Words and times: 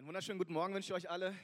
Einen 0.00 0.06
wunderschönen 0.06 0.38
guten 0.38 0.54
Morgen 0.54 0.72
wünsche 0.72 0.94
ich 0.94 0.94
euch 0.94 1.10
alle. 1.10 1.34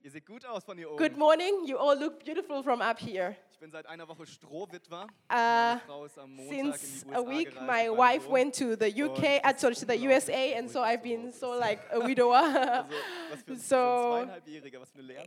Ihr 0.00 0.12
seht 0.12 0.24
gut 0.24 0.46
aus 0.46 0.62
von 0.62 0.78
hier 0.78 0.92
oben. 0.92 0.96
Good 0.96 1.16
morning. 1.16 1.66
You 1.66 1.76
all 1.76 1.98
look 1.98 2.24
beautiful 2.24 2.62
from 2.62 2.80
up 2.80 3.00
here. 3.00 3.34
Ich 3.50 3.58
bin 3.58 3.72
seit 3.72 3.84
einer 3.86 4.06
Woche 4.06 4.28
Strohwitwer. 4.28 5.08
Uh, 5.28 6.06
Since 6.48 7.04
a 7.12 7.20
week, 7.20 7.52
my 7.60 7.90
wife 7.90 8.30
went 8.30 8.54
to 8.54 8.76
the 8.76 8.86
UK, 8.86 9.44
uh, 9.44 9.58
sorry, 9.58 9.74
to 9.74 9.86
the 9.86 9.96
USA, 10.06 10.54
and 10.54 10.70
so 10.70 10.82
I've 10.82 11.02
been 11.02 11.32
so 11.32 11.58
like 11.58 11.80
a 11.90 11.98
widower. 11.98 12.86
Also, 13.28 13.56
So, 13.58 14.26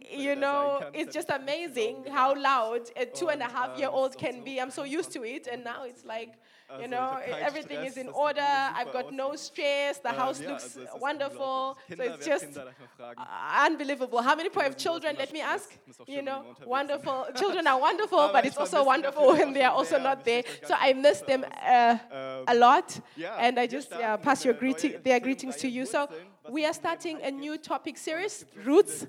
you 0.09 0.37
know, 0.37 0.89
it's 0.93 1.13
just 1.13 1.31
amazing 1.31 2.05
how 2.13 2.33
loud 2.33 2.89
a 2.95 3.05
two 3.05 3.27
and 3.27 3.41
a 3.41 3.49
half 3.49 3.77
year 3.77 3.89
old 3.89 4.17
can 4.17 4.41
be. 4.41 4.61
I'm 4.61 4.71
so 4.71 4.83
used 4.85 5.11
to 5.11 5.25
it, 5.25 5.47
and 5.47 5.65
now 5.65 5.83
it's 5.83 6.05
like, 6.05 6.39
you 6.79 6.87
know, 6.87 7.17
ich 7.25 7.31
hab 7.33 7.39
keinen 7.39 7.41
everything 7.47 7.83
is 7.85 7.97
in 7.97 8.09
order. 8.09 8.41
I've 8.75 8.91
got 8.91 9.11
no 9.11 9.35
stress. 9.35 10.01
The 10.01 10.09
Ähm, 10.09 10.17
house 10.17 10.39
looks 10.41 10.77
wonderful. 10.99 11.75
So 11.95 12.03
it's 12.03 12.25
just 12.25 12.45
Kinder, 12.45 12.65
darf 12.65 12.73
ich 12.73 12.79
mal 12.79 12.87
fragen. 13.15 13.21
Uh, 13.23 13.67
unbelievable. 13.67 14.19
How 14.23 14.35
many 14.35 14.49
people 14.49 14.63
have 14.63 14.75
children? 14.77 15.15
Let 15.17 15.31
me 15.33 15.41
ask. 15.41 15.69
You 16.07 16.21
know, 16.21 16.41
die 16.43 16.49
unterwegs 16.49 16.57
sind. 16.59 16.67
wonderful. 16.67 17.25
Children 17.35 17.67
are 17.67 17.79
wonderful, 17.79 18.29
but 18.33 18.45
it's 18.45 18.57
also 18.57 18.83
wonderful 18.85 19.33
when 19.33 19.53
they 19.53 19.63
are 19.63 19.75
also 19.75 19.97
not 19.99 20.23
there. 20.23 20.43
So 20.63 20.73
I 20.79 20.93
miss 20.93 21.21
them 21.21 21.43
uh, 21.43 21.97
Ähm, 22.11 22.43
a 22.47 22.53
lot, 22.53 23.01
and 23.39 23.59
I 23.59 23.67
just 23.67 23.91
pass 24.21 24.43
your 24.45 24.53
greeting, 24.55 25.01
their 25.03 25.19
greetings 25.19 25.57
to 25.57 25.67
you. 25.67 25.85
So 25.85 26.07
we 26.49 26.65
are 26.65 26.73
starting 26.73 27.21
a 27.21 27.31
new 27.31 27.57
topic 27.57 27.97
series, 27.97 28.45
Roots. 28.63 29.07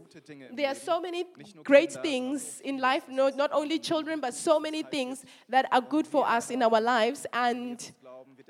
There 0.53 0.69
are 0.69 0.75
so 0.75 1.01
many 1.01 1.25
great 1.63 1.93
things 1.93 2.61
in 2.65 2.79
life, 2.79 3.05
no, 3.09 3.29
not 3.31 3.51
only 3.53 3.79
children, 3.79 4.21
but 4.21 4.35
so 4.35 4.61
many 4.61 4.83
things 4.83 5.25
that 5.49 5.67
are 5.73 5.81
good 5.81 6.07
for 6.07 6.29
us 6.29 6.51
in 6.51 6.63
our 6.63 6.81
lives. 6.81 7.27
And 7.33 7.91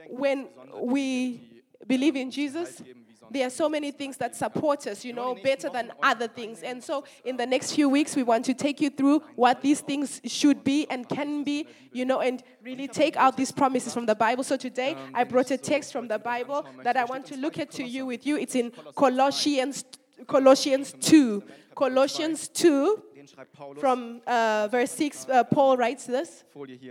when 0.09 0.49
we 0.81 1.63
believe 1.87 2.17
in 2.17 2.31
Jesus, 2.31 2.83
Halt 3.25 3.33
geben 3.33 3.35
wie 3.35 3.35
sonst 3.35 3.35
there 3.35 3.45
are 3.45 3.51
so 3.51 3.69
many 3.69 3.93
things 3.93 4.17
that 4.19 4.35
support 4.35 4.87
us, 4.87 5.05
you 5.05 5.13
know, 5.13 5.35
better 5.35 5.71
than 5.71 5.93
other 6.03 6.29
things. 6.29 6.63
And 6.63 6.83
so, 6.83 7.05
in 7.25 7.37
the 7.37 7.47
next 7.47 7.73
few 7.73 7.89
weeks, 7.89 8.17
we 8.17 8.23
want 8.23 8.45
to 8.47 8.55
take 8.55 8.81
you 8.81 8.91
through 8.91 9.23
what 9.37 9.63
these 9.63 9.81
things 9.81 10.21
should 10.25 10.63
be 10.65 10.87
and 10.91 11.09
can 11.09 11.45
be, 11.45 11.67
you 11.93 12.05
know, 12.05 12.21
and 12.21 12.43
really 12.63 12.89
take 12.89 13.17
out 13.17 13.37
these 13.37 13.53
promises 13.53 13.93
from 13.93 14.07
the 14.07 14.15
Bible. 14.15 14.45
So 14.45 14.57
today, 14.57 14.97
I 15.15 15.25
brought 15.25 15.51
a 15.51 15.59
text 15.59 15.93
from 15.93 16.09
the 16.09 16.19
Bible 16.19 16.65
that 16.83 16.97
I 16.97 17.05
want 17.05 17.27
to 17.27 17.37
look 17.37 17.59
at 17.59 17.71
to 17.73 17.85
you 17.85 18.07
with 18.07 18.27
you. 18.27 18.37
It's 18.37 18.55
in 18.55 18.73
Colossians, 18.95 19.85
Colossians 20.27 20.95
2. 21.01 21.43
Colossians 21.75 22.49
2, 22.49 23.03
Den 23.17 23.27
schreibt 23.27 23.53
Paulus. 23.53 23.81
from 23.81 24.21
uh, 24.27 24.69
verse 24.71 24.93
6, 24.93 25.27
uh, 25.29 25.45
Paul 25.45 25.77
writes 25.77 26.07
this. 26.07 26.45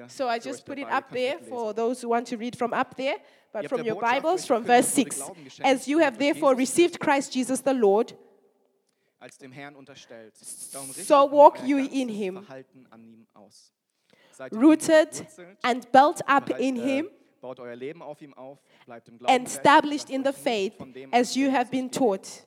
So 0.08 0.28
I 0.28 0.40
just 0.40 0.66
put 0.66 0.78
it 0.78 0.90
up 0.90 1.10
there 1.12 1.40
for 1.40 1.74
those 1.74 2.02
who 2.02 2.10
want 2.10 2.28
to 2.28 2.38
read 2.38 2.58
from 2.58 2.74
up 2.74 2.98
there, 2.98 3.16
but 3.54 3.70
from 3.70 3.86
your 3.86 3.96
Bibles, 3.96 4.46
from 4.46 4.66
verse 4.66 4.90
6. 4.90 5.16
wurde 5.16 5.26
Glauben 5.26 5.44
geschenkt, 5.46 5.72
As 5.72 5.88
you 5.88 6.00
have 6.00 6.18
therefore 6.18 6.58
received 6.58 7.00
Christ 7.00 7.34
Jesus 7.34 7.62
the 7.64 7.74
Lord, 7.74 8.16
als 9.20 9.38
dem 9.38 9.52
Herrn 9.52 9.76
unterstellt. 9.76 10.36
So 10.36 11.32
walk 11.32 11.64
you 11.64 11.78
in 11.78 12.10
him, 12.10 12.44
Verhalten 12.44 12.88
an 12.90 13.04
ihm 13.04 13.28
aus. 13.34 13.72
Seid 14.32 14.52
in 14.52 14.58
ihm 14.58 14.66
rooted 14.66 15.26
and 15.62 15.92
built 15.92 16.28
up 16.28 16.50
in 16.60 16.76
äh, 16.76 16.82
him, 16.82 17.10
Baut 17.40 17.60
euer 17.60 17.76
Leben 17.76 18.02
auf 18.02 18.22
ihm 18.22 18.34
auf, 18.34 18.60
bleibt 18.86 19.08
im 19.08 19.18
Glauben 19.18 19.34
and 19.34 19.48
established 19.48 20.10
in 20.10 20.24
the 20.26 20.34
faith 20.34 20.74
as 21.12 21.36
you 21.36 21.52
have 21.52 21.70
been 21.70 21.92
taught. 21.92 22.46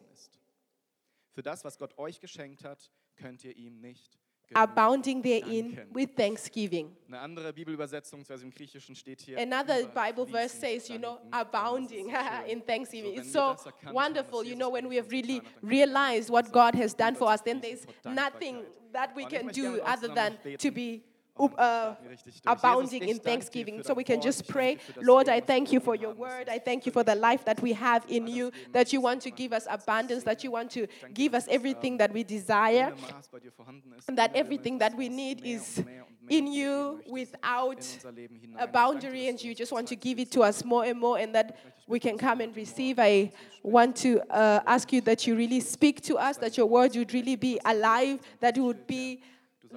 Für 1.32 1.42
das, 1.42 1.64
was 1.64 1.78
Gott 1.78 1.96
euch 1.98 2.18
geschenkt 2.20 2.64
hat, 2.64 2.90
könnt 3.16 3.44
ihr 3.44 3.54
ihm 3.54 3.80
nicht 3.80 4.18
abounding 4.54 5.22
therein 5.22 5.86
with 5.92 6.10
thanksgiving. 6.16 6.94
Eine 7.08 7.20
andere 7.20 7.52
Bibelübersetzung, 7.52 8.24
also 8.28 8.44
im 8.44 8.50
Griechischen 8.50 8.94
steht 8.94 9.20
hier. 9.20 9.38
Another 9.38 9.84
Bible 9.86 10.26
verse 10.26 10.56
says, 10.56 10.88
you 10.88 10.98
know, 10.98 11.18
abounding 11.30 12.10
Das 12.10 12.20
ist 12.20 12.26
so 12.26 12.36
schön. 12.46 12.50
in 12.50 12.66
thanksgiving. 12.66 13.14
It's 13.14 13.32
so 13.32 13.38
das 13.38 13.66
erkannt 13.66 13.84
haben, 13.86 13.94
wonderful, 13.94 14.44
you 14.46 14.54
know, 14.56 14.72
when 14.72 14.88
we 14.90 14.96
have 14.98 15.10
really 15.10 15.40
getan 15.40 15.44
hat, 15.46 15.62
dann 15.62 15.70
realized 15.70 16.30
what 16.30 16.52
God 16.52 16.74
has 16.74 16.94
done 16.96 17.14
for 17.16 17.28
us, 17.28 17.42
then 17.42 17.60
there's 17.60 17.86
nothing 18.04 18.62
that 18.92 19.14
we 19.16 19.24
can 19.24 19.46
do 19.48 19.52
gerne 19.52 19.72
mit 19.76 19.80
uns 19.82 19.92
other 20.04 20.14
than 20.14 20.58
to 20.58 20.70
be 20.70 21.02
uh, 21.38 21.96
richtig 22.08 22.42
durch. 22.42 22.46
abounding 22.46 23.02
in 23.02 23.08
ich 23.08 23.14
danke 23.14 23.22
dir 23.22 23.30
thanksgiving. 23.30 23.82
So 23.82 23.94
we 23.94 24.04
can 24.04 24.20
just 24.20 24.46
pray, 24.46 24.76
dir 24.76 24.80
für 24.80 24.92
das 24.94 25.04
Lord, 25.04 25.28
I 25.28 25.40
thank 25.40 25.72
you 25.72 25.80
for 25.80 25.94
your 25.94 26.16
word. 26.16 26.48
I 26.48 26.58
thank 26.58 26.86
you 26.86 26.92
for 26.92 27.04
the 27.04 27.14
life 27.14 27.44
that 27.44 27.62
we 27.62 27.74
have 27.74 28.04
in 28.08 28.26
you, 28.26 28.50
that 28.72 28.92
you 28.92 29.02
want 29.02 29.22
to 29.22 29.30
give 29.30 29.52
us 29.52 29.66
abundance, 29.68 30.24
that 30.24 30.42
you 30.42 30.52
want 30.52 30.70
to 30.72 30.86
give 31.12 31.34
us 31.34 31.46
everything 31.48 31.94
ähm, 31.94 31.98
that 31.98 32.14
we 32.14 32.24
desire, 32.24 32.92
ohne 32.92 33.12
Maß 33.12 33.28
bei 33.28 33.40
dir 33.40 33.52
vorhanden 33.52 33.92
ist, 33.92 34.08
and 34.08 34.18
that 34.18 34.34
everything 34.34 34.78
that 34.78 34.92
we 34.96 35.08
need 35.08 35.44
is 35.44 35.78
und 35.78 35.86
mehr 35.86 36.06
und 36.06 36.22
mehr 36.22 36.38
in 36.38 36.46
you 36.46 37.00
without 37.06 37.78
in 37.78 37.94
unser 37.96 38.12
Leben 38.12 38.36
hinein. 38.36 38.58
a 38.58 38.64
Ich 38.64 38.70
danke 38.70 38.72
dir, 38.72 38.72
boundary, 38.72 39.28
and 39.28 39.42
you 39.42 39.54
just 39.54 39.72
want 39.72 39.88
to 39.88 39.96
give 39.96 40.20
it 40.20 40.30
to 40.30 40.42
us 40.42 40.64
more 40.64 40.84
and 40.84 40.98
more, 40.98 41.18
and 41.18 41.34
that 41.34 41.56
we 41.86 41.98
can 41.98 42.16
come 42.16 42.40
and 42.40 42.54
receive. 42.56 42.98
I 42.98 43.32
want 43.62 43.96
to 44.02 44.20
uh, 44.30 44.60
ask 44.66 44.92
you 44.92 45.00
that 45.02 45.26
you 45.26 45.36
really 45.36 45.60
speak 45.60 46.00
to 46.02 46.16
us, 46.16 46.36
that 46.38 46.56
your 46.56 46.66
word 46.66 46.96
would 46.96 47.12
really 47.12 47.36
be 47.36 47.60
alive, 47.64 48.20
that 48.40 48.56
it 48.56 48.60
would 48.60 48.86
be 48.86 49.22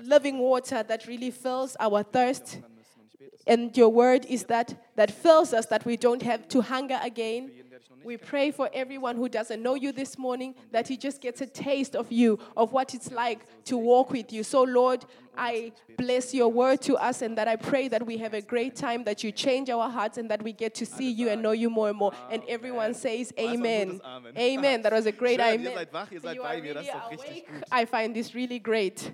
living 0.04 0.40
water 0.40 0.84
that 0.88 1.08
really 1.08 1.32
fills 1.32 1.76
our 1.80 2.04
thirst. 2.04 2.56
ändern 2.56 2.74
müssen. 2.76 3.02
Und 3.02 3.08
ich 3.14 3.18
bete, 3.20 3.32
dass 3.38 3.48
And 3.48 3.78
your 3.78 3.94
word 3.94 4.26
is 4.26 4.46
that 4.46 4.76
that 4.96 5.12
fills 5.12 5.54
us 5.54 5.68
that 5.68 5.86
we 5.86 5.96
don't 5.98 6.24
have 6.24 6.48
to 6.50 6.62
hunger 6.62 7.00
again. 7.04 7.48
für 7.48 7.54
jeden, 7.54 7.70
der 7.70 7.80
dich 7.80 7.90
noch 7.90 7.98
nicht 7.98 8.06
We 8.06 8.18
pray 8.18 8.52
for 8.52 8.70
everyone 8.74 9.18
who 9.18 9.28
doesn't 9.28 9.62
know 9.62 9.76
you 9.76 9.92
this 9.92 10.18
morning 10.18 10.56
that 10.72 10.88
he 10.88 10.98
just 10.98 11.22
gets 11.22 11.42
a 11.42 11.46
taste 11.46 11.96
of 11.96 12.12
you, 12.12 12.38
of 12.56 12.72
what 12.72 12.94
it's 12.94 13.12
like 13.12 13.40
to 13.66 13.78
walk 13.78 14.12
with 14.12 14.32
you. 14.32 14.44
So, 14.44 14.64
Lord, 14.64 15.06
I 15.38 15.72
bless 15.98 16.34
your 16.34 16.50
word 16.50 16.82
to 16.82 16.96
us 16.96 17.22
and 17.22 17.38
that 17.38 17.48
I 17.48 17.56
pray 17.56 17.88
that 17.90 18.06
we 18.06 18.18
have 18.18 18.34
a 18.34 18.42
great 18.42 18.76
time, 18.76 19.04
that 19.06 19.24
you 19.24 19.32
change 19.32 19.70
our 19.70 19.90
hearts 19.90 20.18
and 20.18 20.30
that 20.30 20.42
we 20.44 20.52
get 20.54 20.74
to 20.76 20.86
see 20.86 21.10
you 21.12 21.30
and 21.30 21.42
know 21.42 21.52
you 21.52 21.70
more 21.70 21.90
and 21.90 21.98
more. 21.98 22.12
And 22.30 22.44
everyone 22.48 22.94
says, 22.94 23.34
War 23.38 23.48
es 23.48 23.54
ein 23.54 23.60
Amen. 23.60 24.02
Amen. 24.38 24.82
That 24.82 24.94
was 24.94 25.06
a 25.06 25.12
great 25.12 25.40
amen. 25.40 25.74
seid 25.74 25.94
wach, 25.94 26.12
ihr 26.12 26.20
seid 26.20 26.36
You 26.36 26.44
are 26.44 26.56
really 26.62 26.80
ist 26.80 26.94
doch 26.94 27.12
richtig 27.12 27.48
awake. 27.48 27.64
I 27.72 27.86
find 27.86 28.14
this 28.14 28.34
really 28.36 28.60
great. 28.60 29.14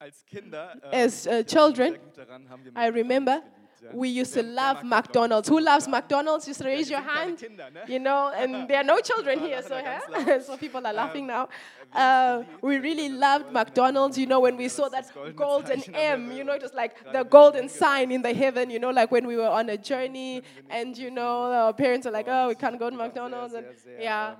Äh, 0.00 0.06
As 0.06 0.16
uh, 0.16 0.30
ich 0.30 0.34
erinnere 0.34 1.36
mich 1.36 1.46
children, 1.46 1.92
sehr 1.92 1.98
gut 1.98 2.18
daran, 2.18 2.48
haben 2.48 2.64
wir 2.64 2.72
I 2.72 2.88
remember 2.88 3.42
McDonald's 3.42 3.80
geliebt, 3.80 3.92
ja. 3.92 4.00
we 4.00 4.08
used 4.08 4.32
to 4.32 4.42
love 4.42 4.82
McDonald's. 4.82 5.48
Who 5.48 5.60
loves 5.60 5.86
McDonald's? 5.88 6.46
Just 6.46 6.64
raise 6.64 6.90
your 6.90 7.02
hand. 7.02 7.44
You 7.86 7.98
know, 7.98 8.32
and 8.34 8.66
there 8.66 8.78
are 8.78 8.84
no 8.84 9.00
children 9.00 9.40
here, 9.40 9.62
so, 9.62 9.74
huh? 9.74 10.40
so 10.46 10.56
people 10.56 10.86
are 10.86 10.94
laughing 10.94 11.26
now. 11.26 11.48
Uh, 11.92 12.44
we 12.62 12.78
really 12.78 13.10
loved 13.10 13.52
McDonald's, 13.52 14.16
you 14.16 14.26
know, 14.26 14.40
when 14.40 14.56
we 14.56 14.68
saw 14.68 14.88
that 14.88 15.10
golden 15.36 15.82
M, 15.94 16.32
you 16.32 16.44
know, 16.44 16.54
it 16.54 16.62
was 16.62 16.72
like 16.72 16.94
the 17.12 17.24
golden 17.24 17.68
sign 17.68 18.10
in 18.10 18.22
the 18.22 18.32
heaven, 18.32 18.70
you 18.70 18.78
know, 18.78 18.90
like 18.90 19.10
when 19.10 19.26
we 19.26 19.36
were 19.36 19.48
on 19.48 19.68
a 19.68 19.76
journey 19.76 20.42
and, 20.70 20.96
you 20.96 21.10
know, 21.10 21.52
our 21.52 21.74
parents 21.74 22.06
are 22.06 22.12
like, 22.12 22.26
oh, 22.28 22.48
we 22.48 22.54
can't 22.54 22.78
go 22.78 22.88
to 22.88 22.96
McDonald's. 22.96 23.52
And, 23.54 23.66
yeah. 23.98 24.36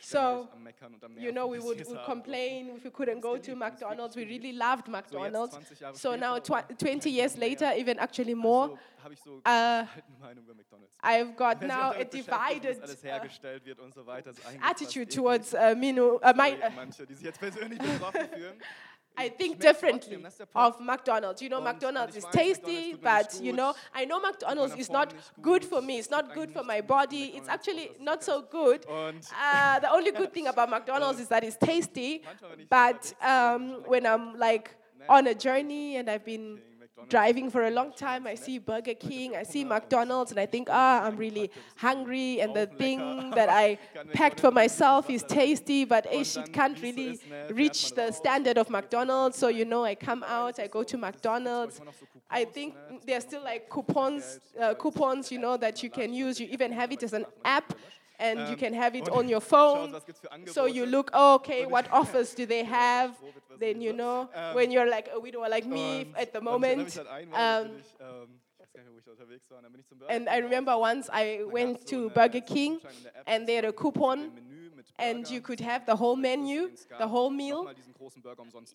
So, 0.00 0.48
You 1.16 1.30
know, 1.32 1.46
we 1.46 1.58
would, 1.60 1.86
would 1.86 2.04
complain 2.04 2.70
if 2.76 2.84
we 2.84 2.90
couldn't 2.90 3.20
go 3.20 3.38
to 3.38 3.54
McDonald's. 3.54 4.16
We 4.16 4.24
really 4.24 4.52
loved 4.52 4.88
McDonald's. 4.88 5.56
So 5.92 6.16
now, 6.16 6.38
tw- 6.40 6.76
20 6.78 7.10
years 7.10 7.36
later, 7.36 7.72
even 7.76 7.98
actually 7.98 8.34
more, 8.34 8.76
habe 9.02 9.14
ich 9.14 9.20
so 9.20 9.36
uh, 9.36 9.40
verhaltene 9.44 10.18
Meinung 10.20 10.44
über 10.44 10.54
McDonald's. 10.54 10.92
I've 11.00 11.36
got 11.36 11.62
now 11.74 11.92
a 11.92 12.04
divided 12.04 12.82
uh, 12.82 12.96
hergestellt 13.02 13.64
wird 13.64 13.78
und 13.78 13.94
so 13.94 14.04
weiter, 14.06 14.30
ist 14.30 14.44
eigentlich 14.46 14.62
attitude 14.64 15.08
towards 15.14 15.54
uh, 15.54 15.74
menu, 15.76 16.16
uh, 16.16 16.32
my, 16.34 16.56
eklig. 19.16 19.18
Sorry, 19.18 19.20
manche, 19.20 19.20
die 19.20 19.20
sich 19.20 19.20
jetzt 19.20 19.20
persönlich 19.20 19.20
betroffen 19.20 19.20
fühlen. 19.20 19.26
I 19.26 19.30
think 19.30 19.60
differently 19.60 20.00
trotzdem, 20.00 20.22
das 20.22 20.32
ist 20.34 20.40
der 20.40 20.46
Punkt. 20.46 20.68
of 20.68 20.80
McDonald's. 20.80 21.40
You 21.42 21.48
know, 21.48 21.58
Und- 21.58 21.64
McDonald's 21.64 22.16
is 22.16 22.24
McDonald's 22.24 22.60
tasty, 22.60 22.92
tut 22.92 23.02
mir 23.02 23.18
nicht 23.20 23.32
but 23.32 23.40
you 23.44 23.52
know, 23.52 23.74
I 23.94 24.04
know 24.06 24.20
McDonald's 24.20 24.74
is 24.76 24.90
not 24.90 25.14
good 25.42 25.64
for 25.64 25.80
me. 25.80 25.98
It's 25.98 26.10
not 26.10 26.32
good 26.34 26.50
for 26.52 26.64
my 26.64 26.80
body. 26.82 27.32
It's 27.36 27.48
actually 27.48 27.90
not 28.00 28.22
so 28.22 28.42
good. 28.42 28.84
Uh, 28.86 29.80
the 29.80 29.90
only 29.92 30.10
good 30.12 30.32
thing 30.32 30.46
about 30.48 30.68
McDonald's 30.76 31.20
is 31.20 31.28
that 31.28 31.44
it's 31.44 31.56
tasty, 31.56 32.20
Manchmal, 32.24 32.50
wenn 32.50 32.60
ich 32.60 32.68
but 32.68 33.14
um, 33.22 33.82
when 33.86 34.04
I'm 34.06 34.36
like 34.38 34.70
on 35.08 35.26
a 35.26 35.34
journey 35.34 35.96
and 35.98 36.08
I've 36.08 36.24
been 36.24 36.60
driving 37.08 37.50
for 37.50 37.64
a 37.64 37.70
long 37.70 37.92
time, 37.92 38.26
I 38.26 38.34
see 38.34 38.58
Burger 38.58 38.94
King, 38.94 39.36
I 39.36 39.42
see 39.42 39.64
McDonald's, 39.64 40.30
and 40.30 40.40
I 40.40 40.46
think, 40.46 40.68
ah, 40.70 41.04
I'm 41.04 41.16
really 41.16 41.50
hungry, 41.76 42.40
and 42.40 42.54
the 42.54 42.66
thing 42.66 43.30
that 43.30 43.48
I 43.64 43.78
packed 44.12 44.40
for 44.40 44.50
myself 44.50 45.10
is 45.10 45.22
tasty, 45.22 45.84
but 45.84 46.12
ish, 46.12 46.36
it 46.36 46.52
can't 46.52 46.80
really 46.80 47.20
reach 47.50 47.92
the 47.92 48.12
standard 48.12 48.58
of 48.58 48.70
McDonald's. 48.70 49.38
So, 49.38 49.48
you 49.48 49.64
know, 49.64 49.84
I 49.84 49.94
come 49.94 50.24
out, 50.26 50.58
I 50.58 50.66
go 50.66 50.82
to 50.82 50.96
McDonald's. 50.96 51.80
I 52.30 52.44
think 52.44 52.74
there's 53.06 53.24
still 53.24 53.42
like 53.42 53.68
coupons, 53.68 54.40
uh, 54.60 54.74
coupons, 54.74 55.30
you 55.30 55.38
know, 55.44 55.56
that 55.56 55.82
you 55.82 55.90
can 55.90 56.12
use. 56.12 56.40
You 56.40 56.48
even 56.50 56.72
have 56.72 56.92
it 56.92 57.02
as 57.02 57.12
an 57.12 57.26
app, 57.44 57.74
and 58.18 58.48
you 58.50 58.56
can 58.56 58.72
have 58.74 58.94
it 58.96 59.08
on 59.08 59.28
your 59.32 59.40
phone. 59.40 59.92
was 59.92 60.04
gibt's 60.06 60.20
für 60.20 60.28
So 60.52 60.66
you 60.66 60.86
look, 60.86 61.10
oh, 61.12 61.34
okay, 61.36 61.66
what 61.66 61.86
offers 61.92 62.34
do 62.34 62.46
they 62.46 62.64
have? 62.70 63.12
Then 63.58 63.80
you 63.80 63.92
know, 63.92 64.28
when 64.54 64.70
you're 64.70 64.88
like 64.88 65.08
a 65.14 65.18
widower 65.20 65.48
like 65.48 65.66
me 65.66 66.06
Und- 66.06 66.16
at 66.16 66.32
the 66.32 66.38
und 66.38 66.46
ich 66.46 66.50
erinnere 66.50 66.76
moment. 66.76 66.84
mich 66.84 67.00
an 67.00 67.06
einmal, 67.06 67.38
da 67.38 67.62
bin 67.62 67.70
Um, 67.72 67.78
ich, 67.78 67.86
ähm, 68.00 68.40
ich 68.56 68.60
weiß 68.60 68.72
gar 68.72 68.82
nicht 68.82 68.84
mehr, 68.84 68.94
wo 68.94 68.98
ich 68.98 69.04
da 69.04 69.10
unterwegs 69.12 69.50
war, 69.50 69.58
und 69.58 69.62
dann 69.64 69.72
bin 69.72 69.80
ich 69.80 69.86
zum 69.86 69.98
Burger 69.98 70.12
and 70.12 70.28
I 70.28 70.40
remember 70.42 70.76
once 70.78 71.08
I 71.12 71.44
went 71.52 71.86
to 71.88 72.08
Burger 72.10 72.40
King, 72.40 72.78
and 73.26 73.46
they 73.46 73.56
had 73.56 73.64
a 73.64 73.72
coupon, 73.72 74.30
and 74.98 75.28
you 75.28 75.40
could 75.40 75.60
have 75.60 75.86
the 75.86 75.96
whole 75.96 76.16
menu, 76.16 76.70
the 76.98 77.06
whole 77.06 77.30
meal. 77.30 77.70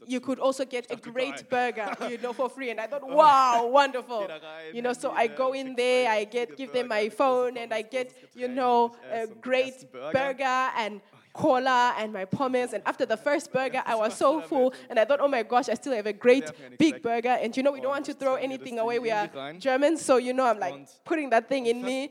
You 0.07 0.19
could 0.19 0.39
also 0.39 0.65
get 0.65 0.87
a 0.89 0.95
great 0.95 1.49
burger, 1.49 1.95
you 2.09 2.17
know, 2.17 2.33
for 2.39 2.49
free. 2.49 2.71
And 2.71 2.79
I 2.79 2.87
thought, 2.87 3.07
wow, 3.07 3.67
wonderful. 3.67 4.27
You 4.73 4.81
know, 4.81 4.93
so 4.93 5.11
I 5.11 5.27
go 5.27 5.53
in 5.53 5.75
there, 5.75 6.09
I 6.09 6.25
get 6.25 6.57
give 6.57 6.73
them 6.73 6.87
my 6.87 7.09
phone, 7.09 7.57
and 7.57 7.73
I 7.73 7.81
get, 7.83 8.13
you 8.35 8.47
know, 8.47 8.95
a 9.11 9.27
great 9.27 9.91
burger, 9.91 10.43
and 10.77 11.01
cola 11.33 11.95
and 11.97 12.13
my 12.13 12.25
pommes. 12.25 12.73
And 12.73 12.83
after 12.85 13.05
the 13.05 13.17
first 13.17 13.51
burger, 13.51 13.81
I 13.85 13.95
was 13.95 14.15
so 14.23 14.41
full, 14.41 14.73
and 14.89 14.99
I 14.99 15.05
thought, 15.05 15.19
oh 15.21 15.27
my 15.27 15.43
gosh, 15.43 15.69
I 15.69 15.73
still 15.75 15.93
have 15.93 16.05
a 16.05 16.13
great 16.13 16.51
big 16.77 17.01
burger. 17.01 17.37
And 17.41 17.55
you 17.55 17.63
know, 17.63 17.71
we 17.71 17.81
don't 17.81 17.91
want 17.91 18.05
to 18.05 18.13
throw 18.13 18.35
anything 18.35 18.79
away. 18.79 18.99
We 18.99 19.11
are 19.11 19.29
Germans, 19.57 20.01
so 20.01 20.17
you 20.17 20.33
know, 20.33 20.45
I'm 20.45 20.59
like 20.59 20.87
putting 21.05 21.29
that 21.31 21.49
thing 21.49 21.65
in 21.67 21.81
me. 21.83 22.09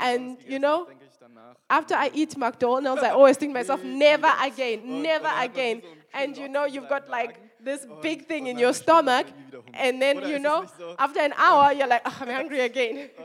And 0.00 0.38
you 0.46 0.58
know, 0.58 0.88
after 1.68 1.94
I 1.94 2.10
eat 2.14 2.36
McDonald's, 2.36 3.02
I 3.02 3.10
always 3.20 3.36
think 3.36 3.52
to 3.52 3.58
myself, 3.60 3.82
never 3.82 4.32
again, 4.42 5.02
never 5.02 5.30
again. 5.36 5.82
And 6.12 6.36
you 6.36 6.48
know, 6.48 6.64
you've 6.64 6.88
got 6.88 7.08
like 7.08 7.49
this 7.64 7.86
big 8.02 8.26
thing 8.26 8.46
in 8.46 8.58
your 8.58 8.72
stomach, 8.72 9.26
and 9.74 10.00
then 10.00 10.28
you 10.28 10.38
know, 10.38 10.66
after 10.98 11.20
an 11.20 11.32
hour, 11.36 11.72
you're 11.72 11.86
like, 11.86 12.02
oh, 12.04 12.16
I'm 12.20 12.28
hungry 12.40 12.60
again. 12.60 13.10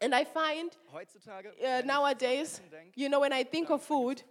And 0.00 0.14
I 0.14 0.24
find 0.24 0.70
uh, 0.94 1.82
nowadays, 1.84 2.60
you 2.94 3.08
know, 3.08 3.20
when 3.20 3.32
I 3.32 3.44
think 3.44 3.70
of 3.70 3.82
food, 3.82 4.22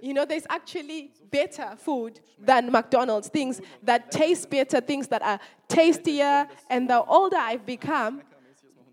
you 0.00 0.12
know, 0.12 0.24
there's 0.24 0.46
actually 0.50 1.12
better 1.30 1.76
food 1.78 2.20
than 2.38 2.72
McDonald's, 2.72 3.28
things 3.28 3.60
that 3.84 4.10
taste 4.10 4.50
better, 4.50 4.80
things 4.80 5.06
that 5.08 5.22
are 5.22 5.38
tastier. 5.68 6.48
And 6.68 6.90
the 6.90 7.04
older 7.04 7.36
I've 7.38 7.64
become, 7.64 8.22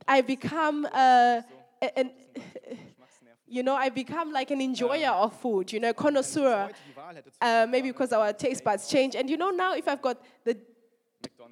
I 0.08 0.22
become 0.22 0.88
uh, 0.94 1.42
an, 1.96 2.12
you 3.50 3.64
know, 3.64 3.76
I 3.76 3.90
become 3.90 4.32
like 4.32 4.52
an 4.52 4.62
enjoyer 4.62 5.10
of 5.10 5.34
food, 5.34 5.74
you 5.74 5.80
know, 5.80 5.94
connoisseur. 5.94 6.70
Uh, 7.42 7.66
maybe 7.70 7.90
because 7.92 8.14
our 8.14 8.32
taste 8.32 8.64
buds 8.64 8.88
change. 8.88 9.16
And 9.16 9.30
you 9.30 9.38
know, 9.38 9.50
now 9.50 9.74
if 9.74 9.88
I've 9.88 10.02
got 10.02 10.22
the 10.44 10.58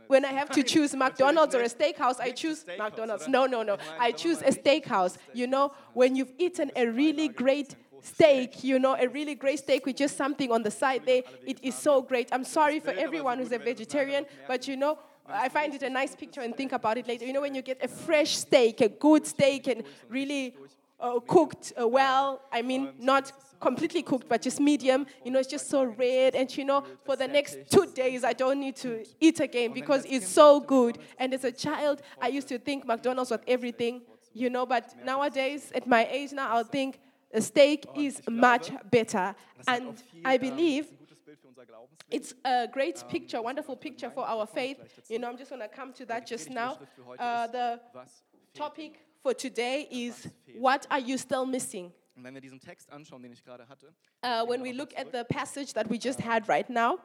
when 0.08 0.24
I 0.24 0.32
have 0.32 0.50
to 0.52 0.64
choose 0.74 0.96
McDonald's 0.96 1.54
or 1.54 1.62
a 1.62 1.70
steakhouse, 1.70 2.20
I 2.20 2.32
choose 2.32 2.66
McDonald's. 2.78 3.28
No, 3.28 3.46
no, 3.46 3.64
no. 3.64 3.78
I 4.00 4.12
choose 4.12 4.42
a 4.42 4.52
steakhouse. 4.52 5.18
You 5.34 5.48
know, 5.48 5.74
when 5.94 6.16
you've 6.16 6.32
eaten 6.38 6.72
a 6.76 6.88
really 6.88 7.28
great 7.28 7.76
steak, 8.02 8.64
you 8.64 8.80
know, 8.80 8.96
a 8.96 9.08
really 9.08 9.36
great 9.36 9.60
steak 9.60 9.86
with 9.86 9.98
just 9.98 10.16
something 10.16 10.52
on 10.52 10.64
the 10.64 10.72
side 10.72 11.02
there, 11.06 11.24
it 11.46 11.60
is 11.64 11.76
so 11.76 12.02
great. 12.02 12.30
I'm 12.32 12.46
sorry 12.46 12.80
for 12.80 12.92
everyone 12.92 13.40
who's 13.40 13.52
a 13.52 13.60
vegetarian, 13.60 14.26
but 14.48 14.68
you 14.68 14.78
know, 14.78 15.00
I 15.28 15.50
find 15.50 15.74
it 15.74 15.84
a 15.84 15.90
nice 15.90 16.16
picture 16.16 16.42
and 16.42 16.56
think 16.56 16.72
about 16.72 16.98
it 16.98 17.08
later. 17.08 17.26
You 17.26 17.34
know, 17.34 17.42
when 17.42 17.54
you 17.54 17.62
get 17.62 17.84
a 17.84 17.88
fresh 17.90 18.38
steak, 18.38 18.80
a 18.80 18.88
good 18.88 19.28
steak, 19.28 19.68
and 19.68 19.84
really 20.10 20.56
uh, 21.00 21.20
cooked 21.20 21.74
uh, 21.80 21.88
well. 21.88 22.42
I 22.52 22.62
mean, 22.62 22.94
not 23.00 23.32
completely 23.60 24.02
cooked, 24.04 24.28
but 24.28 24.42
just 24.42 24.60
medium. 24.60 25.06
You 25.24 25.32
know, 25.32 25.40
it's 25.40 25.50
just 25.50 25.70
so 25.70 25.84
red. 25.84 26.36
And 26.36 26.56
you 26.56 26.66
know, 26.66 26.84
for 27.06 27.16
the 27.16 27.28
next 27.28 27.58
two 27.72 27.88
days, 27.94 28.24
I 28.24 28.34
don't 28.34 28.60
need 28.60 28.76
to 28.78 29.06
eat 29.20 29.40
again 29.40 29.74
because 29.74 30.06
it's 30.06 30.28
so 30.28 30.60
good. 30.60 30.98
And 31.18 31.34
as 31.34 31.44
a 31.44 31.52
child, 31.52 32.02
I 32.22 32.28
used 32.28 32.48
to 32.50 32.60
think 32.60 32.86
McDonald's 32.86 33.32
was 33.32 33.40
everything, 33.48 34.02
you 34.34 34.50
know, 34.50 34.66
but 34.66 34.94
nowadays, 35.04 35.72
at 35.74 35.88
my 35.88 36.08
age 36.10 36.32
now, 36.34 36.50
I'll 36.50 36.64
think 36.64 37.00
a 37.34 37.42
steak 37.42 37.86
is 37.96 38.22
much 38.30 38.72
better. 38.90 39.36
And 39.68 40.02
I 40.24 40.38
believe 40.38 40.88
it's 42.10 42.34
a 42.46 42.68
great 42.72 43.04
picture, 43.10 43.42
wonderful 43.42 43.76
picture 43.76 44.10
for 44.10 44.26
our 44.26 44.46
faith. 44.46 44.78
You 45.10 45.20
know, 45.20 45.30
I'm 45.30 45.38
just 45.38 45.50
going 45.50 45.62
to 45.62 45.68
come 45.68 45.92
to 45.94 46.06
that 46.06 46.26
just 46.26 46.50
now. 46.50 46.80
Uh, 47.20 47.48
the 47.48 47.80
topic 48.54 49.07
for 49.22 49.34
today 49.34 49.88
is 49.92 50.28
what 50.58 50.88
are 50.90 51.00
you 51.00 51.18
still 51.18 51.46
missing? 51.46 51.92
uh, 54.24 54.46
when 54.46 54.62
we 54.62 54.74
look 54.74 54.94
at 54.98 55.12
the 55.12 55.24
passage 55.26 55.74
that 55.74 55.88
we 55.90 55.98
just 55.98 56.20
had 56.20 56.48
right 56.48 56.70
now, 56.70 57.00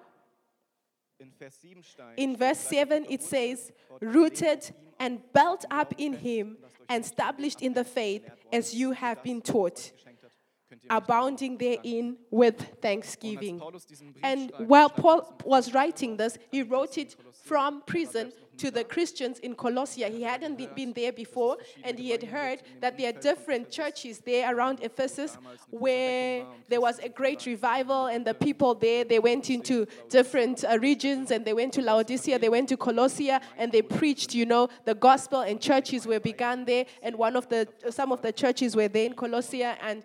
in 2.16 2.36
verse 2.36 2.58
7 2.58 3.06
it 3.08 3.22
says, 3.22 3.70
rooted 4.00 4.74
and 4.98 5.20
built 5.32 5.64
up 5.70 5.94
in 5.98 6.14
him 6.14 6.56
and 6.88 7.04
established 7.04 7.62
in 7.62 7.74
the 7.74 7.84
faith 7.84 8.28
as 8.52 8.74
you 8.74 8.92
have 8.92 9.22
been 9.22 9.40
taught 9.40 9.92
abounding 10.90 11.58
therein 11.58 12.16
with 12.30 12.56
thanksgiving. 12.80 13.60
And 14.22 14.52
while 14.58 14.88
Paul 14.88 15.34
was 15.44 15.72
writing 15.74 16.16
this, 16.16 16.38
he 16.50 16.62
wrote 16.62 16.98
it 16.98 17.16
from 17.44 17.82
prison 17.82 18.32
to 18.58 18.70
the 18.70 18.84
Christians 18.84 19.38
in 19.38 19.54
Colossia. 19.54 20.08
He 20.10 20.22
hadn't 20.22 20.74
been 20.74 20.92
there 20.92 21.12
before, 21.12 21.56
and 21.84 21.98
he 21.98 22.10
had 22.10 22.22
heard 22.22 22.62
that 22.80 22.98
there 22.98 23.10
are 23.10 23.20
different 23.20 23.70
churches 23.70 24.20
there 24.20 24.54
around 24.54 24.80
Ephesus 24.82 25.36
where 25.70 26.44
there 26.68 26.80
was 26.80 26.98
a 26.98 27.08
great 27.08 27.46
revival, 27.46 28.06
and 28.06 28.24
the 28.24 28.34
people 28.34 28.74
there 28.74 29.04
they 29.04 29.18
went 29.18 29.50
into 29.50 29.86
different 30.08 30.64
uh, 30.64 30.78
regions, 30.78 31.30
and 31.30 31.44
they 31.44 31.52
went 31.52 31.72
to 31.74 31.82
Laodicea, 31.82 32.38
they 32.38 32.48
went 32.48 32.68
to 32.68 32.76
Colossia, 32.76 33.40
and 33.56 33.72
they 33.72 33.82
preached. 33.82 34.34
You 34.34 34.46
know, 34.46 34.68
the 34.84 34.94
gospel 34.94 35.40
and 35.40 35.60
churches 35.60 36.06
were 36.06 36.20
begun 36.20 36.64
there, 36.64 36.86
and 37.02 37.16
one 37.16 37.36
of 37.36 37.48
the 37.48 37.68
some 37.90 38.12
of 38.12 38.22
the 38.22 38.32
churches 38.32 38.76
were 38.76 38.88
there 38.88 39.06
in 39.06 39.14
Colossia, 39.14 39.76
and 39.80 40.04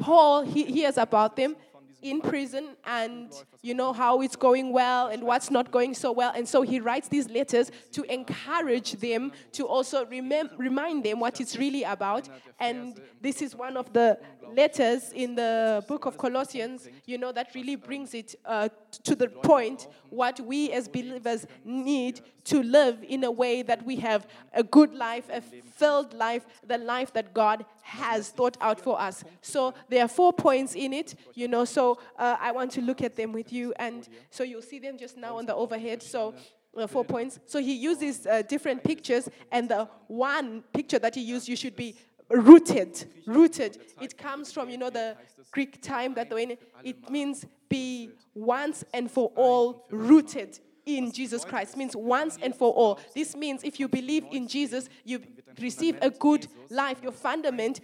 Paul 0.00 0.42
he 0.42 0.64
hears 0.64 0.98
about 0.98 1.36
them 1.36 1.56
in 2.02 2.20
prison 2.20 2.76
and 2.84 3.32
you 3.62 3.74
know 3.74 3.92
how 3.92 4.20
it's 4.22 4.36
going 4.36 4.72
well 4.72 5.08
and 5.08 5.22
what's 5.22 5.50
not 5.50 5.70
going 5.70 5.94
so 5.94 6.12
well. 6.12 6.32
And 6.34 6.48
so 6.48 6.62
he 6.62 6.80
writes 6.80 7.08
these 7.08 7.28
letters 7.28 7.70
to 7.92 8.02
encourage 8.04 8.92
them 8.92 9.32
to 9.52 9.66
also 9.66 10.04
remem- 10.04 10.50
remind 10.58 11.04
them 11.04 11.20
what 11.20 11.40
it's 11.40 11.56
really 11.56 11.84
about. 11.84 12.28
And 12.58 13.00
this 13.20 13.42
is 13.42 13.54
one 13.54 13.76
of 13.76 13.92
the 13.92 14.18
letters 14.54 15.12
in 15.12 15.34
the 15.34 15.84
book 15.86 16.06
of 16.06 16.18
colossians 16.18 16.88
you 17.06 17.18
know 17.18 17.32
that 17.32 17.54
really 17.54 17.76
brings 17.76 18.14
it 18.14 18.34
uh, 18.44 18.68
to 18.92 19.14
the 19.14 19.28
point 19.28 19.88
what 20.10 20.40
we 20.40 20.72
as 20.72 20.88
believers 20.88 21.46
need 21.64 22.20
to 22.44 22.62
live 22.62 23.04
in 23.06 23.24
a 23.24 23.30
way 23.30 23.62
that 23.62 23.84
we 23.84 23.96
have 23.96 24.26
a 24.52 24.62
good 24.62 24.92
life, 24.94 25.28
a 25.30 25.40
filled 25.40 26.14
life, 26.14 26.46
the 26.66 26.78
life 26.78 27.12
that 27.12 27.32
God 27.32 27.64
has 27.82 28.30
thought 28.30 28.56
out 28.60 28.80
for 28.80 29.00
us. 29.00 29.24
So 29.40 29.74
there 29.88 30.04
are 30.04 30.08
four 30.08 30.32
points 30.32 30.74
in 30.74 30.92
it, 30.92 31.14
you 31.34 31.48
know. 31.48 31.64
So 31.64 31.98
uh, 32.18 32.36
I 32.40 32.52
want 32.52 32.72
to 32.72 32.80
look 32.80 33.02
at 33.02 33.16
them 33.16 33.32
with 33.32 33.52
you, 33.52 33.72
and 33.76 34.08
so 34.30 34.42
you'll 34.42 34.62
see 34.62 34.78
them 34.78 34.98
just 34.98 35.16
now 35.16 35.38
on 35.38 35.46
the 35.46 35.54
overhead. 35.54 36.02
So. 36.02 36.34
Uh, 36.76 36.86
four 36.86 37.04
points. 37.04 37.40
So 37.46 37.60
he 37.60 37.74
uses 37.74 38.28
uh, 38.28 38.42
different 38.42 38.84
pictures, 38.84 39.28
and 39.50 39.68
the 39.68 39.88
one 40.06 40.62
picture 40.72 41.00
that 41.00 41.16
he 41.16 41.20
used, 41.20 41.48
you 41.48 41.56
should 41.56 41.74
be 41.74 41.96
rooted. 42.30 43.04
Rooted. 43.26 43.78
It 44.00 44.16
comes 44.16 44.52
from, 44.52 44.70
you 44.70 44.78
know, 44.78 44.90
the 44.90 45.16
Greek 45.52 45.82
time 45.82 46.14
that 46.14 46.30
when 46.30 46.56
it 46.84 47.10
means 47.10 47.44
be 47.68 48.10
once 48.34 48.84
and 48.94 49.10
for 49.10 49.32
all 49.36 49.86
rooted 49.90 50.58
in 50.86 51.12
Jesus 51.12 51.44
Christ 51.44 51.76
means 51.76 51.94
once 51.94 52.38
and 52.42 52.54
for 52.54 52.72
all. 52.72 52.98
This 53.14 53.36
means 53.36 53.62
if 53.64 53.78
you 53.78 53.88
believe 53.88 54.24
in 54.30 54.48
Jesus, 54.48 54.88
you 55.04 55.20
receive 55.60 55.96
a 56.00 56.10
good 56.10 56.46
life. 56.68 57.02
Your 57.02 57.12
fundament 57.12 57.80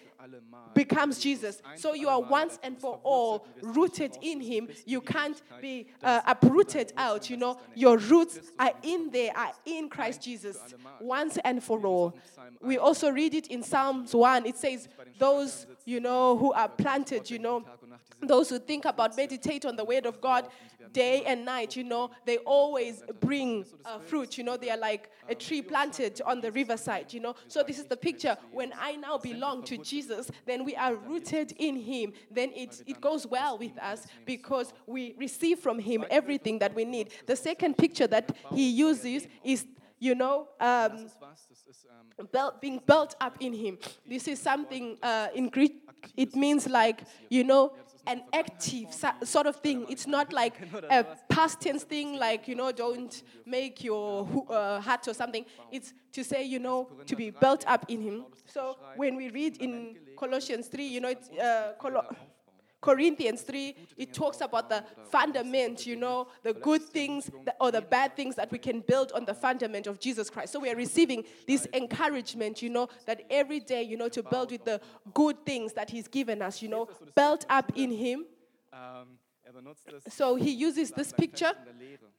becomes 0.75 1.19
Jesus. 1.19 1.63
So 1.77 1.95
you 1.95 2.09
are 2.09 2.21
once 2.21 2.59
and 2.63 2.79
for 2.79 3.01
all 3.03 3.47
rooted 3.63 4.17
in 4.23 4.41
Him. 4.41 4.69
You 4.85 5.01
can't 5.01 5.41
be 5.61 5.89
uh, 6.03 6.21
uprooted 6.27 6.93
out. 6.97 7.31
You 7.31 7.37
know, 7.37 7.59
your 7.75 7.99
roots 7.99 8.41
are 8.59 8.73
in 8.83 9.11
there, 9.11 9.37
are 9.37 9.53
in 9.65 9.89
Christ 9.89 10.23
Jesus, 10.23 10.59
once 11.01 11.39
and 11.45 11.63
for 11.63 11.85
all. 11.87 12.17
We 12.61 12.79
also 12.79 13.11
read 13.11 13.35
it 13.35 13.49
in 13.49 13.63
Psalms 13.63 14.15
1. 14.15 14.47
It 14.47 14.57
says, 14.57 14.89
Those, 15.19 15.67
you 15.85 16.01
know, 16.01 16.37
who 16.37 16.53
are 16.53 16.69
planted, 16.69 17.31
you 17.31 17.39
know, 17.39 17.65
those 18.23 18.49
who 18.49 18.59
think 18.59 18.85
about 18.85 19.17
meditate 19.17 19.65
on 19.65 19.77
the 19.77 19.85
word 19.85 20.07
of 20.07 20.21
God 20.21 20.49
day 20.93 21.25
and 21.25 21.45
night, 21.45 21.77
you 21.77 21.85
know, 21.85 22.11
they 22.25 22.39
always 22.39 23.03
bring 23.21 23.67
uh, 23.85 23.99
fruit. 23.99 24.39
You 24.39 24.45
know, 24.45 24.57
they 24.57 24.71
are 24.71 24.79
like 24.79 25.11
a 25.29 25.35
tree 25.35 25.63
planted 25.63 26.21
on 26.25 26.41
the 26.41 26.51
riverside, 26.51 27.13
you 27.13 27.21
know. 27.21 27.35
So 27.49 27.63
this 27.63 27.79
is 27.79 27.85
the 27.85 27.97
picture. 27.97 28.37
When 28.53 28.73
I 28.79 28.97
now 28.97 29.19
belong 29.19 29.65
to 29.65 29.77
Jesus, 29.79 30.31
then 30.47 30.65
we 30.65 30.75
are 30.75 30.95
rooted 30.95 31.53
in 31.59 31.77
him. 31.77 32.13
Then 32.31 32.51
it, 32.55 32.83
it 32.87 33.01
goes 33.01 33.27
well 33.27 33.59
with 33.59 33.77
us 33.79 34.07
because 34.25 34.73
we 34.87 35.15
receive 35.19 35.59
from 35.59 35.79
him 35.79 36.05
everything 36.11 36.59
that 36.61 36.75
we 36.75 36.85
need. 36.85 37.11
The 37.27 37.37
second 37.37 37.77
picture 37.77 38.07
that 38.07 38.35
he 38.53 38.71
uses 38.71 39.27
is, 39.45 39.67
you 39.99 40.15
know, 40.15 40.49
um, 40.61 41.09
being 42.61 42.81
built 42.87 43.17
up 43.21 43.37
in 43.41 43.53
him. 43.53 43.79
This 44.09 44.29
is 44.29 44.41
something 44.41 44.97
uh, 45.03 45.29
in 45.35 45.49
Greek, 45.49 45.83
it 46.17 46.35
means 46.35 46.69
like, 46.69 47.03
you 47.29 47.45
know, 47.45 47.73
an 48.07 48.23
active 48.33 48.95
sort 49.25 49.47
of 49.47 49.57
thing. 49.57 49.87
It's 49.89 50.07
not 50.07 50.33
like 50.33 50.55
a 50.91 51.05
past 51.29 51.61
tense 51.61 51.85
thing, 51.85 52.19
like, 52.19 52.49
you 52.49 52.55
know, 52.55 52.73
don't 52.73 53.23
make 53.45 53.83
your 53.85 54.27
uh, 54.49 54.81
heart 54.81 55.07
or 55.09 55.15
something. 55.15 55.45
It's 55.71 55.93
to 56.13 56.23
say, 56.25 56.45
you 56.45 56.59
know, 56.59 56.89
to 57.07 57.17
be 57.17 57.31
built 57.31 57.65
up 57.67 57.85
in 57.89 58.01
Him. 58.03 58.25
So 58.47 58.77
when 58.97 59.17
we 59.17 59.31
read 59.31 59.57
in 59.59 59.97
Colossians 60.17 60.69
3, 60.69 60.87
you 60.87 61.01
know, 61.01 61.09
it's, 61.09 61.29
uh, 61.31 61.75
Col- 61.79 62.03
Corinthians 62.87 63.43
3, 63.43 63.75
it 63.97 64.15
talks 64.15 64.41
about 64.41 64.69
the 64.69 64.85
fundament, 65.11 65.85
you 65.87 65.97
know, 65.97 66.29
the 66.45 66.53
good 66.53 66.81
things 66.83 67.29
or 67.61 67.73
the 67.73 67.81
bad 67.81 68.15
things 68.15 68.37
that 68.37 68.53
we 68.53 68.59
can 68.59 68.79
build 68.79 69.11
on 69.11 69.25
the 69.25 69.35
fundament 69.35 69.89
of 69.89 69.99
Jesus 69.99 70.31
Christ. 70.31 70.53
So 70.53 70.61
we 70.61 70.71
are 70.71 70.77
receiving 70.77 71.25
this 71.49 71.67
encouragement, 71.75 72.63
you 72.63 72.71
know, 72.71 72.89
that 73.07 73.23
every 73.29 73.59
day, 73.59 73.83
you 73.83 73.97
know, 73.97 74.09
to 74.11 74.23
build 74.23 74.53
with 74.53 74.65
the 74.65 74.81
good 75.15 75.45
things 75.45 75.73
that 75.73 75.91
He's 75.91 76.07
given 76.07 76.41
us, 76.41 76.63
you 76.63 76.69
know, 76.69 76.89
built 77.17 77.45
up 77.51 77.73
in 77.75 77.91
Him. 77.91 78.25
So 80.09 80.37
he 80.37 80.51
uses 80.51 80.91
this 80.91 81.13
picture, 81.13 81.53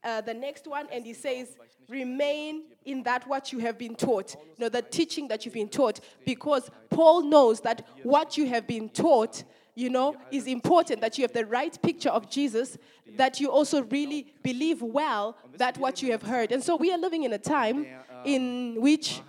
uh, 0.04 0.22
the 0.22 0.34
next 0.34 0.68
one, 0.68 0.88
and 0.92 1.06
he 1.06 1.14
says, 1.14 1.56
remain 1.88 2.64
in 2.84 3.04
that 3.04 3.28
what 3.28 3.54
you 3.54 3.60
have 3.60 3.78
been 3.78 3.96
taught, 3.96 4.36
you 4.36 4.66
know, 4.66 4.70
the 4.70 4.82
teaching 4.82 5.28
that 5.28 5.46
you've 5.46 5.54
been 5.54 5.70
taught, 5.70 6.00
because 6.26 6.70
Paul 6.90 7.24
knows 7.24 7.62
that 7.62 7.86
what 8.04 8.38
you 8.38 8.48
have 8.48 8.66
been 8.66 8.90
taught 8.90 9.44
you 9.78 9.92
know, 9.92 10.16
is 10.32 10.48
important 10.48 11.02
that 11.02 11.20
you 11.20 11.24
have 11.24 11.34
the 11.34 11.46
right 11.46 11.80
picture 11.84 12.10
of 12.10 12.28
Jesus, 12.32 12.80
that 13.16 13.40
you 13.40 13.52
also 13.52 13.84
really 13.84 14.26
believe 14.42 14.82
well 14.82 15.38
that 15.56 15.78
what 15.78 16.02
you 16.02 16.12
have 16.12 16.24
heard. 16.24 16.52
And 16.52 16.64
so 16.64 16.76
we 16.76 16.92
are 16.92 16.98
living 16.98 17.24
in 17.24 17.34
a 17.34 17.38
time 17.38 17.86
in 18.26 18.82
which, 18.82 19.22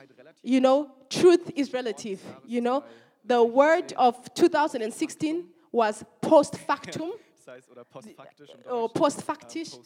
you 0.42 0.62
know, 0.62 0.90
truth 1.10 1.50
is 1.54 1.74
relative. 1.74 2.22
You 2.46 2.62
know, 2.62 2.82
the 3.26 3.44
word 3.44 3.92
of 3.98 4.32
2016 4.32 5.44
was 5.70 6.02
post 6.22 6.56
factum. 6.56 7.12
Or 8.70 8.88
post 8.88 9.26
factisch, 9.26 9.78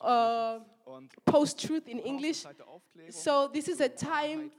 uh, 0.00 0.58
post 1.26 1.64
truth 1.64 1.88
in 1.88 1.98
English. 2.00 2.44
So, 3.10 3.50
this 3.52 3.68
is 3.68 3.80
a 3.80 3.88
time, 3.88 4.50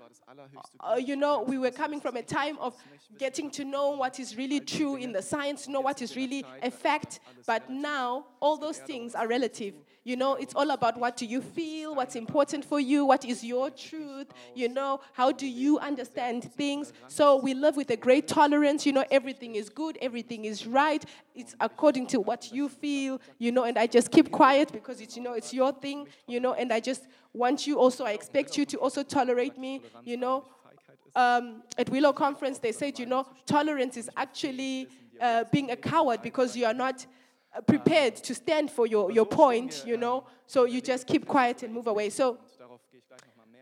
uh, 0.80 0.96
you 0.96 1.16
know, 1.16 1.42
we 1.42 1.58
were 1.58 1.72
coming 1.72 2.00
from 2.00 2.18
a 2.18 2.22
time 2.22 2.58
of 2.60 2.76
getting 3.18 3.50
to 3.52 3.66
know 3.66 3.92
what 3.92 4.20
is 4.20 4.36
really 4.36 4.60
true 4.60 4.96
in 4.96 5.12
the 5.12 5.22
science, 5.22 5.68
know 5.68 5.82
what 5.82 6.02
is 6.02 6.16
really 6.16 6.44
a 6.62 6.72
fact, 6.72 7.20
but 7.48 7.70
now 7.70 8.26
all 8.40 8.58
those 8.58 8.80
things 8.80 9.16
are 9.16 9.28
relative. 9.28 9.76
You 10.04 10.16
know, 10.16 10.36
it's 10.36 10.54
all 10.54 10.70
about 10.70 11.00
what 11.00 11.18
do 11.18 11.26
you 11.26 11.42
feel, 11.42 11.96
what's 11.96 12.16
important 12.16 12.64
for 12.64 12.80
you, 12.80 13.06
what 13.06 13.26
is 13.26 13.44
your 13.44 13.72
truth, 13.72 14.28
you 14.54 14.70
know, 14.70 15.02
how 15.14 15.32
do 15.32 15.48
you 15.48 15.80
understand 15.80 16.44
things. 16.54 16.94
So 17.08 17.38
we 17.38 17.56
live 17.56 17.76
with 17.76 17.90
a 17.90 17.98
great 17.98 18.28
tolerance, 18.28 18.86
you 18.86 18.94
know, 18.94 19.04
everything 19.10 19.56
is 19.56 19.68
good, 19.68 19.98
everything 20.04 20.46
is 20.46 20.68
right, 20.68 21.04
it's 21.34 21.56
according 21.60 22.06
to 22.08 22.20
what 22.20 22.52
you 22.52 22.70
feel, 22.70 23.20
you 23.40 23.52
know, 23.52 23.64
and 23.64 23.80
I 23.80 23.88
just 23.88 24.12
keep 24.12 24.30
quiet 24.30 24.72
because 24.72 25.02
it's, 25.02 25.18
you 25.18 25.24
know, 25.24 25.34
it's 25.34 25.52
your 25.52 25.72
thing, 25.74 26.08
you 26.28 26.40
know, 26.40 26.54
and 26.54 26.72
I 26.72 26.80
just 26.80 27.08
want 27.34 27.68
you 27.68 27.80
also, 27.80 28.06
I 28.06 28.12
expect 28.12 28.58
you 28.58 28.66
to 28.66 28.78
also 28.78 29.04
tolerate 29.04 29.58
me, 29.58 29.82
you 30.04 30.18
know. 30.18 30.46
Um, 31.16 31.64
at 31.78 31.90
Willow 31.90 32.12
Conference, 32.12 32.60
they 32.60 32.72
said, 32.72 33.00
you 33.00 33.06
know, 33.06 33.26
tolerance 33.46 33.96
is 33.96 34.10
actually 34.18 34.88
uh, 35.22 35.46
being 35.52 35.72
a 35.72 35.76
coward 35.76 36.22
because 36.22 36.58
you 36.58 36.66
are 36.66 36.74
not 36.74 37.06
uh, 37.56 37.62
prepared 37.62 38.16
to 38.18 38.36
stand 38.36 38.70
for 38.70 38.86
your, 38.86 39.12
your 39.12 39.26
point, 39.26 39.84
you 39.88 39.96
know, 39.96 40.26
so 40.46 40.66
you 40.66 40.82
just 40.82 41.08
keep 41.08 41.26
quiet 41.26 41.64
and 41.64 41.74
move 41.74 41.88
away. 41.88 42.10
So 42.10 42.38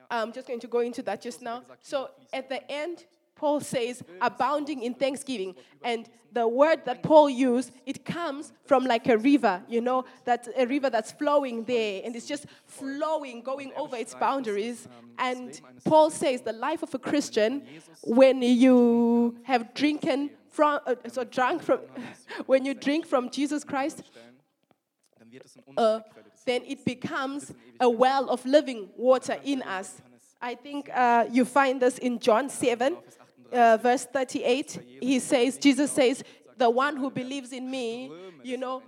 I'm 0.10 0.31
just 0.31 0.48
going 0.48 0.60
to 0.60 0.67
go 0.67 0.79
into 0.79 1.01
that 1.03 1.22
just 1.22 1.41
now. 1.41 1.63
So 1.81 2.10
at 2.31 2.50
the 2.50 2.69
end, 2.72 3.05
Paul 3.36 3.62
says, 3.62 4.04
abounding 4.22 4.84
in 4.84 4.94
thanksgiving. 4.94 5.56
And 5.84 6.10
the 6.32 6.48
word 6.48 6.86
that 6.86 7.04
Paul 7.04 7.30
used, 7.30 7.72
it 7.86 8.06
comes 8.06 8.54
from 8.66 8.86
like 8.86 9.08
a 9.08 9.18
river, 9.18 9.62
you 9.68 9.82
know, 9.82 10.06
that 10.25 10.48
a 10.58 10.66
river 10.66 10.90
that's 10.90 11.12
flowing 11.12 11.63
there 11.63 12.02
and 12.04 12.16
it's 12.16 12.28
just 12.28 12.46
flowing, 12.66 13.42
going 13.42 13.72
over 13.75 13.96
its 13.96 14.16
boundaries. 14.16 14.88
And 15.20 15.60
Paul 15.84 16.10
says 16.10 16.42
the 16.42 16.54
life 16.54 16.84
of 16.84 16.94
a 16.94 17.00
Christian, 17.00 17.63
when 18.04 18.42
you 18.42 19.38
have 19.44 19.74
drinking 19.74 20.32
from, 20.50 20.80
uh, 20.86 20.96
so 21.08 21.24
drunk 21.24 21.63
from, 21.63 21.80
when 22.46 22.66
you 22.66 22.74
drink 22.74 23.06
from 23.06 23.30
Jesus 23.30 23.63
Christ, 23.63 24.04
uh, 25.78 26.00
then 26.46 26.62
it 26.66 26.86
becomes 26.86 27.54
a 27.80 27.90
well 27.90 28.30
of 28.30 28.46
living 28.46 28.90
water 28.98 29.38
in 29.44 29.62
us. 29.63 30.02
I 30.42 30.56
think 30.56 30.90
uh, 30.94 31.25
you 31.32 31.46
find 31.46 31.82
this 31.82 31.98
in 31.98 32.20
John 32.20 32.50
7, 32.50 32.98
uh, 33.53 33.77
verse 33.77 34.05
38. 34.05 34.98
He 35.01 35.19
says, 35.19 35.57
Jesus 35.57 35.91
says, 35.91 36.24
the 36.57 36.69
one 36.69 36.98
who 36.98 37.10
believes 37.10 37.51
in 37.51 37.69
me, 37.69 38.12
you 38.43 38.57
know, 38.57 38.83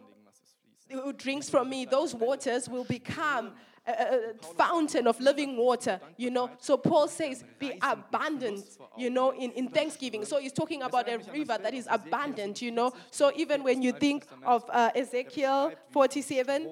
who 0.89 1.13
drinks 1.13 1.49
from 1.49 1.69
me, 1.69 1.85
those 1.85 2.13
waters 2.13 2.69
will 2.69 2.83
become 2.83 3.53
a, 3.87 4.33
fountain 4.57 5.07
of 5.07 5.19
living 5.19 5.57
water, 5.57 5.99
you 6.17 6.31
know. 6.31 6.49
So 6.59 6.77
Paul 6.77 7.07
says, 7.07 7.43
be 7.59 7.77
abundant, 7.81 8.65
you 8.97 9.09
know, 9.09 9.31
in, 9.31 9.51
in 9.51 9.67
thanksgiving. 9.67 10.25
So 10.25 10.39
he's 10.39 10.53
talking 10.53 10.81
about 10.81 11.07
a 11.07 11.19
river 11.31 11.57
that 11.61 11.73
is 11.73 11.87
abundant, 11.89 12.61
you 12.61 12.71
know. 12.71 12.93
So 13.11 13.31
even 13.35 13.63
when 13.63 13.81
you 13.81 13.91
think 13.91 14.25
of 14.43 14.63
uh, 14.69 14.91
Ezekiel 14.95 15.73
47, 15.91 16.69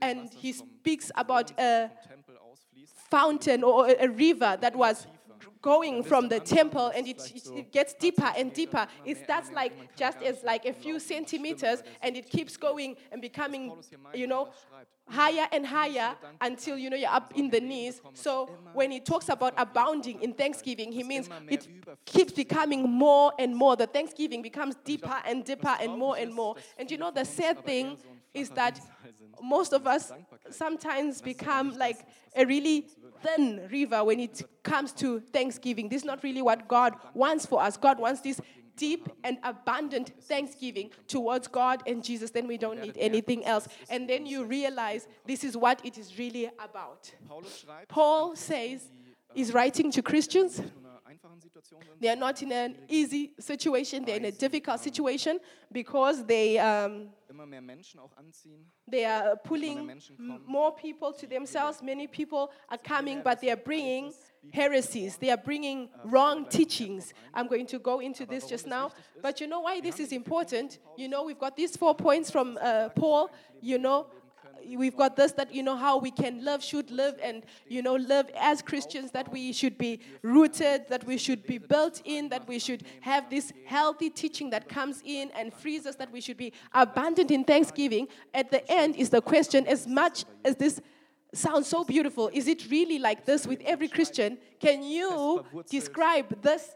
and 0.00 0.32
he 0.34 0.52
speaks 0.52 1.10
about 1.16 1.52
a 1.58 1.90
fountain 3.10 3.62
or 3.62 3.88
a 3.88 4.08
river 4.08 4.56
that 4.60 4.74
was 4.74 5.06
going 5.62 6.02
from 6.02 6.28
the 6.28 6.40
temple 6.40 6.90
and 6.94 7.06
it, 7.06 7.32
it, 7.54 7.72
gets 7.72 7.94
deeper 7.94 8.30
and 8.36 8.52
deeper. 8.52 8.86
It 9.04 9.16
starts 9.22 9.50
like 9.52 9.96
just 9.96 10.20
as 10.20 10.42
like 10.42 10.66
a 10.66 10.72
few 10.72 10.98
centimeters 10.98 11.82
and 12.02 12.16
it 12.16 12.28
keeps 12.28 12.56
going 12.56 12.96
and 13.12 13.22
becoming, 13.22 13.72
you 14.12 14.26
know, 14.26 14.50
higher 15.08 15.46
and 15.52 15.64
higher 15.64 16.14
until 16.40 16.76
you 16.76 16.90
know 16.90 16.96
you're 16.96 17.10
up 17.10 17.32
in 17.36 17.48
the 17.48 17.60
knees. 17.60 18.00
So 18.14 18.50
when 18.72 18.90
he 18.90 19.00
talks 19.00 19.28
about 19.28 19.54
abounding 19.56 20.20
in 20.22 20.32
thanksgiving, 20.34 20.90
he 20.90 21.04
means 21.04 21.28
it 21.48 21.68
keeps 22.04 22.32
becoming 22.32 22.88
more 22.90 23.32
and 23.38 23.54
more. 23.54 23.76
The 23.76 23.86
thanksgiving 23.86 24.42
becomes 24.42 24.74
deeper 24.84 25.20
and 25.24 25.44
deeper 25.44 25.76
and 25.80 25.96
more 25.96 26.16
and 26.16 26.34
more. 26.34 26.56
And 26.76 26.90
you 26.90 26.98
know 26.98 27.10
the 27.10 27.24
sad 27.24 27.64
thing 27.64 27.98
is 28.34 28.50
that 28.50 28.80
most 29.42 29.72
of 29.72 29.86
us 29.86 30.12
sometimes 30.50 31.20
become 31.20 31.76
like 31.76 32.06
a 32.34 32.44
really 32.44 32.88
thin 33.22 33.68
river 33.70 34.04
when 34.04 34.20
it 34.20 34.42
comes 34.62 34.92
to 34.92 35.20
thanksgiving. 35.20 35.88
This 35.88 36.02
is 36.02 36.06
not 36.06 36.22
really 36.22 36.42
what 36.42 36.68
God 36.68 36.94
wants 37.14 37.46
for 37.46 37.62
us. 37.62 37.76
God 37.76 37.98
wants 37.98 38.20
this 38.20 38.40
deep 38.76 39.08
and 39.22 39.38
abundant 39.42 40.12
thanksgiving 40.22 40.90
towards 41.06 41.46
God 41.48 41.82
and 41.86 42.02
Jesus, 42.02 42.30
then 42.30 42.46
we 42.46 42.56
don't 42.56 42.80
need 42.80 42.96
anything 42.98 43.44
else. 43.44 43.68
And 43.90 44.08
then 44.08 44.26
you 44.26 44.44
realize 44.44 45.08
this 45.26 45.44
is 45.44 45.56
what 45.56 45.84
it 45.84 45.98
is 45.98 46.18
really 46.18 46.50
about. 46.58 47.12
Paul 47.88 48.34
says, 48.34 48.90
he's 49.34 49.52
writing 49.52 49.90
to 49.92 50.02
Christians. 50.02 50.62
They 52.00 52.08
are 52.08 52.16
not 52.16 52.42
in 52.42 52.52
an 52.52 52.76
easy 52.88 53.32
situation, 53.38 54.04
they're 54.04 54.16
in 54.16 54.24
a 54.24 54.32
difficult 54.32 54.80
situation 54.80 55.38
because 55.70 56.24
they, 56.24 56.58
um, 56.58 57.08
they 58.88 59.04
are 59.04 59.36
pulling 59.36 60.00
more 60.46 60.74
people 60.74 61.12
to 61.12 61.26
themselves. 61.26 61.82
Many 61.82 62.06
people 62.06 62.50
are 62.68 62.78
coming, 62.78 63.22
but 63.22 63.40
they 63.40 63.50
are 63.50 63.56
bringing 63.56 64.12
heresies. 64.52 65.16
They 65.16 65.30
are 65.30 65.36
bringing 65.36 65.88
wrong 66.04 66.46
teachings. 66.46 67.14
I'm 67.32 67.46
going 67.46 67.66
to 67.66 67.78
go 67.78 68.00
into 68.00 68.26
this 68.26 68.46
just 68.46 68.66
now. 68.66 68.90
But 69.22 69.40
you 69.40 69.46
know 69.46 69.60
why 69.60 69.80
this 69.80 70.00
is 70.00 70.12
important? 70.12 70.78
You 70.96 71.08
know, 71.08 71.22
we've 71.24 71.38
got 71.38 71.56
these 71.56 71.76
four 71.76 71.94
points 71.94 72.30
from 72.30 72.58
uh, 72.60 72.88
Paul. 72.90 73.30
You 73.60 73.78
know, 73.78 74.08
we've 74.76 74.96
got 74.96 75.16
this 75.16 75.32
that 75.32 75.54
you 75.54 75.62
know 75.62 75.76
how 75.76 75.98
we 75.98 76.10
can 76.10 76.44
live 76.44 76.62
should 76.62 76.90
live 76.90 77.18
and 77.22 77.44
you 77.68 77.82
know 77.82 77.94
live 77.94 78.30
as 78.36 78.62
christians 78.62 79.10
that 79.10 79.30
we 79.32 79.52
should 79.52 79.76
be 79.78 80.00
rooted 80.22 80.88
that 80.88 81.04
we 81.04 81.16
should 81.16 81.46
be 81.46 81.58
built 81.58 82.00
in 82.04 82.28
that 82.28 82.46
we 82.48 82.58
should 82.58 82.84
have 83.00 83.28
this 83.30 83.52
healthy 83.66 84.10
teaching 84.10 84.50
that 84.50 84.68
comes 84.68 85.02
in 85.04 85.30
and 85.38 85.52
frees 85.52 85.86
us 85.86 85.96
that 85.96 86.10
we 86.12 86.20
should 86.20 86.36
be 86.36 86.52
abundant 86.72 87.30
in 87.30 87.44
thanksgiving 87.44 88.06
at 88.34 88.50
the 88.50 88.70
end 88.70 88.96
is 88.96 89.10
the 89.10 89.20
question 89.20 89.66
as 89.66 89.86
much 89.86 90.24
as 90.44 90.56
this 90.56 90.80
sounds 91.34 91.66
so 91.66 91.84
beautiful. 91.84 92.30
Is 92.32 92.46
it 92.46 92.70
really 92.70 92.98
like 92.98 93.24
this 93.24 93.46
with 93.46 93.60
every 93.64 93.88
Christian? 93.88 94.38
Can 94.60 94.82
you 94.82 95.44
describe 95.68 96.42
this 96.42 96.74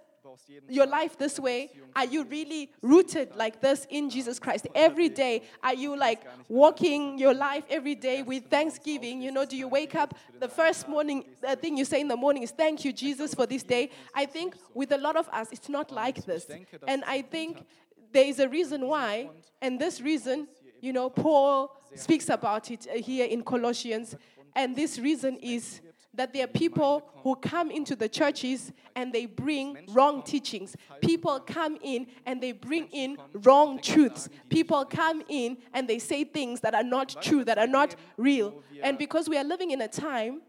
your 0.69 0.87
life 0.87 1.17
this 1.19 1.39
way? 1.39 1.71
Are 1.95 2.05
you 2.05 2.25
really 2.25 2.71
rooted 2.83 3.35
like 3.37 3.61
this 3.61 3.87
in 3.91 4.11
Jesus 4.11 4.39
Christ 4.39 4.67
every 4.75 5.09
day? 5.09 5.43
Are 5.63 5.75
you 5.75 5.97
like 5.97 6.27
walking 6.49 7.19
your 7.19 7.35
life 7.35 7.65
every 7.71 7.95
day 7.95 8.23
with 8.23 8.47
thanksgiving? 8.47 9.23
You 9.23 9.33
know, 9.33 9.45
do 9.45 9.57
you 9.57 9.69
wake 9.69 9.95
up 9.95 10.15
the 10.39 10.49
first 10.49 10.89
morning, 10.89 11.25
the 11.41 11.57
thing 11.57 11.77
you 11.77 11.85
say 11.85 12.01
in 12.01 12.09
the 12.09 12.17
morning 12.17 12.43
is 12.43 12.51
thank 12.51 12.85
you, 12.85 12.93
Jesus, 12.93 13.35
for 13.35 13.47
this 13.47 13.63
day? 13.63 13.91
I 14.15 14.27
think 14.27 14.57
with 14.75 14.93
a 14.93 14.99
lot 14.99 15.17
of 15.17 15.29
us, 15.29 15.49
it's 15.53 15.69
not 15.69 15.91
like 15.91 16.25
this. 16.25 16.47
And 16.87 17.05
I 17.05 17.23
think 17.23 17.67
there 18.13 18.25
is 18.25 18.39
a 18.39 18.49
reason 18.49 18.87
why, 18.87 19.31
and 19.63 19.81
this 19.81 20.01
reason, 20.01 20.49
you 20.81 20.93
know, 20.93 21.09
Paul 21.11 21.75
speaks 21.95 22.29
about 22.29 22.71
it 22.71 22.87
here 23.05 23.27
in 23.27 23.43
Colossians 23.43 24.15
and 24.57 24.75
this 24.75 24.99
reason 24.99 25.37
is 25.43 25.83
that 26.17 26.33
there 26.33 26.45
are 26.45 26.49
people 26.49 27.09
who 27.23 27.37
come 27.37 27.71
into 27.71 27.95
the 27.95 28.09
churches 28.09 28.73
and 28.95 29.13
they 29.13 29.27
bring 29.27 29.79
wrong 29.89 30.23
teachings. 30.23 30.75
People 31.01 31.39
come 31.41 31.79
in 31.83 32.07
and 32.25 32.43
they 32.43 32.53
bring 32.53 32.89
in 32.89 33.17
wrong 33.33 33.79
truths. 33.81 34.29
People 34.49 34.85
come 34.85 35.23
in 35.29 35.59
and 35.73 35.87
they 35.87 35.99
say 35.99 36.25
things 36.25 36.61
that 36.61 36.75
are 36.75 36.83
not 36.83 37.15
true, 37.23 37.45
that 37.45 37.59
are 37.59 37.67
not 37.67 37.95
real. 38.17 38.63
And 38.83 38.99
because 38.99 39.29
we 39.29 39.37
are 39.37 39.45
living 39.45 39.71
in 39.71 39.81
a 39.83 39.89
time 39.89 40.43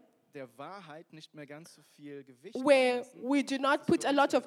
where 2.54 3.02
we 3.20 3.42
do 3.42 3.58
not 3.58 3.86
put 3.86 4.04
a 4.04 4.12
lot 4.12 4.34
of 4.34 4.44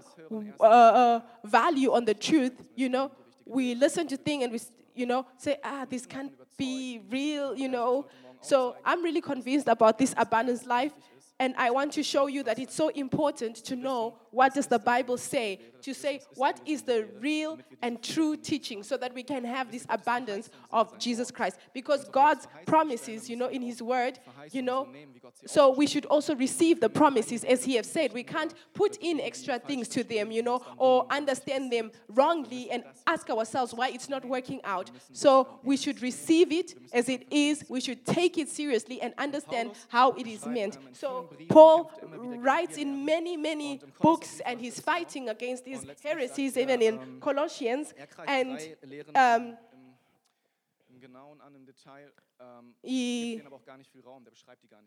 uh, 0.60 0.64
uh, 0.64 1.20
value 1.44 1.92
on 1.92 2.06
the 2.06 2.14
truth, 2.14 2.64
you 2.76 2.90
know, 2.90 3.12
we 3.46 3.76
listen 3.76 4.08
to 4.08 4.18
things 4.18 4.44
and 4.44 4.54
we, 4.54 4.60
you 4.96 5.06
know, 5.06 5.26
say, 5.38 5.58
ah, 5.64 5.86
this 5.90 6.06
can't 6.06 6.32
be 6.58 7.02
real, 7.10 7.56
you 7.56 7.68
know. 7.68 8.08
So 8.42 8.76
I'm 8.84 9.04
really 9.04 9.22
convinced 9.22 9.68
about 9.68 9.98
this 9.98 10.14
abundance 10.18 10.66
life. 10.66 10.94
And 11.42 11.56
I 11.58 11.72
want 11.72 11.92
to 11.94 12.04
show 12.04 12.28
you 12.28 12.44
that 12.44 12.60
it's 12.60 12.76
so 12.76 12.90
important 12.90 13.56
to 13.66 13.76
know 13.76 14.16
what 14.32 14.54
does 14.54 14.68
the 14.68 14.80
Bible 14.80 15.18
say, 15.18 15.60
to 15.82 15.94
say 15.94 16.22
what 16.36 16.60
is 16.66 16.84
the 16.84 17.08
real 17.20 17.60
and 17.82 18.02
true 18.02 18.36
teaching 18.36 18.84
so 18.84 18.98
that 18.98 19.14
we 19.14 19.24
can 19.24 19.44
have 19.44 19.72
this 19.72 19.86
abundance 19.90 20.50
of 20.72 20.98
Jesus 21.00 21.32
Christ. 21.32 21.58
Because 21.74 22.08
God's 22.10 22.48
promises, 22.66 23.30
you 23.30 23.36
know, 23.36 23.48
in 23.48 23.62
His 23.62 23.82
Word, 23.82 24.20
you 24.52 24.62
know, 24.62 24.88
so 25.46 25.74
we 25.74 25.88
should 25.88 26.06
also 26.06 26.36
receive 26.36 26.80
the 26.80 26.90
promises 26.90 27.44
as 27.44 27.64
He 27.64 27.76
has 27.76 27.90
said. 27.90 28.14
We 28.14 28.24
can't 28.24 28.54
put 28.74 28.98
in 29.02 29.20
extra 29.20 29.60
things 29.60 29.88
to 29.90 30.04
them, 30.04 30.32
you 30.32 30.44
know, 30.44 30.62
or 30.78 31.08
understand 31.10 31.72
them 31.72 31.92
wrongly 32.10 32.70
and 32.70 32.84
ask 33.08 33.30
ourselves 33.30 33.74
why 33.74 33.90
it's 33.90 34.10
not 34.10 34.24
working 34.24 34.62
out. 34.64 34.92
So 35.12 35.60
we 35.64 35.78
should 35.78 36.02
receive 36.02 36.52
it 36.52 36.76
as 36.94 37.10
it 37.10 37.26
is. 37.32 37.66
We 37.70 37.82
should 37.82 38.06
take 38.06 38.38
it 38.38 38.50
seriously 38.50 39.02
and 39.02 39.14
understand 39.18 39.72
how 39.90 40.12
it 40.12 40.28
is 40.28 40.46
meant. 40.46 40.78
So 40.94 41.30
Paul 41.50 41.92
writes 42.12 42.78
in 42.78 43.04
many, 43.04 43.36
many 43.36 43.82
books 44.02 44.21
and 44.46 44.60
he's 44.60 44.80
fighting 44.80 45.30
against 45.30 45.66
these 45.66 45.86
heresies, 46.04 46.58
even 46.58 46.82
in 46.82 47.20
Colossians. 47.20 47.94
And 48.28 48.60
um, 49.16 49.58
he, 52.84 53.42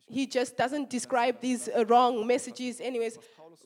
he 0.09 0.27
just 0.27 0.57
doesn't 0.57 0.91
describe 0.91 1.41
these 1.41 1.69
uh, 1.69 1.85
wrong 1.87 2.27
messages, 2.27 2.81
anyways. 2.81 3.19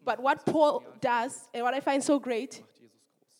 But 0.04 0.20
what 0.20 0.44
Paul 0.46 0.82
does, 1.00 1.48
and 1.54 1.62
what 1.64 1.74
I 1.74 1.80
find 1.80 2.02
so 2.02 2.18
great, 2.18 2.62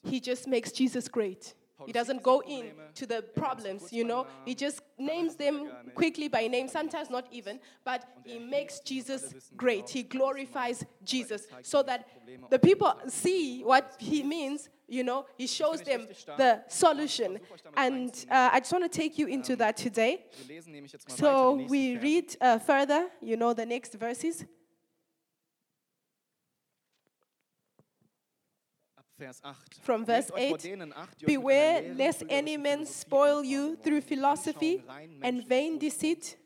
he 0.03 0.21
just 0.21 0.47
makes 0.47 0.73
Jesus 0.73 1.09
great. 1.09 1.55
He 1.87 1.93
doesn't 1.93 2.23
go 2.23 2.43
in 2.43 2.73
to 2.95 3.07
the 3.07 3.23
problems, 3.23 3.93
you 3.93 4.05
know. 4.05 4.27
He 4.45 4.55
just 4.55 4.81
names 4.99 5.37
them 5.37 5.71
quickly 5.95 6.29
by 6.29 6.47
name, 6.47 6.69
sometimes 6.69 7.11
not 7.11 7.27
even, 7.31 7.61
but 7.85 8.09
he 8.25 8.39
makes 8.39 8.81
Jesus 8.81 9.35
great. 9.57 9.89
He 9.89 10.03
glorifies 10.03 10.85
Jesus 11.05 11.47
so 11.63 11.83
that 11.85 12.09
the 12.51 12.59
people 12.59 12.93
see 13.09 13.63
what 13.63 13.95
he 13.99 14.23
means, 14.23 14.69
you 14.89 15.05
know. 15.05 15.27
He 15.37 15.47
shows 15.47 15.83
them 15.83 16.09
the 16.37 16.63
solution. 16.69 17.39
And 17.77 18.11
uh, 18.31 18.51
I 18.53 18.61
just 18.61 18.73
want 18.73 18.91
to 18.91 18.99
take 19.01 19.19
you 19.19 19.27
into 19.27 19.57
that 19.57 19.77
today. 19.77 20.25
So 21.09 21.67
we 21.69 21.97
read 21.99 22.37
uh, 22.41 22.59
further, 22.59 23.09
you 23.21 23.37
know, 23.37 23.53
the 23.53 23.67
next 23.67 23.95
verses. 23.95 24.45
From 29.83 30.05
verse 30.05 30.31
8 30.37 30.77
Beware 31.27 31.95
lest 31.95 32.23
any 32.29 32.57
man 32.57 32.87
spoil 32.87 33.43
you 33.43 33.77
through 33.77 34.03
philosophy 34.03 34.83
and 35.23 35.47
vain 35.47 35.79
deceit, 35.79 36.37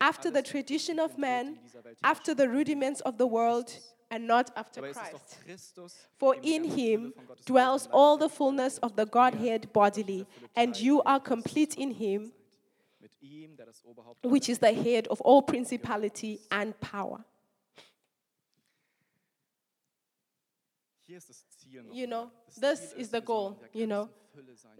after 0.00 0.30
the 0.30 0.42
tradition 0.42 0.98
of 0.98 1.18
man, 1.18 1.58
after 2.04 2.34
the 2.34 2.48
rudiments 2.48 3.00
of 3.00 3.18
the 3.18 3.26
world, 3.26 3.74
and 4.10 4.26
not 4.26 4.50
after 4.56 4.82
Christ. 4.82 5.38
For 6.18 6.36
in 6.42 6.64
him 6.64 7.14
dwells 7.46 7.88
all 7.90 8.18
the 8.18 8.28
fullness 8.28 8.78
of 8.78 8.94
the 8.94 9.06
Godhead 9.06 9.72
bodily, 9.72 10.26
and 10.54 10.78
you 10.78 11.02
are 11.02 11.18
complete 11.18 11.74
in 11.76 11.92
him, 11.92 12.32
which 14.22 14.48
is 14.48 14.58
the 14.58 14.74
head 14.74 15.08
of 15.08 15.20
all 15.22 15.40
principality 15.42 16.40
and 16.50 16.78
power. 16.80 17.24
You 21.92 22.06
know, 22.06 22.30
this 22.58 22.92
is 22.96 23.08
the 23.08 23.20
goal, 23.20 23.60
you 23.72 23.86
know, 23.86 24.08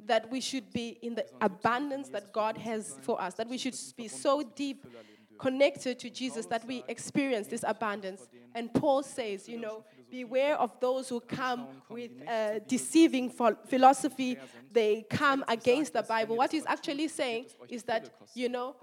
that 0.07 0.31
we 0.31 0.41
should 0.41 0.73
be 0.73 0.99
in 1.03 1.15
the 1.15 1.27
abundance 1.41 2.09
that 2.11 2.33
God 2.33 2.57
has 2.59 2.97
for 3.03 3.21
us, 3.21 3.35
that 3.35 3.49
we 3.49 3.59
should 3.59 3.77
be 3.97 4.09
so 4.09 4.43
deep 4.43 4.87
connected 5.39 5.99
to 5.99 6.11
Jesus 6.11 6.47
that 6.47 6.65
we 6.67 6.85
experience 6.89 7.49
this 7.49 7.65
abundance. 7.67 8.29
And 8.55 8.73
Paul 8.73 9.03
says, 9.03 9.49
you 9.49 9.59
know, 9.59 9.85
beware 10.12 10.57
of 10.57 10.78
those 10.78 11.09
who 11.09 11.21
come 11.21 11.66
with 11.88 12.11
uh, 12.28 12.59
deceiving 12.69 13.31
philosophy. 13.66 14.37
They 14.71 15.04
come 15.09 15.42
against 15.49 15.95
the 15.95 16.02
Bible. 16.02 16.37
What 16.37 16.52
he's 16.52 16.66
actually 16.66 17.09
saying 17.09 17.47
is 17.69 17.83
that, 17.85 18.11
you 18.35 18.49
know, 18.50 18.76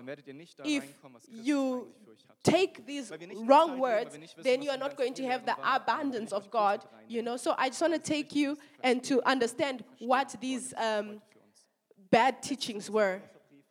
if 0.65 0.83
you 1.31 1.88
take 2.43 2.86
these 2.86 3.12
wrong 3.50 3.79
words, 3.79 4.17
then 4.41 4.63
you 4.63 4.71
are 4.71 4.77
not 4.86 4.98
going 4.98 5.13
to 5.13 5.24
have 5.25 5.45
the 5.45 5.55
abundance 5.63 6.31
of 6.33 6.50
God, 6.50 6.83
you 7.07 7.21
know. 7.21 7.38
So 7.38 7.53
I 7.57 7.69
just 7.69 7.81
want 7.81 7.93
to 7.93 8.00
take 8.00 8.36
you 8.36 8.57
and 8.83 9.03
to 9.03 9.21
understand 9.24 9.83
what 10.00 10.36
these 10.41 10.74
um, 10.77 11.21
bad 12.09 12.41
teachings 12.41 12.89
were. 12.89 13.21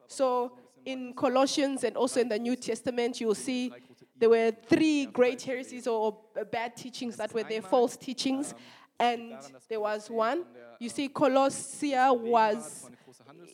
So 0.07 0.53
in 0.85 1.13
Colossians 1.15 1.83
and 1.83 1.97
also 1.97 2.21
in 2.21 2.29
the 2.29 2.39
New 2.39 2.57
Testament, 2.57 3.21
you 3.21 3.27
will 3.27 3.35
see 3.35 3.73
there 4.19 4.29
were 4.31 4.53
three 4.67 5.07
great 5.07 5.43
heresies 5.43 5.87
or 5.87 6.19
bad 6.51 6.77
teachings 6.77 7.17
that 7.17 7.33
were 7.33 7.45
there, 7.45 7.63
false 7.63 7.97
teachings. 7.97 8.55
And 9.01 9.35
there 9.69 9.81
was 9.81 10.11
one. 10.11 10.45
You 10.81 10.89
see, 10.89 11.09
Colossia 11.09 12.13
was 12.17 12.91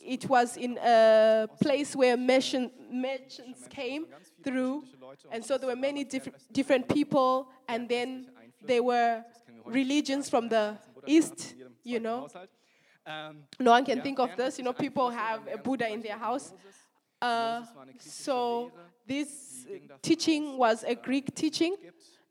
it 0.03 0.27
was 0.29 0.57
in 0.57 0.77
a 0.77 1.47
place 1.61 1.95
where 1.95 2.17
merchants 2.17 3.67
came 3.69 4.05
through, 4.43 4.83
and 5.31 5.43
so 5.43 5.57
there 5.57 5.69
were 5.69 5.75
many 5.75 6.03
diff- 6.03 6.29
different 6.51 6.87
people, 6.87 7.47
and 7.67 7.87
then 7.89 8.27
there 8.63 8.83
were 8.83 9.23
religions 9.65 10.29
from 10.29 10.49
the 10.49 10.77
east, 11.05 11.55
you 11.83 11.99
know. 11.99 12.27
No 13.59 13.71
one 13.71 13.85
can 13.85 14.01
think 14.01 14.19
of 14.19 14.35
this, 14.35 14.57
you 14.57 14.63
know, 14.63 14.73
people 14.73 15.09
have 15.09 15.41
a 15.51 15.57
Buddha 15.57 15.87
in 15.91 16.01
their 16.01 16.17
house. 16.17 16.53
Uh, 17.21 17.63
so 17.99 18.71
this 19.07 19.65
teaching 20.01 20.57
was 20.57 20.83
a 20.83 20.95
Greek 20.95 21.33
teaching 21.35 21.75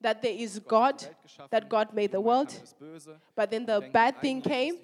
that 0.01 0.21
there 0.23 0.33
is 0.33 0.59
God, 0.59 1.05
that 1.51 1.69
God 1.69 1.95
made 1.95 2.13
the 2.13 2.21
world. 2.21 2.55
But 3.35 3.51
then 3.51 3.65
the 3.67 3.89
bad 3.93 4.21
thing 4.21 4.43
came 4.43 4.77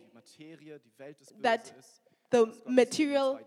that 1.41 1.73
the 2.31 2.55
material 2.67 3.41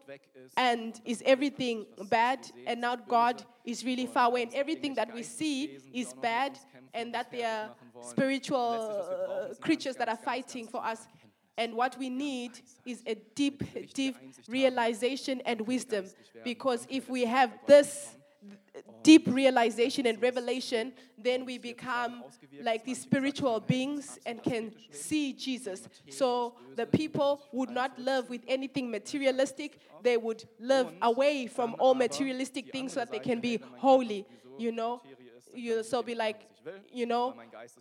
and 0.58 1.00
is 1.06 1.24
everything 1.26 1.86
bad 2.10 2.40
and 2.68 2.82
now 2.82 2.96
God 2.96 3.44
is 3.66 3.84
really 3.86 4.06
far 4.06 4.28
away. 4.28 4.44
and 4.44 4.54
everything 4.54 4.94
that 4.96 5.14
we 5.14 5.24
see 5.24 5.80
is 5.94 6.14
bad 6.14 6.60
and 6.94 7.14
that 7.14 7.32
there 7.32 7.50
are 7.50 7.70
spiritual 8.04 8.60
uh, 8.60 9.54
creatures 9.62 9.96
that 9.96 10.10
are 10.10 10.18
fighting 10.18 10.68
for 10.68 10.84
us. 10.84 11.08
And 11.58 11.76
what 11.76 11.98
we 11.98 12.10
need 12.10 12.60
is 12.86 13.04
a 13.06 13.16
deep 13.36 13.64
deep 13.94 14.18
realization 14.48 15.42
and 15.46 15.62
wisdom 15.62 16.06
because 16.44 16.86
if 16.90 17.08
we 17.10 17.26
have 17.26 17.52
this 17.68 18.16
deep 19.04 19.28
realization 19.28 20.06
and 20.06 20.22
revelation, 20.22 20.94
then 21.18 21.46
we 21.46 21.58
become 21.58 22.24
like 22.62 22.84
these 22.84 23.02
spiritual 23.02 23.60
beings 23.60 24.18
and 24.26 24.42
can 24.42 24.72
see 24.92 25.34
Jesus. 25.34 25.88
So 26.10 26.56
the 26.76 26.86
people 26.86 27.42
would 27.52 27.70
not 27.70 27.98
live 28.00 28.30
with 28.30 28.42
anything 28.48 28.90
materialistic, 28.90 29.80
they 30.02 30.18
would 30.18 30.44
live 30.60 30.92
away 31.02 31.48
from 31.48 31.76
all 31.80 31.94
materialistic 31.94 32.72
things 32.72 32.94
so 32.94 33.02
that 33.02 33.12
they 33.12 33.20
can 33.20 33.40
be 33.40 33.60
holy, 33.78 34.26
you 34.58 34.72
know. 34.72 35.02
You 35.54 35.84
so 35.84 36.02
be 36.02 36.16
like 36.16 36.48
you 36.92 37.06
know, 37.06 37.36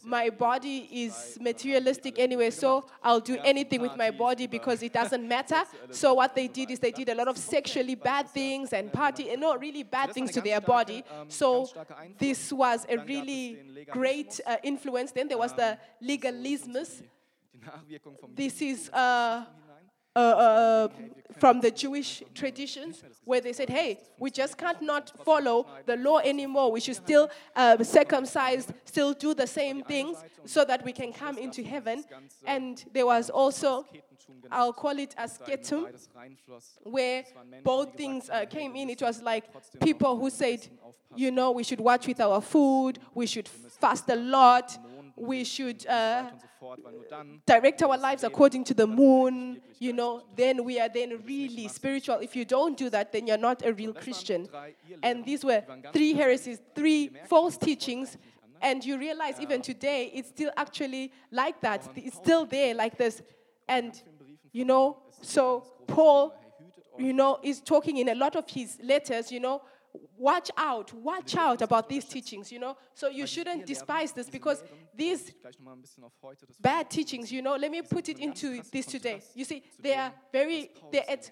my 0.05 0.31
body 0.31 0.89
is 0.91 1.39
materialistic 1.41 2.19
anyway, 2.19 2.51
so 2.51 2.85
I'll 3.03 3.21
do 3.21 3.39
anything 3.45 3.81
with 3.81 3.97
my 3.97 4.11
body 4.11 4.47
because 4.47 4.83
it 4.83 4.93
doesn't 4.93 5.27
matter. 5.37 5.63
So 5.91 6.15
what 6.15 6.35
they 6.35 6.49
did 6.49 6.71
is 6.71 6.79
they 6.79 6.91
did 6.91 7.09
a 7.09 7.15
lot 7.15 7.29
of 7.29 7.39
sexually 7.39 7.95
bad 7.95 8.29
things 8.29 8.73
and 8.73 8.93
party, 8.93 9.31
and 9.31 9.41
not 9.41 9.61
really 9.61 9.83
bad 9.83 10.13
things 10.13 10.33
to 10.33 10.41
their 10.41 10.61
body. 10.61 11.05
So 11.29 11.69
this 12.19 12.53
was 12.53 12.87
a 12.89 12.99
really 12.99 13.85
great 13.91 14.41
uh, 14.47 14.57
influence. 14.63 15.13
Then 15.13 15.29
there 15.29 15.39
was 15.39 15.53
the 15.53 15.79
legalismus. 16.03 17.03
This 18.35 18.61
is 18.61 18.91
uh, 18.91 19.45
uh, 20.15 20.19
uh, 20.19 20.89
from 21.39 21.61
the 21.61 21.71
Jewish 21.71 22.23
traditions 22.35 23.03
where 23.25 23.41
they 23.41 23.53
said, 23.53 23.69
hey, 23.69 23.99
we 24.19 24.31
just 24.31 24.57
can't 24.57 24.81
not 24.83 25.13
follow 25.25 25.67
the 25.87 25.97
law 25.97 26.19
anymore. 26.19 26.71
We 26.71 26.81
should 26.81 26.97
still 26.97 27.31
uh, 27.57 27.83
circumcise, 27.83 28.69
still 28.85 29.13
do 29.15 29.35
the 29.35 29.47
same 29.47 29.83
things 29.83 30.23
so 30.45 30.65
that 30.65 30.85
we 30.85 30.93
can 30.93 31.13
come 31.13 31.39
into 31.39 31.63
heaven. 31.63 32.05
And 32.47 32.85
there 32.93 33.07
was 33.07 33.31
also, 33.31 33.87
I'll 34.51 34.73
call 34.73 34.99
it 34.99 35.15
ascetum, 35.19 35.89
where 36.83 37.25
both 37.65 37.95
things 37.95 38.29
uh, 38.31 38.45
came 38.47 38.77
in. 38.77 38.91
It 38.91 39.03
was 39.03 39.23
like 39.23 39.45
people 39.81 40.19
who 40.19 40.31
said, 40.31 40.69
you 41.15 41.31
know, 41.31 41.51
we 41.51 41.65
should 41.65 41.81
watch 41.81 42.07
with 42.07 42.21
our 42.21 42.41
food, 42.41 42.99
we 43.15 43.27
should 43.27 43.49
fast 43.49 44.09
a 44.09 44.17
lot, 44.17 44.79
we 45.17 45.45
should 45.45 45.87
uh, 45.87 46.31
direct 47.47 47.83
our 47.83 47.99
lives 47.99 48.25
according 48.25 48.65
to 48.65 48.75
the 48.75 48.87
moon, 48.87 49.61
you 49.79 49.93
know, 49.93 50.23
then 50.37 50.65
we 50.65 50.81
are 50.81 50.89
then 50.89 51.23
really 51.27 51.69
spiritual. 51.69 52.17
If 52.17 52.37
you 52.37 52.45
don't 52.45 52.77
do 52.77 52.91
that, 52.91 53.13
then 53.13 53.27
you're 53.27 53.39
not 53.39 53.65
a 53.65 53.73
real 53.73 53.93
Christian. 53.93 54.49
And 55.03 55.25
these 55.25 55.45
were 55.45 55.63
three 55.93 56.15
heresies, 56.15 56.61
three 56.75 57.11
false 57.27 57.57
teachings. 57.57 58.17
And 58.61 58.85
you 58.85 58.97
realize 58.99 59.41
even 59.41 59.61
today, 59.61 60.11
it's 60.15 60.29
still 60.29 60.53
actually 60.57 61.13
like 61.31 61.61
that. 61.63 61.89
It's 61.97 62.17
still 62.17 62.47
there 62.47 62.75
like 62.75 62.97
this. 62.97 63.21
And, 63.69 64.01
you 64.53 64.65
know, 64.65 64.99
so 65.21 65.67
Paul, 65.89 66.35
you 66.99 67.13
know, 67.13 67.41
is 67.43 67.61
talking 67.61 67.97
in 67.97 68.09
a 68.09 68.15
lot 68.15 68.37
of 68.37 68.49
his 68.49 68.79
letters, 68.83 69.33
you 69.33 69.41
know, 69.41 69.63
watch 70.23 70.51
out, 70.57 70.93
watch 70.95 71.37
out 71.37 71.61
about 71.63 71.89
these 71.89 72.05
teachings, 72.05 72.53
you 72.53 72.61
know. 72.61 72.77
So 72.95 73.09
you 73.09 73.27
shouldn't 73.27 73.67
despise 73.67 74.13
this 74.13 74.31
because 74.31 74.63
these 74.95 75.33
bad 76.61 76.89
teachings, 76.89 77.33
you 77.33 77.43
know, 77.43 77.57
let 77.57 77.71
me 77.71 77.83
put 77.83 78.09
it 78.09 78.19
into 78.21 78.63
this 78.71 78.87
today. 78.87 79.21
You 79.35 79.45
see, 79.45 79.65
they 79.81 79.95
are 79.95 80.13
very, 80.33 80.71
they're 80.93 81.11
at 81.11 81.31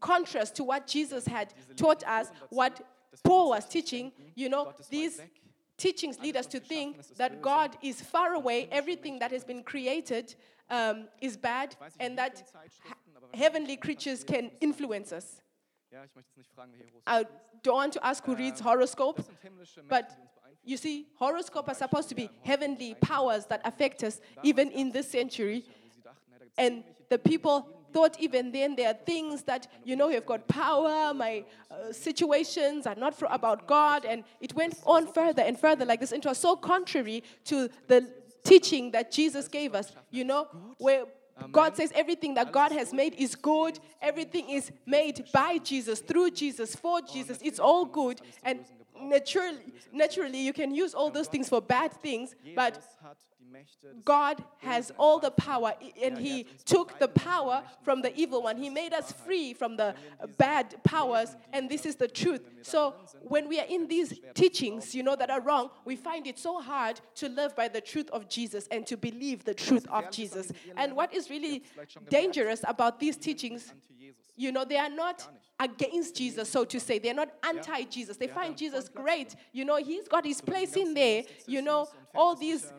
contrast 0.00 0.54
to 0.56 0.64
what 0.64 0.86
Jesus 0.86 1.26
had 1.26 1.52
taught 1.76 2.04
us, 2.06 2.30
what 2.50 2.80
Paul 3.24 3.50
was 3.50 3.66
teaching, 3.68 4.12
you 4.36 4.48
know, 4.48 4.72
these 4.88 5.20
teachings 5.76 6.20
lead 6.20 6.36
us 6.36 6.46
to 6.46 6.60
think 6.60 7.02
that 7.16 7.42
God 7.42 7.76
is 7.82 8.00
far 8.00 8.34
away, 8.34 8.68
everything 8.70 9.18
that 9.18 9.32
has 9.32 9.42
been 9.42 9.64
created 9.64 10.36
um, 10.70 11.08
is 11.20 11.36
bad, 11.36 11.74
and 11.98 12.16
that 12.16 12.44
heavenly 13.34 13.76
creatures 13.76 14.22
can 14.22 14.52
influence 14.60 15.12
us. 15.12 15.42
I 17.06 17.24
don't 17.62 17.74
want 17.74 17.92
to 17.94 18.06
ask 18.06 18.24
who 18.24 18.34
reads 18.34 18.60
horoscope, 18.60 19.24
but 19.88 20.10
you 20.64 20.76
see, 20.76 21.06
horoscope 21.16 21.68
are 21.68 21.74
supposed 21.74 22.08
to 22.10 22.14
be 22.14 22.30
heavenly 22.42 22.94
powers 22.94 23.46
that 23.46 23.60
affect 23.64 24.02
us 24.04 24.20
even 24.42 24.70
in 24.70 24.92
this 24.92 25.10
century. 25.10 25.64
And 26.56 26.84
the 27.08 27.18
people 27.18 27.68
thought 27.92 28.18
even 28.18 28.52
then 28.52 28.74
there 28.74 28.88
are 28.88 28.94
things 28.94 29.42
that, 29.42 29.66
you 29.84 29.96
know, 29.96 30.08
you've 30.08 30.26
got 30.26 30.48
power, 30.48 31.12
my 31.12 31.44
uh, 31.70 31.92
situations 31.92 32.86
are 32.86 32.94
not 32.94 33.14
for, 33.14 33.28
about 33.30 33.66
God. 33.66 34.04
And 34.04 34.24
it 34.40 34.54
went 34.54 34.80
on 34.86 35.12
further 35.12 35.42
and 35.42 35.58
further 35.58 35.84
like 35.84 36.00
this. 36.00 36.12
And 36.12 36.24
it 36.24 36.28
was 36.28 36.38
so 36.38 36.56
contrary 36.56 37.22
to 37.44 37.68
the 37.88 38.10
teaching 38.44 38.90
that 38.92 39.12
Jesus 39.12 39.48
gave 39.48 39.74
us, 39.74 39.92
you 40.10 40.24
know, 40.24 40.48
where 40.78 41.04
God 41.50 41.76
says 41.76 41.92
everything 41.94 42.34
that 42.34 42.52
God 42.52 42.72
has 42.72 42.92
made 42.92 43.14
is 43.14 43.34
good. 43.34 43.78
Everything 44.00 44.50
is 44.50 44.70
made 44.86 45.24
by 45.32 45.58
Jesus, 45.58 46.00
through 46.00 46.30
Jesus, 46.30 46.76
for 46.76 47.00
Jesus. 47.00 47.38
It's 47.42 47.58
all 47.58 47.84
good. 47.84 48.20
And 48.44 48.64
naturally, 49.08 49.74
naturally, 49.92 50.38
you 50.40 50.52
can 50.52 50.74
use 50.74 50.94
all 50.94 51.10
those 51.10 51.28
things 51.28 51.48
for 51.48 51.60
bad 51.60 51.92
things, 51.92 52.34
but 52.54 52.82
God 54.04 54.42
has 54.58 54.92
all 54.98 55.18
the 55.18 55.30
power, 55.30 55.74
and 56.02 56.18
He 56.18 56.46
took 56.64 56.98
the 56.98 57.08
power 57.08 57.62
from 57.82 58.02
the 58.02 58.14
evil 58.16 58.42
one. 58.42 58.56
He 58.56 58.70
made 58.70 58.92
us 58.92 59.12
free 59.12 59.54
from 59.54 59.76
the 59.76 59.94
bad 60.38 60.82
powers, 60.84 61.36
and 61.52 61.68
this 61.68 61.86
is 61.86 61.96
the 61.96 62.08
truth. 62.08 62.48
So, 62.62 62.94
when 63.20 63.48
we 63.48 63.60
are 63.60 63.66
in 63.66 63.88
these 63.88 64.18
teachings, 64.34 64.94
you 64.94 65.02
know, 65.02 65.16
that 65.16 65.30
are 65.30 65.40
wrong, 65.40 65.70
we 65.84 65.96
find 65.96 66.26
it 66.26 66.38
so 66.38 66.60
hard 66.60 67.00
to 67.16 67.28
live 67.28 67.54
by 67.54 67.68
the 67.68 67.80
truth 67.80 68.10
of 68.10 68.28
Jesus 68.28 68.68
and 68.70 68.86
to 68.86 68.96
believe 68.96 69.44
the 69.44 69.54
truth 69.54 69.86
of 69.90 70.10
Jesus. 70.10 70.52
And 70.76 70.96
what 70.96 71.12
is 71.12 71.30
really 71.30 71.62
dangerous 72.08 72.64
about 72.66 73.00
these 73.00 73.16
teachings 73.16 73.72
you 74.36 74.52
know, 74.52 74.64
they 74.64 74.78
are 74.78 74.90
not 74.90 75.28
against 75.60 76.16
Jesus, 76.16 76.48
so 76.48 76.64
to 76.64 76.80
say. 76.80 76.98
They're 76.98 77.14
not 77.14 77.30
anti 77.44 77.84
Jesus. 77.84 78.16
They 78.16 78.26
find 78.26 78.56
Jesus 78.56 78.88
great. 78.88 79.36
You 79.52 79.64
know, 79.64 79.76
he's 79.76 80.08
got 80.08 80.24
his 80.24 80.40
place 80.40 80.76
in 80.76 80.94
there. 80.94 81.22
You 81.46 81.62
know, 81.62 81.86
all 82.14 82.34
these 82.34 82.72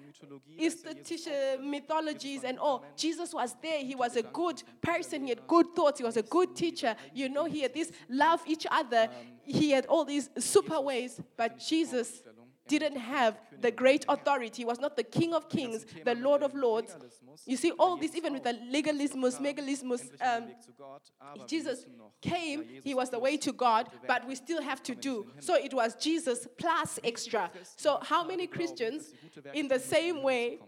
institution 0.58 1.70
mythologies 1.70 2.44
and 2.44 2.60
all. 2.60 2.86
Jesus 2.96 3.34
was 3.34 3.56
there. 3.62 3.80
He 3.80 3.96
was 3.96 4.16
a 4.16 4.24
good 4.24 4.62
person. 4.82 5.24
He 5.24 5.30
had 5.30 5.48
good 5.48 5.68
thoughts. 5.76 6.00
He 6.00 6.04
was 6.04 6.18
a 6.18 6.24
good 6.24 6.56
teacher. 6.56 6.96
You 7.14 7.30
know, 7.30 7.46
he 7.46 7.62
had 7.62 7.74
this 7.74 7.92
love 8.10 8.42
each 8.46 8.66
other. 8.70 9.10
He 9.44 9.72
had 9.72 9.86
all 9.86 10.06
these 10.06 10.30
super 10.38 10.80
ways. 10.80 11.22
But 11.38 11.60
Jesus 11.60 12.22
didn't 12.68 12.98
have 12.98 13.40
the 13.60 13.72
great 13.72 14.06
authority. 14.08 14.66
Was 14.66 14.80
not 14.80 14.96
the 14.96 15.04
King 15.04 15.34
of 15.34 15.50
Kings, 15.50 15.86
the 16.06 16.16
Lord 16.16 16.44
of 16.44 16.54
Lords. 16.54 16.96
You 17.46 17.58
see, 17.58 17.72
all 17.72 17.98
this, 17.98 18.16
even 18.16 18.34
with 18.34 18.44
the 18.44 18.54
legalismus, 18.72 19.40
megalismus, 19.40 20.10
um, 20.22 20.46
Jesus 21.48 21.86
came, 22.22 22.66
he 22.84 22.94
was 22.94 23.10
the 23.10 23.20
way 23.20 23.38
to 23.38 23.52
God, 23.52 23.90
but 24.08 24.28
we 24.28 24.36
still 24.36 24.62
have 24.62 24.82
to 24.84 24.96
do. 24.96 25.28
So 25.40 25.56
it 25.56 25.74
was 25.74 25.96
Jesus 25.96 26.48
plus 26.58 27.00
extra. 27.04 27.52
So, 27.76 28.00
how 28.02 28.26
many 28.26 28.48
Christians, 28.48 29.14
in 29.54 29.68
the 29.68 29.80
same 29.80 30.24
way, 30.24 30.60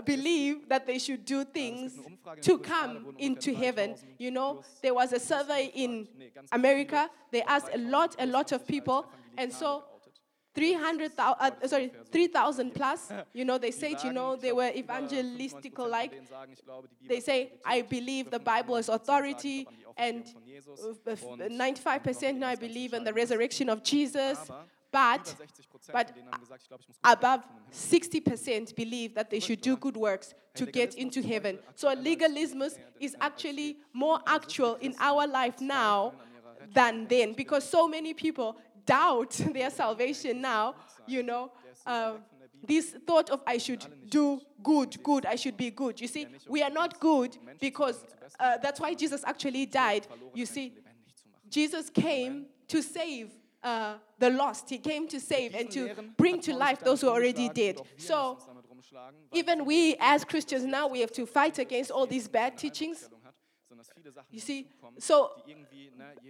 believe 0.00 0.68
that 0.68 0.86
they 0.86 0.98
should 0.98 1.24
do 1.24 1.44
things 1.44 1.98
to 2.40 2.58
come 2.58 3.14
into 3.18 3.54
heaven. 3.54 3.94
You 4.18 4.30
know, 4.30 4.62
there 4.82 4.94
was 4.94 5.12
a 5.12 5.20
survey 5.20 5.70
in 5.74 6.08
America. 6.50 7.10
They 7.30 7.42
asked 7.42 7.68
a 7.74 7.78
lot, 7.78 8.16
a 8.18 8.26
lot 8.26 8.52
of 8.52 8.66
people, 8.66 9.06
and 9.36 9.52
so 9.52 9.84
300,000, 10.54 11.36
uh, 11.40 11.66
sorry, 11.66 11.92
3,000 12.10 12.74
plus. 12.74 13.10
You 13.32 13.44
know, 13.44 13.58
they 13.58 13.70
say, 13.70 13.96
you 14.04 14.12
know, 14.12 14.36
they 14.36 14.52
were 14.52 14.70
evangelistical 14.70 15.88
like. 15.88 16.12
They 17.08 17.20
say, 17.20 17.52
I 17.64 17.82
believe 17.82 18.30
the 18.30 18.38
Bible 18.38 18.76
is 18.76 18.88
authority, 18.88 19.66
and 19.96 20.24
95% 20.26 22.28
uh, 22.28 22.32
now 22.32 22.48
I 22.48 22.56
believe 22.56 22.92
in 22.92 23.04
the 23.04 23.12
resurrection 23.12 23.68
of 23.68 23.82
Jesus. 23.82 24.38
But, 24.90 25.34
but 25.90 26.12
above 27.02 27.44
60% 27.72 28.76
believe 28.76 29.14
that 29.14 29.30
they 29.30 29.40
should 29.40 29.62
do 29.62 29.78
good 29.78 29.96
works 29.96 30.34
to 30.54 30.66
get 30.66 30.96
into 30.96 31.22
heaven. 31.22 31.58
So 31.76 31.90
legalism 31.94 32.62
is 33.00 33.16
actually 33.18 33.78
more 33.94 34.20
actual 34.26 34.74
in 34.82 34.94
our 35.00 35.26
life 35.26 35.62
now 35.62 36.12
than 36.74 37.06
then 37.08 37.32
because 37.32 37.68
so 37.68 37.88
many 37.88 38.14
people 38.14 38.56
doubt 38.86 39.30
their 39.54 39.70
salvation 39.70 40.40
now, 40.40 40.74
you 41.06 41.22
know, 41.22 41.52
uh, 41.86 42.14
this 42.64 42.94
thought 43.06 43.30
of 43.30 43.40
I 43.46 43.58
should 43.58 43.84
do 44.08 44.40
good, 44.62 45.02
good, 45.02 45.26
I 45.26 45.36
should 45.36 45.56
be 45.56 45.70
good. 45.70 46.00
You 46.00 46.06
see, 46.08 46.26
we 46.48 46.62
are 46.62 46.70
not 46.70 47.00
good 47.00 47.36
because 47.60 48.04
uh, 48.38 48.58
that's 48.58 48.80
why 48.80 48.94
Jesus 48.94 49.24
actually 49.26 49.66
died. 49.66 50.06
You 50.32 50.46
see, 50.46 50.74
Jesus 51.50 51.90
came 51.90 52.46
to 52.68 52.82
save 52.82 53.30
uh, 53.62 53.94
the 54.18 54.30
lost. 54.30 54.70
He 54.70 54.78
came 54.78 55.08
to 55.08 55.18
save 55.18 55.54
and 55.54 55.70
to 55.72 55.90
bring 56.16 56.40
to 56.42 56.54
life 56.54 56.80
those 56.80 57.00
who 57.00 57.08
already 57.08 57.48
dead. 57.48 57.80
So, 57.96 58.38
even 59.32 59.64
we 59.64 59.96
as 59.98 60.24
Christians 60.24 60.64
now, 60.64 60.86
we 60.86 61.00
have 61.00 61.12
to 61.12 61.26
fight 61.26 61.58
against 61.58 61.90
all 61.90 62.06
these 62.06 62.28
bad 62.28 62.56
teachings 62.56 63.08
you 64.30 64.40
see, 64.40 64.68
so 64.98 65.32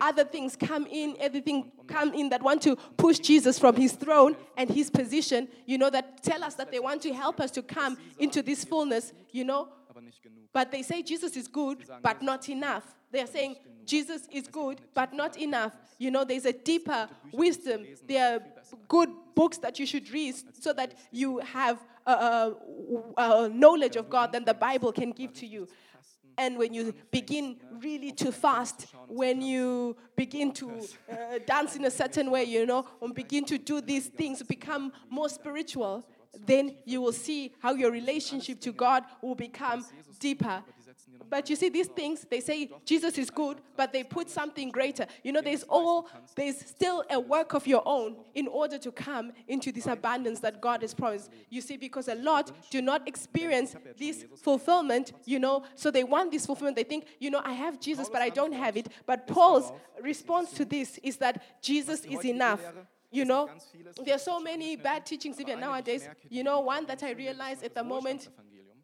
other 0.00 0.24
things 0.24 0.56
come 0.56 0.86
in, 0.90 1.16
everything 1.20 1.72
come 1.86 2.12
in 2.14 2.28
that 2.30 2.42
want 2.42 2.62
to 2.62 2.76
push 2.96 3.18
Jesus 3.18 3.58
from 3.58 3.76
his 3.76 3.92
throne 3.92 4.36
and 4.56 4.70
his 4.70 4.90
position, 4.90 5.48
you 5.66 5.78
know, 5.78 5.90
that 5.90 6.22
tell 6.22 6.42
us 6.44 6.54
that 6.54 6.70
they 6.70 6.80
want 6.80 7.02
to 7.02 7.12
help 7.12 7.40
us 7.40 7.50
to 7.52 7.62
come 7.62 7.96
into 8.18 8.42
this 8.42 8.64
fullness, 8.64 9.12
you 9.30 9.44
know. 9.44 9.68
But 10.52 10.70
they 10.70 10.82
say 10.82 11.02
Jesus 11.02 11.36
is 11.36 11.48
good, 11.48 11.84
but 12.02 12.22
not 12.22 12.48
enough. 12.48 12.84
They 13.10 13.20
are 13.20 13.26
saying 13.26 13.56
Jesus 13.84 14.28
is 14.30 14.48
good, 14.48 14.80
but 14.94 15.12
not 15.12 15.36
enough. 15.38 15.72
You 15.98 16.10
know, 16.10 16.24
there's 16.24 16.46
a 16.46 16.52
deeper 16.52 17.08
wisdom. 17.32 17.86
There 18.06 18.36
are 18.36 18.40
good 18.88 19.10
books 19.34 19.58
that 19.58 19.78
you 19.78 19.86
should 19.86 20.10
read 20.10 20.34
so 20.60 20.72
that 20.72 20.94
you 21.10 21.38
have 21.38 21.78
a, 22.06 22.12
a, 22.12 22.54
a 23.16 23.48
knowledge 23.48 23.96
of 23.96 24.10
God 24.10 24.32
than 24.32 24.44
the 24.44 24.54
Bible 24.54 24.92
can 24.92 25.12
give 25.12 25.32
to 25.34 25.46
you. 25.46 25.68
And 26.38 26.56
when 26.58 26.72
you 26.74 26.94
begin 27.10 27.56
really 27.80 28.12
to 28.12 28.32
fast, 28.32 28.86
when 29.08 29.42
you 29.42 29.96
begin 30.16 30.52
to 30.52 30.70
uh, 31.10 31.38
dance 31.46 31.76
in 31.76 31.84
a 31.84 31.90
certain 31.90 32.30
way, 32.30 32.44
you 32.44 32.66
know, 32.66 32.86
and 33.00 33.14
begin 33.14 33.44
to 33.46 33.58
do 33.58 33.80
these 33.80 34.08
things, 34.08 34.42
become 34.42 34.92
more 35.10 35.28
spiritual, 35.28 36.06
then 36.46 36.74
you 36.84 37.00
will 37.00 37.12
see 37.12 37.52
how 37.60 37.74
your 37.74 37.90
relationship 37.90 38.60
to 38.60 38.72
God 38.72 39.04
will 39.20 39.34
become 39.34 39.84
deeper 40.18 40.62
but 41.32 41.48
you 41.48 41.56
see, 41.56 41.70
these 41.70 41.86
things, 41.86 42.26
they 42.28 42.40
say 42.40 42.70
Jesus 42.84 43.16
is 43.16 43.30
good, 43.30 43.58
but 43.74 43.92
they 43.92 44.04
put 44.04 44.28
something 44.28 44.70
greater. 44.70 45.06
You 45.22 45.32
know, 45.32 45.40
there's 45.40 45.62
all, 45.62 46.08
there's 46.36 46.58
still 46.58 47.04
a 47.10 47.18
work 47.18 47.54
of 47.54 47.66
your 47.66 47.82
own 47.86 48.16
in 48.34 48.46
order 48.48 48.76
to 48.78 48.92
come 48.92 49.32
into 49.48 49.72
this 49.72 49.86
abundance 49.86 50.40
that 50.40 50.60
God 50.60 50.82
has 50.82 50.92
promised. 50.92 51.30
You 51.48 51.60
see, 51.60 51.76
because 51.78 52.08
a 52.08 52.16
lot 52.16 52.50
do 52.70 52.82
not 52.82 53.08
experience 53.08 53.74
this 53.96 54.26
fulfillment, 54.42 55.12
you 55.24 55.38
know, 55.38 55.64
so 55.74 55.90
they 55.90 56.04
want 56.04 56.32
this 56.32 56.44
fulfillment. 56.44 56.76
They 56.76 56.84
think, 56.84 57.06
you 57.18 57.30
know, 57.30 57.40
I 57.42 57.52
have 57.52 57.80
Jesus, 57.80 58.08
but 58.10 58.20
I 58.20 58.28
don't 58.28 58.52
have 58.52 58.76
it. 58.76 58.88
But 59.06 59.26
Paul's 59.26 59.72
response 60.02 60.52
to 60.52 60.64
this 60.64 60.98
is 61.02 61.16
that 61.18 61.42
Jesus 61.62 62.04
is 62.04 62.24
enough. 62.24 62.60
You 63.10 63.26
know, 63.26 63.50
there 64.04 64.14
are 64.14 64.18
so 64.18 64.40
many 64.40 64.74
bad 64.74 65.04
teachings 65.04 65.38
even 65.38 65.60
nowadays. 65.60 66.08
You 66.30 66.42
know, 66.44 66.60
one 66.60 66.86
that 66.86 67.02
I 67.02 67.10
realize 67.12 67.62
at 67.62 67.74
the 67.74 67.84
moment 67.84 68.28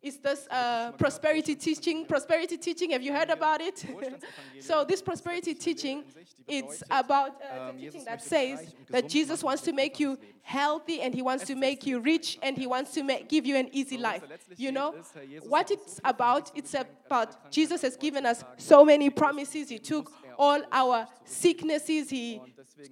is 0.03 0.19
this 0.19 0.47
uh, 0.51 0.93
prosperity 0.93 1.55
teaching. 1.55 2.07
Prosperity 2.07 2.57
teaching, 2.57 2.91
have 2.91 3.03
you 3.03 3.13
heard 3.13 3.31
about 3.31 3.61
it? 3.61 3.85
so 4.61 4.85
this 4.85 5.03
prosperity 5.03 5.55
teaching, 5.55 6.05
it's 6.47 6.83
about 6.91 7.41
uh, 7.43 7.73
the 7.73 7.79
teaching 7.79 8.05
that 8.05 8.23
says 8.23 8.75
that 8.91 9.09
Jesus 9.09 9.43
wants 9.43 9.63
to 9.63 9.73
make 9.73 9.99
you 9.99 10.19
healthy 10.43 11.01
and 11.03 11.15
he 11.15 11.21
wants 11.21 11.45
to 11.45 11.55
make 11.55 11.87
you 11.87 12.01
rich 12.01 12.39
and 12.43 12.57
he 12.57 12.67
wants 12.67 12.93
to 12.93 13.03
make, 13.03 13.29
give 13.29 13.45
you 13.45 13.57
an 13.57 13.69
easy 13.73 13.99
life. 13.99 14.23
You 14.57 14.73
know 14.73 14.95
what 15.43 15.71
it's 15.71 16.01
about? 16.05 16.53
It's 16.55 16.75
about 16.75 17.51
Jesus 17.51 17.83
has 17.83 17.97
given 17.97 18.25
us 18.25 18.45
so 18.57 18.85
many 18.85 19.11
promises. 19.11 19.69
He 19.69 19.79
took 19.79 20.13
all 20.39 20.63
our 20.73 21.07
sicknesses. 21.25 22.09
He 22.11 22.41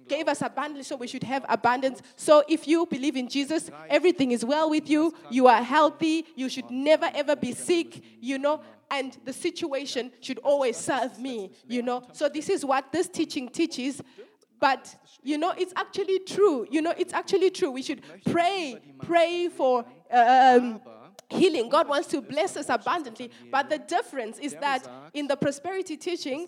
gave 0.07 0.27
us 0.27 0.41
abundance, 0.41 0.87
so 0.87 0.95
we 0.95 1.07
should 1.07 1.23
have 1.23 1.45
abundance. 1.47 2.01
So 2.15 2.43
if 2.47 2.67
you 2.67 2.85
believe 2.85 3.15
in 3.15 3.29
Jesus, 3.29 3.71
everything 3.89 4.31
is 4.31 4.43
well 4.43 4.69
with 4.69 4.89
you. 4.89 5.13
You 5.31 5.47
are 5.47 5.63
healthy. 5.63 6.25
You 6.35 6.49
should 6.49 6.69
never 6.69 7.09
ever 7.13 7.35
be 7.35 7.53
sick, 7.53 8.01
you 8.19 8.37
know. 8.37 8.61
And 8.89 9.17
the 9.25 9.33
situation 9.33 10.11
should 10.21 10.39
always 10.39 10.77
serve 10.77 11.19
me, 11.19 11.51
you 11.67 11.81
know. 11.81 12.03
So 12.13 12.29
this 12.29 12.49
is 12.49 12.63
what 12.63 12.91
this 12.91 13.07
teaching 13.09 13.49
teaches 13.49 14.01
But 14.59 14.95
you 15.23 15.37
know, 15.37 15.53
it's 15.57 15.73
actually 15.75 16.19
true. 16.19 16.65
You 16.69 16.81
know, 16.81 16.93
it's 16.97 17.13
actually 17.13 17.51
true. 17.51 17.71
We 17.71 17.83
should 17.83 18.01
pray, 18.31 18.79
pray 19.03 19.49
for 19.49 19.85
um, 20.11 20.81
healing. 21.29 21.69
God 21.69 21.87
wants 21.87 22.07
to 22.09 22.21
bless 22.21 22.55
us 22.57 22.69
abundantly. 22.69 23.31
But 23.51 23.69
the 23.69 23.77
difference 23.77 24.39
is 24.39 24.53
that 24.61 24.87
in 25.13 25.27
the 25.27 25.35
prosperity 25.35 25.97
teaching, 25.97 26.47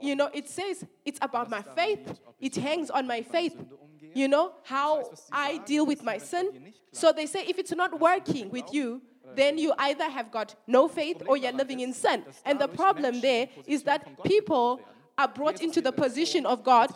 you 0.00 0.16
know, 0.16 0.30
it 0.32 0.48
says 0.48 0.84
it's 1.04 1.18
about 1.22 1.50
my 1.50 1.62
faith. 1.62 2.20
It 2.40 2.56
hangs 2.56 2.90
on 2.90 3.06
my 3.06 3.22
faith. 3.22 3.56
You 4.14 4.28
know, 4.28 4.52
how 4.64 5.10
I 5.30 5.58
deal 5.58 5.84
with 5.84 6.02
my 6.02 6.18
sin. 6.18 6.72
So 6.92 7.12
they 7.12 7.26
say 7.26 7.44
if 7.46 7.58
it's 7.58 7.72
not 7.72 8.00
working 8.00 8.50
with 8.50 8.72
you, 8.72 9.02
then 9.34 9.58
you 9.58 9.72
either 9.78 10.08
have 10.08 10.30
got 10.30 10.54
no 10.66 10.88
faith 10.88 11.22
or 11.26 11.36
you're 11.36 11.52
living 11.52 11.80
in 11.80 11.92
sin. 11.92 12.24
And 12.44 12.58
the 12.58 12.68
problem 12.68 13.20
there 13.20 13.48
is 13.66 13.82
that 13.82 14.22
people 14.24 14.80
are 15.18 15.28
brought 15.28 15.62
into 15.62 15.80
the 15.80 15.92
position 15.92 16.44
of 16.44 16.62
God, 16.62 16.92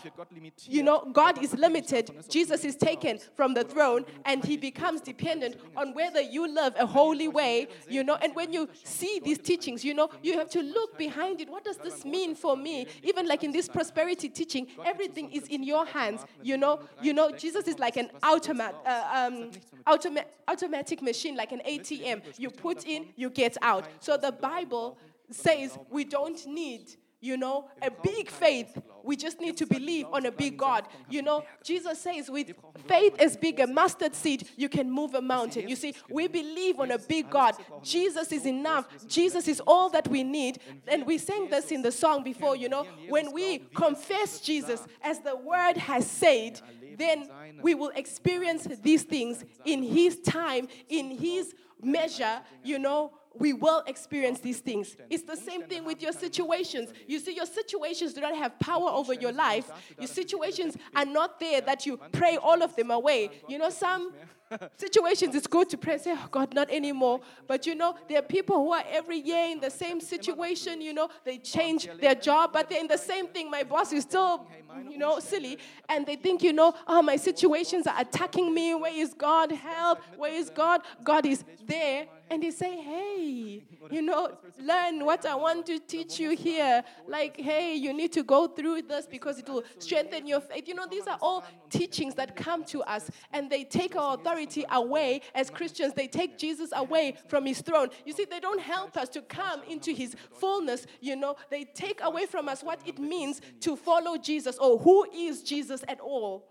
you 0.64 0.82
know, 0.82 1.08
God 1.12 1.42
is 1.42 1.54
limited. 1.54 2.10
Jesus 2.28 2.64
is 2.64 2.76
taken 2.76 3.18
from 3.34 3.54
the 3.54 3.64
throne 3.64 4.04
and 4.26 4.44
he 4.44 4.56
becomes 4.56 5.00
dependent 5.00 5.56
on 5.76 5.94
whether 5.94 6.20
you 6.20 6.46
live 6.52 6.74
a 6.78 6.84
holy 6.84 7.28
way, 7.28 7.68
you 7.88 8.04
know. 8.04 8.16
And 8.16 8.34
when 8.34 8.52
you 8.52 8.68
see 8.84 9.20
these 9.24 9.38
teachings, 9.38 9.84
you 9.84 9.94
know, 9.94 10.10
you 10.22 10.34
have 10.34 10.50
to 10.50 10.62
look 10.62 10.98
behind 10.98 11.40
it. 11.40 11.48
What 11.48 11.64
does 11.64 11.78
this 11.78 12.04
mean 12.04 12.34
for 12.34 12.56
me? 12.56 12.86
Even 13.02 13.26
like 13.26 13.42
in 13.42 13.52
this 13.52 13.68
prosperity 13.68 14.28
teaching, 14.28 14.66
everything 14.84 15.32
is 15.32 15.44
in 15.44 15.62
your 15.62 15.86
hands, 15.86 16.24
you 16.42 16.58
know. 16.58 16.80
You 17.00 17.14
know, 17.14 17.30
Jesus 17.30 17.66
is 17.68 17.78
like 17.78 17.96
an 17.96 18.10
automat, 18.22 18.74
uh, 18.84 19.28
um, 19.30 19.50
automa- 19.86 20.26
automatic 20.46 21.00
machine, 21.00 21.36
like 21.36 21.52
an 21.52 21.62
ATM. 21.66 22.22
You 22.38 22.50
put 22.50 22.84
in, 22.84 23.06
you 23.16 23.30
get 23.30 23.56
out. 23.62 23.86
So 24.00 24.18
the 24.18 24.32
Bible 24.32 24.98
says 25.30 25.78
we 25.88 26.04
don't 26.04 26.44
need 26.46 26.96
you 27.20 27.36
know, 27.36 27.68
a 27.82 27.90
big 27.90 28.30
faith. 28.30 28.76
We 29.02 29.16
just 29.16 29.40
need 29.40 29.56
to 29.58 29.66
believe 29.66 30.06
on 30.12 30.26
a 30.26 30.32
big 30.32 30.56
God. 30.56 30.86
You 31.08 31.22
know, 31.22 31.44
Jesus 31.62 32.00
says, 32.00 32.30
with 32.30 32.52
faith 32.86 33.14
as 33.18 33.36
big 33.36 33.60
a 33.60 33.66
mustard 33.66 34.14
seed, 34.14 34.48
you 34.56 34.68
can 34.68 34.90
move 34.90 35.14
a 35.14 35.22
mountain. 35.22 35.68
You 35.68 35.76
see, 35.76 35.94
we 36.10 36.28
believe 36.28 36.80
on 36.80 36.90
a 36.90 36.98
big 36.98 37.30
God. 37.30 37.56
Jesus 37.82 38.32
is 38.32 38.46
enough. 38.46 38.86
Jesus 39.06 39.48
is 39.48 39.60
all 39.66 39.90
that 39.90 40.08
we 40.08 40.22
need. 40.22 40.60
And 40.86 41.06
we 41.06 41.18
sang 41.18 41.48
this 41.48 41.70
in 41.70 41.82
the 41.82 41.92
song 41.92 42.22
before, 42.22 42.56
you 42.56 42.68
know, 42.68 42.86
when 43.08 43.32
we 43.32 43.58
confess 43.74 44.40
Jesus 44.40 44.82
as 45.02 45.20
the 45.20 45.36
word 45.36 45.76
has 45.76 46.06
said, 46.06 46.60
then 46.98 47.28
we 47.62 47.74
will 47.74 47.92
experience 47.94 48.66
these 48.82 49.02
things 49.02 49.44
in 49.64 49.82
His 49.82 50.20
time, 50.20 50.68
in 50.88 51.10
His 51.10 51.54
measure, 51.82 52.40
you 52.62 52.78
know 52.78 53.12
we 53.38 53.52
will 53.52 53.82
experience 53.86 54.40
these 54.40 54.60
things. 54.60 54.96
It's 55.08 55.22
the 55.22 55.36
same 55.36 55.62
thing 55.62 55.84
with 55.84 56.02
your 56.02 56.12
situations. 56.12 56.92
You 57.06 57.18
see, 57.18 57.34
your 57.34 57.46
situations 57.46 58.12
do 58.12 58.20
not 58.20 58.34
have 58.36 58.58
power 58.58 58.88
over 58.88 59.14
your 59.14 59.32
life. 59.32 59.70
Your 59.98 60.08
situations 60.08 60.76
are 60.94 61.04
not 61.04 61.38
there 61.38 61.60
that 61.60 61.86
you 61.86 61.98
pray 62.12 62.36
all 62.36 62.62
of 62.62 62.74
them 62.76 62.90
away. 62.90 63.30
You 63.48 63.58
know, 63.58 63.70
some 63.70 64.12
situations 64.76 65.34
it's 65.36 65.46
good 65.46 65.68
to 65.68 65.78
pray 65.78 65.96
say 65.96 66.12
oh 66.12 66.28
god 66.30 66.52
not 66.54 66.68
anymore. 66.70 67.20
But 67.46 67.66
you 67.66 67.74
know 67.76 67.94
there 68.08 68.18
are 68.18 68.22
people 68.22 68.56
who 68.56 68.72
are 68.72 68.82
every 68.90 69.18
year 69.18 69.48
in 69.50 69.60
the 69.60 69.70
same 69.70 70.00
situation 70.00 70.80
you 70.80 70.92
know 70.92 71.08
they 71.24 71.38
change 71.38 71.88
their 72.00 72.16
job 72.16 72.52
but 72.52 72.68
they're 72.68 72.80
in 72.80 72.88
the 72.88 72.98
same 72.98 73.28
thing. 73.28 73.48
My 73.50 73.62
boss 73.62 73.92
is 73.92 74.02
still 74.02 74.48
you 74.88 74.98
know 74.98 75.20
silly. 75.20 75.58
And 75.88 76.04
they 76.04 76.16
think 76.16 76.42
you 76.42 76.52
know 76.52 76.74
oh 76.88 77.00
my 77.00 77.16
situations 77.16 77.86
are 77.86 78.00
attacking 78.00 78.52
me. 78.52 78.74
Where 78.74 78.92
is 78.92 79.14
god? 79.14 79.52
Help. 79.52 80.00
Where 80.16 80.32
is 80.32 80.50
god? 80.50 80.80
god 81.04 81.26
is 81.26 81.44
there 81.66 82.06
and 82.30 82.42
they 82.42 82.50
say, 82.52 82.76
hey, 82.80 83.62
you 83.90 84.02
know, 84.02 84.38
learn 84.60 85.04
what 85.04 85.26
I 85.26 85.34
want 85.34 85.66
to 85.66 85.80
teach 85.80 86.20
you 86.20 86.36
here. 86.36 86.82
Like, 87.08 87.38
hey, 87.38 87.74
you 87.74 87.92
need 87.92 88.12
to 88.12 88.22
go 88.22 88.46
through 88.46 88.82
this 88.82 89.06
because 89.06 89.38
it 89.38 89.48
will 89.48 89.64
strengthen 89.78 90.26
your 90.26 90.40
faith. 90.40 90.68
You 90.68 90.74
know, 90.74 90.86
these 90.88 91.06
are 91.08 91.18
all 91.20 91.44
teachings 91.68 92.14
that 92.14 92.36
come 92.36 92.64
to 92.66 92.82
us 92.84 93.10
and 93.32 93.50
they 93.50 93.64
take 93.64 93.96
our 93.96 94.14
authority 94.14 94.64
away 94.70 95.22
as 95.34 95.50
Christians. 95.50 95.92
They 95.94 96.06
take 96.06 96.38
Jesus 96.38 96.70
away 96.74 97.16
from 97.28 97.46
his 97.46 97.60
throne. 97.60 97.88
You 98.04 98.12
see, 98.12 98.24
they 98.24 98.40
don't 98.40 98.60
help 98.60 98.96
us 98.96 99.08
to 99.10 99.22
come 99.22 99.62
into 99.68 99.92
his 99.92 100.14
fullness. 100.32 100.86
You 101.00 101.16
know, 101.16 101.36
they 101.50 101.64
take 101.64 102.00
away 102.02 102.26
from 102.26 102.48
us 102.48 102.62
what 102.62 102.80
it 102.86 102.98
means 102.98 103.40
to 103.60 103.74
follow 103.76 104.16
Jesus 104.16 104.56
or 104.58 104.78
who 104.78 105.06
is 105.12 105.42
Jesus 105.42 105.82
at 105.88 105.98
all. 105.98 106.46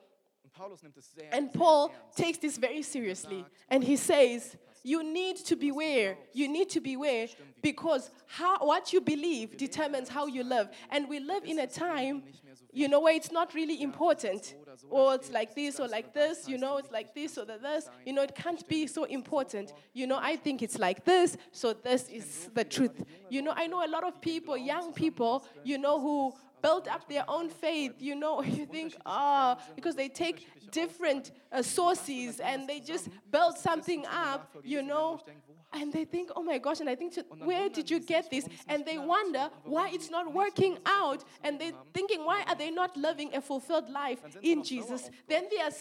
And 1.31 1.53
Paul 1.53 1.93
takes 2.15 2.37
this 2.37 2.57
very 2.57 2.81
seriously 2.81 3.45
and 3.69 3.81
he 3.81 3.95
says, 3.95 4.57
you 4.83 5.03
need 5.03 5.37
to 5.37 5.55
beware. 5.55 6.17
You 6.33 6.47
need 6.47 6.69
to 6.71 6.79
beware 6.79 7.27
because 7.61 8.09
how, 8.27 8.57
what 8.59 8.93
you 8.93 9.01
believe 9.01 9.57
determines 9.57 10.09
how 10.09 10.27
you 10.27 10.43
live. 10.43 10.69
And 10.89 11.09
we 11.09 11.19
live 11.19 11.43
in 11.43 11.59
a 11.59 11.67
time, 11.67 12.23
you 12.71 12.87
know, 12.87 12.99
where 13.01 13.13
it's 13.13 13.31
not 13.31 13.53
really 13.53 13.81
important. 13.81 14.55
Or 14.89 15.15
it's 15.15 15.29
like 15.31 15.55
this 15.55 15.79
or 15.79 15.87
like 15.87 16.13
this, 16.13 16.47
you 16.47 16.57
know, 16.57 16.77
it's 16.77 16.91
like 16.91 17.13
this 17.13 17.37
or 17.37 17.45
the 17.45 17.57
this. 17.57 17.89
You 18.05 18.13
know, 18.13 18.23
it 18.23 18.33
can't 18.35 18.65
be 18.67 18.87
so 18.87 19.03
important. 19.03 19.73
You 19.93 20.07
know, 20.07 20.19
I 20.21 20.35
think 20.35 20.61
it's 20.61 20.79
like 20.79 21.03
this, 21.03 21.37
so 21.51 21.73
this 21.73 22.07
is 22.09 22.49
the 22.53 22.63
truth. 22.63 23.03
You 23.29 23.41
know, 23.41 23.53
I 23.55 23.67
know 23.67 23.85
a 23.85 23.89
lot 23.89 24.03
of 24.03 24.21
people, 24.21 24.57
young 24.57 24.93
people, 24.93 25.45
you 25.63 25.77
know, 25.77 25.99
who 25.99 26.33
build 26.61 26.87
up 26.87 27.07
their 27.07 27.23
own 27.27 27.49
faith, 27.49 27.93
you 27.99 28.15
know, 28.15 28.41
you 28.59 28.65
think, 28.65 28.95
ah, 29.05 29.57
oh, 29.57 29.73
because 29.75 29.95
they 29.95 30.09
take 30.09 30.47
different 30.71 31.31
uh, 31.51 31.61
sources 31.61 32.39
and 32.39 32.67
they 32.67 32.79
just 32.79 33.09
build 33.31 33.57
something 33.57 34.05
up, 34.05 34.55
you 34.63 34.81
know, 34.81 35.19
and 35.73 35.93
they 35.93 36.05
think, 36.05 36.31
oh 36.35 36.41
my 36.41 36.57
gosh, 36.57 36.79
and 36.79 36.89
I 36.89 36.95
think, 36.95 37.13
where 37.43 37.69
did 37.69 37.89
you 37.91 37.99
get 37.99 38.29
this? 38.29 38.47
And 38.67 38.85
they 38.85 38.97
wonder 38.97 39.49
why 39.63 39.89
it's 39.93 40.09
not 40.09 40.33
working 40.33 40.79
out. 40.85 41.23
And 41.43 41.59
they're 41.59 41.73
thinking, 41.93 42.25
why 42.25 42.43
are 42.47 42.55
they 42.55 42.71
not 42.71 42.97
living 42.97 43.35
a 43.35 43.41
fulfilled 43.41 43.89
life 43.89 44.19
in 44.41 44.63
Jesus? 44.63 45.09
Then 45.27 45.45
they 45.51 45.61
are 45.61 45.71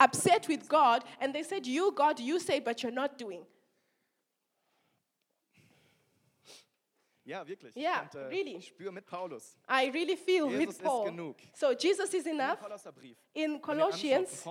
upset 0.00 0.48
with 0.48 0.68
God 0.68 1.04
and 1.20 1.32
they 1.32 1.42
said, 1.44 1.66
You, 1.66 1.92
God, 1.92 2.18
you 2.18 2.40
say, 2.40 2.58
but 2.58 2.82
you're 2.82 2.92
not 2.92 3.18
doing. 3.18 3.44
Ja, 7.26 7.46
wirklich. 7.46 7.74
Yeah, 7.74 8.02
und, 8.02 8.14
äh, 8.14 8.26
really. 8.26 8.60
spüre 8.60 8.92
mit 8.92 9.06
Paulus. 9.06 9.56
I 9.66 9.88
really 9.88 10.16
feel 10.16 10.46
Jesus 10.50 10.66
with 10.66 10.78
Paul. 10.82 11.06
ist 11.06 11.10
genug. 11.10 11.36
So 11.54 11.72
Jesus 11.72 12.12
is 12.12 12.26
enough. 12.26 12.58
In 13.34 13.60
Colossians, 13.60 14.44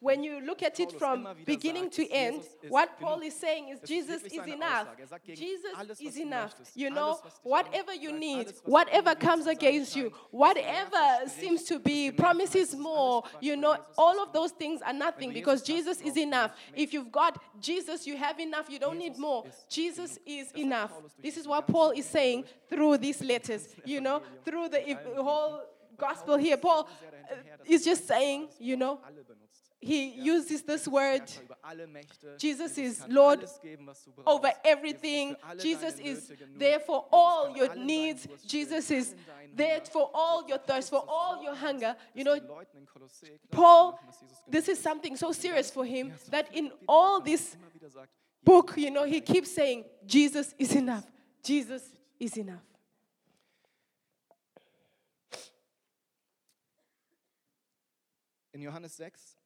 when 0.00 0.24
you 0.24 0.40
look 0.40 0.62
at 0.62 0.80
it 0.80 0.92
from 0.92 1.28
beginning 1.44 1.90
to 1.90 2.02
end, 2.10 2.42
what 2.68 2.98
Paul 2.98 3.22
is 3.22 3.34
saying 3.34 3.68
is 3.68 3.80
Jesus 3.86 4.22
is 4.22 4.46
enough. 4.46 4.88
Er 4.98 5.34
Jesus 5.34 6.00
is 6.00 6.16
enough. 6.16 6.54
You 6.74 6.90
know, 6.90 7.20
whatever 7.42 7.94
you 7.94 8.10
need, 8.10 8.52
whatever 8.64 9.14
comes 9.14 9.46
against 9.46 9.94
you, 9.94 10.10
whatever 10.30 11.28
seems 11.28 11.64
to 11.64 11.78
be 11.78 12.10
promises 12.10 12.74
more, 12.74 13.22
you 13.40 13.56
know, 13.56 13.76
all 13.98 14.18
of 14.20 14.32
those 14.32 14.52
things 14.52 14.80
are 14.80 14.94
nothing 14.94 15.32
because 15.32 15.62
Jesus 15.62 16.00
is 16.00 16.16
enough. 16.16 16.52
If 16.74 16.94
you've 16.94 17.12
got 17.12 17.38
Jesus, 17.60 18.06
you 18.06 18.16
have 18.16 18.40
enough. 18.40 18.70
You 18.70 18.78
don't 18.78 18.98
need 18.98 19.18
more. 19.18 19.44
Jesus 19.68 20.18
is 20.24 20.50
enough. 20.52 20.90
This 21.22 21.36
is 21.36 21.46
what 21.46 21.66
Paul 21.66 21.90
is 21.90 22.13
saying 22.14 22.44
through 22.70 22.98
these 22.98 23.20
letters, 23.22 23.62
you 23.84 24.00
know, 24.00 24.22
through 24.44 24.68
the 24.68 24.80
whole 25.16 25.60
gospel 25.96 26.36
here. 26.36 26.56
Paul 26.56 26.88
uh, 27.30 27.34
is 27.64 27.84
just 27.84 28.06
saying, 28.06 28.48
you 28.58 28.76
know, 28.76 29.00
he 29.80 30.08
uses 30.32 30.62
this 30.62 30.88
word 30.88 31.22
Jesus 32.38 32.78
is 32.78 33.04
Lord 33.06 33.44
over 34.26 34.50
everything. 34.64 35.36
Jesus 35.60 35.98
is 35.98 36.32
there 36.56 36.80
for 36.80 37.04
all 37.12 37.54
your 37.54 37.74
needs. 37.74 38.26
Jesus 38.46 38.90
is 38.90 39.14
there 39.54 39.80
for 39.92 40.10
all 40.14 40.48
your 40.48 40.58
thirst, 40.58 40.88
for 40.90 41.04
all 41.06 41.42
your 41.42 41.54
hunger. 41.54 41.94
You 42.14 42.24
know, 42.24 42.40
Paul, 43.50 44.00
this 44.48 44.68
is 44.68 44.78
something 44.80 45.16
so 45.16 45.32
serious 45.32 45.70
for 45.70 45.84
him 45.84 46.12
that 46.30 46.48
in 46.54 46.70
all 46.88 47.20
this 47.20 47.56
book, 48.42 48.72
you 48.76 48.90
know, 48.90 49.04
he 49.04 49.20
keeps 49.20 49.50
saying, 49.54 49.84
Jesus 50.06 50.54
is 50.58 50.74
enough. 50.74 51.04
Jesus 51.42 51.82
is 52.18 52.36
enough. 52.36 52.62
In 58.52 58.62
Johannes 58.62 58.96
6, 58.96 59.36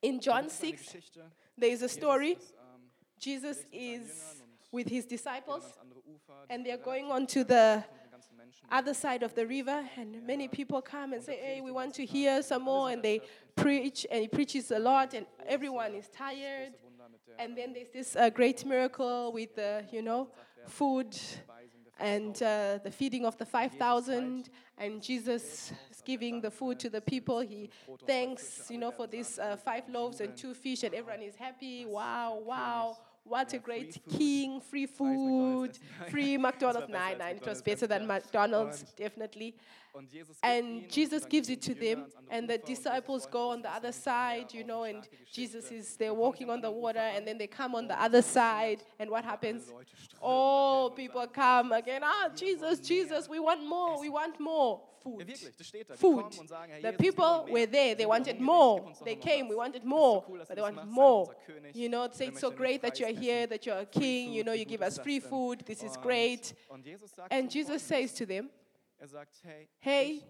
In 0.00 0.20
John 0.20 0.48
gibt 0.48 0.52
es 0.52 0.62
eine 0.62 1.02
6, 1.02 1.18
there 1.58 1.72
is 1.72 1.82
a 1.82 1.88
story. 1.88 2.36
Jesus, 2.36 2.54
ähm, 2.54 2.90
Jesus 3.18 3.58
spricht 3.58 3.72
mit 3.72 3.82
seinen 3.82 4.02
is 4.02 4.42
with 4.72 4.88
his 4.88 5.06
disciples, 5.06 5.64
ans 5.64 5.78
andere 5.78 6.00
Ufer, 6.00 6.46
and 6.48 6.64
they're 6.64 6.78
going 6.82 7.10
on 7.10 7.26
to 7.26 7.44
the 7.44 7.82
kommen 7.84 7.84
die 8.04 8.10
ganzen 8.10 8.36
Menschen. 8.36 8.66
other 8.70 8.94
side 8.94 9.22
of 9.22 9.34
the 9.34 9.46
river, 9.46 9.84
and 9.96 10.26
many 10.26 10.48
people 10.48 10.82
come 10.82 11.12
and 11.12 11.22
say, 11.22 11.36
Hey, 11.36 11.60
we 11.60 11.70
want 11.70 11.94
to 11.94 12.04
hear 12.04 12.42
some 12.42 12.64
more. 12.64 12.90
And 12.90 13.02
they 13.02 13.20
preach, 13.54 14.06
and 14.10 14.22
he 14.22 14.28
preaches 14.28 14.70
a 14.70 14.78
lot, 14.78 15.14
and 15.14 15.26
everyone 15.46 15.94
is 15.94 16.08
tired. 16.10 16.72
Große 16.72 16.82
Wunder 16.82 17.08
mit 17.10 17.26
der 17.26 17.38
And 17.38 17.56
then 17.56 17.72
there's 17.72 17.90
this 17.92 18.16
uh, 18.16 18.30
great 18.30 18.64
miracle 18.64 19.32
with 19.32 19.54
the, 19.54 19.84
you 19.92 20.02
know, 20.02 20.28
food 20.66 21.14
and 21.98 22.42
uh, 22.42 22.78
the 22.82 22.90
feeding 22.90 23.24
of 23.24 23.36
the 23.38 23.46
5,000. 23.46 24.48
And 24.78 25.02
Jesus 25.02 25.72
is 25.90 26.02
giving 26.04 26.40
the 26.40 26.50
food 26.50 26.80
to 26.80 26.90
the 26.90 27.00
people. 27.00 27.40
He 27.40 27.70
thanks, 28.06 28.68
you 28.70 28.78
know, 28.78 28.90
for 28.90 29.06
these 29.06 29.38
uh, 29.38 29.56
five 29.56 29.88
loaves 29.88 30.20
and 30.20 30.36
two 30.36 30.54
fish, 30.54 30.82
and 30.82 30.94
everyone 30.94 31.22
is 31.22 31.36
happy. 31.36 31.86
Wow, 31.86 32.42
wow, 32.44 32.98
what 33.24 33.52
yeah, 33.52 33.58
a 33.58 33.62
great 33.62 33.94
free 33.94 34.18
king, 34.18 34.60
free 34.60 34.86
food, 34.86 35.78
free 36.10 36.36
McDonald's. 36.36 36.88
Nine, 36.88 37.18
nine. 37.18 37.36
It 37.36 37.46
was 37.46 37.62
better 37.62 37.86
than 37.86 38.06
McDonald's, 38.06 38.82
definitely. 38.96 39.56
And 40.42 40.90
Jesus 40.90 41.24
gives 41.24 41.48
it 41.48 41.62
to 41.62 41.74
them, 41.74 42.06
and 42.28 42.50
the 42.50 42.58
disciples 42.58 43.26
go 43.26 43.50
on 43.50 43.62
the 43.62 43.72
other 43.72 43.92
side, 43.92 44.52
you 44.52 44.64
know, 44.64 44.82
and 44.84 45.08
Jesus 45.32 45.70
is 45.70 45.96
there 45.96 46.12
walking 46.12 46.50
on 46.50 46.60
the 46.60 46.70
water, 46.70 46.98
and 46.98 47.26
then 47.26 47.38
they 47.38 47.46
come 47.46 47.74
on 47.74 47.86
the 47.86 48.00
other 48.00 48.20
side, 48.20 48.82
and 48.98 49.08
what 49.08 49.24
happens? 49.24 49.72
Oh, 50.20 50.28
All 50.28 50.90
people 51.02 51.26
come 51.28 51.72
again. 51.72 52.00
Ah, 52.04 52.26
oh, 52.26 52.34
Jesus, 52.34 52.80
Jesus, 52.80 53.28
we 53.28 53.38
want 53.38 53.64
more, 53.66 54.00
we 54.00 54.08
want 54.08 54.38
more 54.40 54.82
food. 55.04 55.36
Food. 55.96 56.24
The 56.82 56.92
people 56.92 57.46
were 57.50 57.66
there. 57.66 57.94
They 57.94 58.06
wanted 58.06 58.40
more. 58.40 58.92
They 59.04 59.16
came. 59.16 59.48
We 59.48 59.56
wanted 59.56 59.84
more. 59.84 60.24
But 60.48 60.56
they 60.56 60.62
want 60.62 60.88
more. 60.88 61.34
You 61.74 61.88
know, 61.88 62.08
say 62.10 62.28
it's 62.28 62.40
so 62.40 62.50
great 62.50 62.82
that 62.82 62.98
you 62.98 63.06
are 63.06 63.12
here, 63.12 63.46
that 63.46 63.66
you 63.66 63.72
are 63.72 63.80
a 63.80 63.86
king. 63.86 64.32
You 64.32 64.42
know, 64.44 64.52
you 64.52 64.64
give 64.64 64.82
us 64.82 64.98
free 64.98 65.20
food. 65.20 65.62
This 65.66 65.82
is 65.82 65.96
great. 65.98 66.54
And 67.30 67.50
Jesus 67.50 67.82
says 67.82 68.12
to 68.14 68.26
them, 68.26 68.48
sagt, 69.06 69.42
hey, 69.80 70.22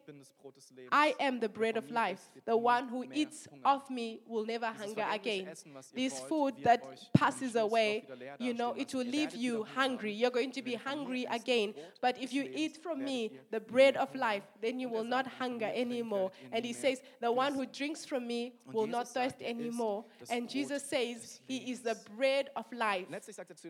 I 0.90 1.14
am 1.20 1.40
the 1.40 1.48
bread 1.48 1.76
of 1.76 1.90
life. 1.90 2.30
The 2.44 2.56
one 2.56 2.88
who 2.88 3.04
eats 3.12 3.46
of 3.64 3.88
me 3.90 4.20
will 4.26 4.44
never 4.44 4.66
hunger 4.66 5.04
again. 5.10 5.48
This 5.94 6.20
food 6.20 6.54
that 6.62 6.82
passes 7.12 7.56
away, 7.56 8.04
you 8.38 8.54
know, 8.54 8.74
it 8.76 8.94
will 8.94 9.04
leave 9.04 9.34
you 9.34 9.66
hungry. 9.74 10.12
You're 10.12 10.30
going 10.30 10.52
to 10.52 10.62
be 10.62 10.74
hungry 10.74 11.26
again. 11.30 11.74
But 12.00 12.18
if 12.18 12.32
you 12.32 12.50
eat 12.54 12.82
from 12.82 13.04
me, 13.04 13.32
the 13.50 13.60
bread 13.60 13.96
of 13.96 14.14
life, 14.14 14.44
then 14.60 14.80
you 14.80 14.88
will 14.88 15.04
not 15.04 15.26
hunger 15.26 15.70
anymore. 15.74 16.30
And 16.52 16.64
he 16.64 16.72
says, 16.72 17.00
the 17.20 17.30
one 17.30 17.54
who 17.54 17.66
drinks 17.66 18.04
from 18.04 18.26
me 18.26 18.54
will 18.72 18.86
not 18.86 19.08
thirst 19.08 19.36
anymore. 19.40 20.04
And 20.30 20.48
Jesus 20.48 20.84
says, 20.84 21.40
he 21.46 21.70
is 21.72 21.80
the 21.80 21.96
bread 22.16 22.50
of 22.56 22.66
life. 22.72 23.06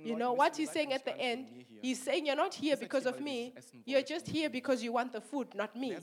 You 0.03 0.17
know 0.17 0.33
what 0.33 0.57
he's 0.57 0.71
saying 0.71 0.93
at 0.93 1.05
the 1.05 1.17
end? 1.19 1.49
He's 1.83 2.03
saying, 2.03 2.27
you're 2.27 2.37
not 2.37 2.55
here 2.55 2.77
because 2.77 3.07
of 3.07 3.21
me. 3.21 3.55
You're 3.85 4.03
just 4.03 4.27
here 4.29 4.49
because 4.49 4.83
you 4.83 4.94
want 4.95 5.13
the 5.13 5.21
food, 5.21 5.49
not 5.55 5.77
me. 5.77 5.97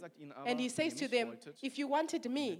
And 0.45 0.60
he 0.60 0.69
says 0.69 0.93
to 0.95 1.08
them, 1.08 1.38
If 1.62 1.77
you 1.80 1.88
wanted 1.88 2.30
me, 2.30 2.60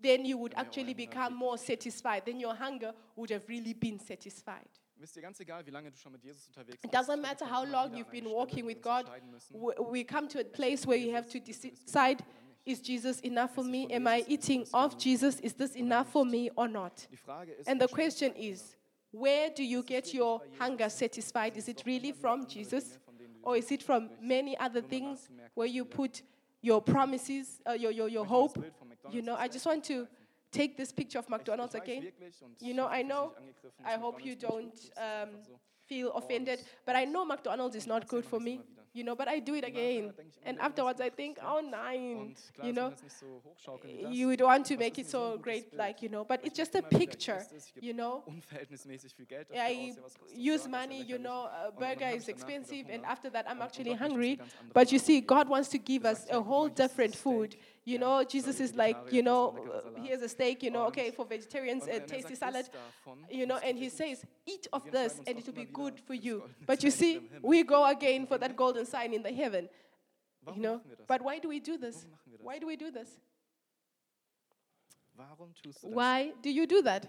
then 0.00 0.24
you 0.24 0.36
would 0.38 0.54
actually 0.56 0.94
become 0.94 1.34
more 1.34 1.56
satisfied. 1.56 2.22
Then 2.26 2.38
your 2.38 2.54
hunger 2.54 2.92
would 3.16 3.30
have 3.30 3.48
really 3.48 3.72
been 3.72 3.98
satisfied. 3.98 4.68
It 6.84 6.92
doesn't 6.92 7.22
matter 7.22 7.44
how 7.44 7.64
long 7.64 7.96
you've 7.96 8.10
been 8.10 8.30
walking 8.30 8.66
with 8.66 8.80
God, 8.82 9.10
we 9.90 10.04
come 10.04 10.28
to 10.28 10.40
a 10.40 10.44
place 10.44 10.86
where 10.86 10.98
you 10.98 11.12
have 11.12 11.28
to 11.30 11.40
decide 11.40 12.22
is 12.64 12.80
Jesus 12.80 13.18
enough 13.20 13.54
for 13.54 13.64
me? 13.64 13.88
Am 13.90 14.06
I 14.06 14.24
eating 14.28 14.66
of 14.72 14.96
Jesus? 14.96 15.40
Is 15.40 15.52
this 15.54 15.74
enough 15.74 16.12
for 16.12 16.24
me 16.24 16.50
or 16.56 16.68
not? 16.68 17.06
And 17.66 17.80
the 17.80 17.88
question 17.88 18.32
is, 18.36 18.76
where 19.10 19.50
do 19.50 19.64
you 19.64 19.82
get 19.82 20.14
your 20.14 20.40
hunger 20.58 20.88
satisfied? 20.88 21.56
Is 21.56 21.68
it 21.68 21.82
really 21.84 22.12
from 22.12 22.46
Jesus? 22.46 22.98
Or 23.42 23.56
is 23.56 23.70
it 23.72 23.82
from 23.82 24.10
many 24.20 24.56
other 24.58 24.80
things 24.80 25.28
where 25.54 25.66
you 25.66 25.84
put 25.84 26.22
your 26.60 26.80
promises, 26.80 27.60
uh, 27.68 27.72
your, 27.72 27.90
your, 27.90 28.08
your 28.08 28.24
hope? 28.24 28.56
You 29.10 29.22
know, 29.22 29.36
I 29.36 29.48
just 29.48 29.66
want 29.66 29.84
to 29.84 30.06
take 30.52 30.76
this 30.76 30.92
picture 30.92 31.18
of 31.18 31.28
McDonald's 31.28 31.74
again. 31.74 32.12
You 32.60 32.74
know, 32.74 32.86
I 32.86 33.02
know, 33.02 33.32
I 33.84 33.94
hope 33.94 34.24
you 34.24 34.36
don't 34.36 34.78
um, 34.96 35.30
feel 35.86 36.12
offended, 36.12 36.60
but 36.86 36.94
I 36.94 37.04
know 37.04 37.24
McDonald's 37.24 37.76
is 37.76 37.86
not 37.86 38.06
good 38.06 38.24
for 38.24 38.38
me 38.38 38.60
you 38.94 39.04
know, 39.04 39.14
but 39.14 39.26
I 39.28 39.38
do 39.38 39.54
it 39.54 39.64
again. 39.64 40.12
And 40.44 40.58
afterwards, 40.60 41.00
I 41.00 41.08
think, 41.10 41.38
oh 41.42 41.60
nein, 41.60 42.34
you 42.62 42.72
know, 42.72 42.92
you 44.10 44.26
would 44.28 44.40
want 44.40 44.66
to 44.66 44.76
make 44.76 44.98
it 44.98 45.06
so 45.08 45.38
great, 45.38 45.74
like, 45.76 46.02
you 46.02 46.08
know, 46.08 46.24
but 46.24 46.40
it's 46.44 46.56
just 46.56 46.74
a 46.74 46.82
picture, 46.82 47.42
you 47.80 47.92
know. 47.94 48.22
I 49.54 49.94
use 50.34 50.68
money, 50.68 51.02
you 51.02 51.18
know, 51.18 51.44
uh, 51.44 51.68
a 51.68 51.72
burger 51.72 52.06
is 52.08 52.28
expensive, 52.28 52.86
and 52.90 53.04
after 53.04 53.30
that, 53.30 53.46
I'm 53.48 53.62
actually 53.62 53.92
hungry. 53.94 54.38
But 54.72 54.92
you 54.92 54.98
see, 54.98 55.20
God 55.20 55.48
wants 55.48 55.68
to 55.70 55.78
give 55.78 56.04
us 56.04 56.26
a 56.30 56.40
whole 56.40 56.68
different 56.68 57.14
food. 57.14 57.56
You 57.84 57.98
know, 57.98 58.22
Jesus 58.24 58.60
is 58.60 58.74
like, 58.76 58.96
you 59.10 59.22
know, 59.22 59.71
here's 60.02 60.22
a 60.22 60.28
steak, 60.28 60.62
you 60.62 60.70
know, 60.70 60.86
okay, 60.86 61.10
for 61.10 61.24
vegetarians, 61.24 61.86
a 61.86 62.00
tasty 62.00 62.34
salad, 62.34 62.68
you 63.30 63.46
know, 63.46 63.58
and 63.58 63.78
he 63.78 63.88
says, 63.88 64.24
eat 64.46 64.66
of 64.72 64.90
this 64.90 65.20
and 65.26 65.38
it 65.38 65.46
will 65.46 65.54
be 65.54 65.64
good 65.64 65.98
for 66.00 66.14
you. 66.14 66.44
But 66.66 66.82
you 66.84 66.90
see, 66.90 67.28
we 67.42 67.62
go 67.62 67.86
again 67.86 68.26
for 68.26 68.38
that 68.38 68.56
golden 68.56 68.86
sign 68.86 69.14
in 69.14 69.22
the 69.22 69.32
heaven, 69.32 69.68
you 70.54 70.60
know. 70.60 70.80
But 71.06 71.22
why 71.22 71.38
do 71.38 71.48
we 71.48 71.60
do 71.60 71.78
this? 71.78 72.06
Why 72.40 72.58
do 72.58 72.66
we 72.66 72.76
do 72.76 72.90
this? 72.90 73.08
Why 75.82 76.32
do 76.42 76.50
you 76.50 76.66
do 76.66 76.82
that? 76.82 77.06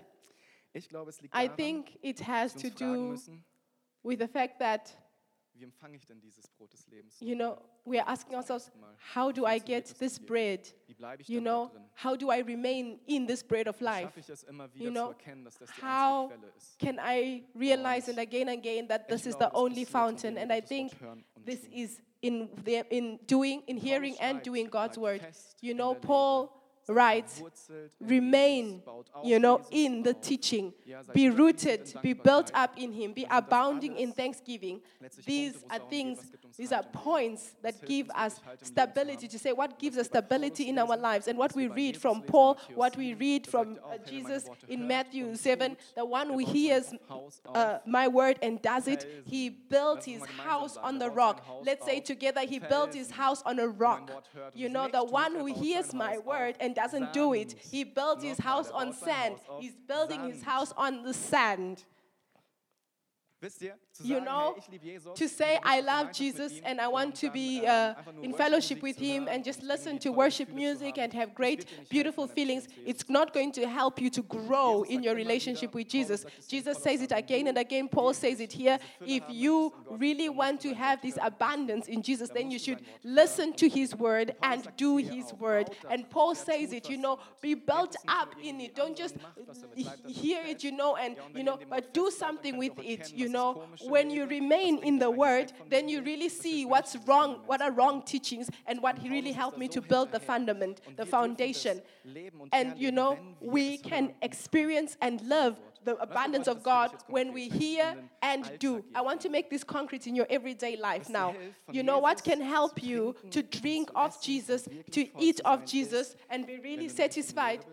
I 1.32 1.48
think 1.48 1.98
it 2.02 2.20
has 2.20 2.54
to 2.54 2.70
do 2.70 3.18
with 4.04 4.20
the 4.20 4.28
fact 4.28 4.60
that 4.60 4.94
wie 5.64 5.66
empfange 5.66 5.96
ich 5.96 6.06
denn 6.06 6.20
dieses 6.20 6.48
Brot 6.50 6.74
des 6.74 6.88
Lebens? 6.88 7.20
You 7.22 7.36
know, 7.36 7.58
we 7.86 7.98
are 7.98 8.08
asking 8.08 8.36
ourselves, 8.36 8.70
how 9.14 9.32
do 9.32 9.46
I 9.46 9.60
get 9.60 9.98
this 9.98 10.20
bread? 10.20 10.68
You 11.26 11.40
know, 11.40 11.72
how 11.94 12.16
do 12.16 12.30
I 12.30 12.40
remain 12.40 13.00
in 13.08 13.26
this 13.26 13.44
bread 13.44 13.68
of 13.68 13.80
life? 13.82 14.12
You 14.76 14.92
know, 14.92 15.16
how 15.82 16.32
can 16.80 17.00
I 17.00 17.44
realize 17.56 18.10
and 18.10 18.20
again 18.20 18.50
and 18.50 18.60
again 18.60 18.88
that 18.88 19.08
this 19.08 19.26
is 19.26 19.36
the 19.36 19.52
only 19.54 19.86
fountain? 19.86 20.38
And 20.38 20.52
I 20.52 20.62
think 20.62 20.92
this 21.46 21.66
is 21.72 22.02
in, 22.22 22.50
in 22.90 23.20
doing, 23.26 23.64
in 23.68 23.78
hearing 23.78 24.16
and 24.20 24.42
doing 24.42 24.68
God's 24.68 24.98
word. 24.98 25.26
You 25.62 25.74
know, 25.74 25.96
Paul 25.96 26.63
right? 26.88 27.30
Remain 28.00 28.82
you 29.24 29.40
know 29.40 29.66
in 29.72 30.04
the 30.04 30.14
teaching. 30.14 30.74
Be 31.14 31.30
rooted 31.30 31.94
be 32.02 32.14
built 32.14 32.52
up 32.54 32.78
in 32.78 32.92
him 32.92 33.14
be 33.14 33.26
abounding 33.30 33.98
in 33.98 34.12
thanksgiving. 34.12 34.82
These 35.26 35.64
are 35.70 35.80
things 35.80 36.20
these 36.58 36.72
are 36.72 36.84
points 36.84 37.56
that 37.62 37.86
give 37.86 38.10
us 38.12 38.40
stability 38.62 39.28
to 39.28 39.40
say 39.40 39.54
what 39.54 39.80
gives 39.80 39.98
us 39.98 40.08
stability 40.08 40.70
in 40.70 40.78
our 40.78 40.98
lives. 40.98 41.28
And 41.28 41.38
what 41.38 41.56
we 41.56 41.68
read 41.68 41.98
from 41.98 42.22
paul 42.22 42.58
what 42.76 42.96
we 42.98 43.14
read 43.14 43.48
from 43.48 43.78
uh, 43.84 43.98
jesus 44.06 44.50
in 44.68 44.88
matthew 44.88 45.36
7 45.36 45.76
the 45.96 46.06
one 46.06 46.28
who 46.28 46.38
hears 46.40 46.94
uh, 47.54 47.80
my 47.86 48.08
word 48.08 48.38
and 48.42 48.62
does 48.62 48.88
it 48.88 49.24
he 49.26 49.50
built 49.50 50.04
his 50.06 50.24
house 50.26 50.78
on 50.78 51.00
the 51.00 51.10
rock. 51.10 51.46
Let's 51.64 51.86
say 51.86 52.00
together 52.00 52.42
he 52.42 52.60
built 52.60 52.94
his 52.94 53.12
house 53.12 53.42
on 53.46 53.60
a 53.60 53.68
rock. 53.68 54.12
You 54.54 54.70
know 54.70 54.88
the 54.88 55.04
one 55.04 55.36
who 55.36 55.46
hears 55.46 55.94
my 55.94 56.18
word 56.18 56.56
and 56.60 56.73
and 56.74 56.92
doesn't 56.92 57.14
do 57.14 57.34
it. 57.34 57.54
He 57.54 57.84
built 57.84 58.24
his 58.24 58.40
house 58.40 58.72
on 58.72 58.94
sand. 58.94 59.36
He's 59.60 59.76
building 59.88 60.24
his 60.32 60.42
house 60.44 60.74
on 60.76 61.04
the 61.04 61.14
sand. 61.14 61.84
Wisst 63.42 63.62
ihr, 63.62 63.76
you 64.02 64.22
know, 64.22 64.56
to 65.16 65.30
say, 65.30 65.60
I 65.64 65.82
love 65.82 66.12
Jesus 66.12 66.60
and 66.66 66.82
I 66.82 66.88
want 66.88 67.16
to 67.16 67.30
be 67.30 67.66
uh, 67.66 67.94
in 68.22 68.34
fellowship 68.34 68.82
with 68.82 68.98
Him 68.98 69.28
and 69.30 69.44
just 69.44 69.62
listen 69.62 70.00
to 70.00 70.12
worship 70.12 70.50
music 70.50 70.98
and 70.98 71.14
have 71.14 71.36
great, 71.36 71.66
beautiful 71.90 72.28
feelings, 72.28 72.68
it's 72.86 73.10
not 73.10 73.34
going 73.34 73.52
to 73.54 73.68
help 73.68 74.02
you 74.02 74.10
to 74.10 74.24
grow 74.24 74.84
in 74.84 75.04
your 75.04 75.16
relationship 75.16 75.76
with 75.76 75.88
Jesus. 75.88 76.26
Jesus 76.48 76.80
says 76.80 77.02
it 77.02 77.12
again 77.12 77.48
and 77.48 77.58
again. 77.58 77.88
Paul 77.88 78.14
says 78.14 78.40
it 78.40 78.52
here. 78.52 78.80
If 79.06 79.24
you 79.30 79.74
really 79.92 80.30
want 80.30 80.62
to 80.62 80.74
have 80.74 81.02
this 81.02 81.18
abundance 81.22 81.88
in 81.88 82.02
Jesus, 82.02 82.30
then 82.30 82.50
you 82.50 82.58
should 82.58 82.80
listen 83.04 83.54
to 83.54 83.70
His 83.70 83.96
word 83.96 84.36
and 84.42 84.68
do 84.76 84.98
His 84.98 85.34
word. 85.34 85.70
And 85.90 86.10
Paul 86.10 86.34
says 86.34 86.74
it, 86.74 86.90
you 86.90 86.98
know, 86.98 87.20
be 87.42 87.54
built 87.54 87.96
up 88.08 88.34
in 88.42 88.60
it. 88.60 88.76
Don't 88.76 88.98
just 88.98 89.16
hear 90.08 90.42
it, 90.44 90.64
you 90.64 90.72
know, 90.72 90.96
and, 90.96 91.16
you 91.36 91.44
know, 91.44 91.60
but 91.70 91.94
do 91.94 92.10
something 92.10 92.58
with 92.58 92.74
it, 92.80 93.14
you 93.14 93.30
know 93.30 93.64
when 93.88 94.10
you 94.10 94.26
remain 94.26 94.80
in 94.84 95.00
the 95.00 95.10
word, 95.10 95.52
then 95.70 95.90
you 95.90 96.02
really 96.02 96.30
see 96.30 96.66
what's 96.66 96.96
wrong, 97.08 97.42
what 97.46 97.62
are 97.62 97.72
wrong 97.72 98.02
teachings, 98.02 98.50
and 98.68 98.82
what 98.82 99.02
really 99.04 99.32
helped 99.32 99.58
me 99.58 99.68
to 99.70 99.82
build 99.82 100.12
the 100.12 100.20
fundament, 100.20 100.82
the 100.98 101.06
foundation. 101.06 101.82
And 102.52 102.78
you 102.78 102.92
know, 102.92 103.18
we 103.42 103.78
can 103.78 104.14
experience 104.22 104.98
and 105.02 105.22
love 105.22 105.60
the 105.86 105.96
abundance 105.98 106.48
of 106.48 106.64
God 106.64 106.92
when 107.08 107.34
we 107.34 107.50
hear 107.50 107.96
and 108.22 108.50
do. 108.60 108.84
I 108.96 109.02
want 109.02 109.22
to 109.22 109.30
make 109.30 109.50
this 109.50 109.64
concrete 109.64 110.08
in 110.08 110.16
your 110.16 110.28
everyday 110.30 110.78
life 110.78 111.10
now. 111.10 111.36
You 111.72 111.84
know 111.84 112.00
what 112.00 112.24
can 112.24 112.42
help 112.42 112.82
you 112.82 113.16
to 113.32 113.44
drink 113.44 113.90
of 113.96 114.22
Jesus, 114.22 114.68
to 114.92 115.08
eat 115.22 115.42
of 115.46 115.66
Jesus, 115.66 116.16
and 116.30 116.48
be 116.48 116.60
really 116.60 116.90
satisfied 116.90 117.66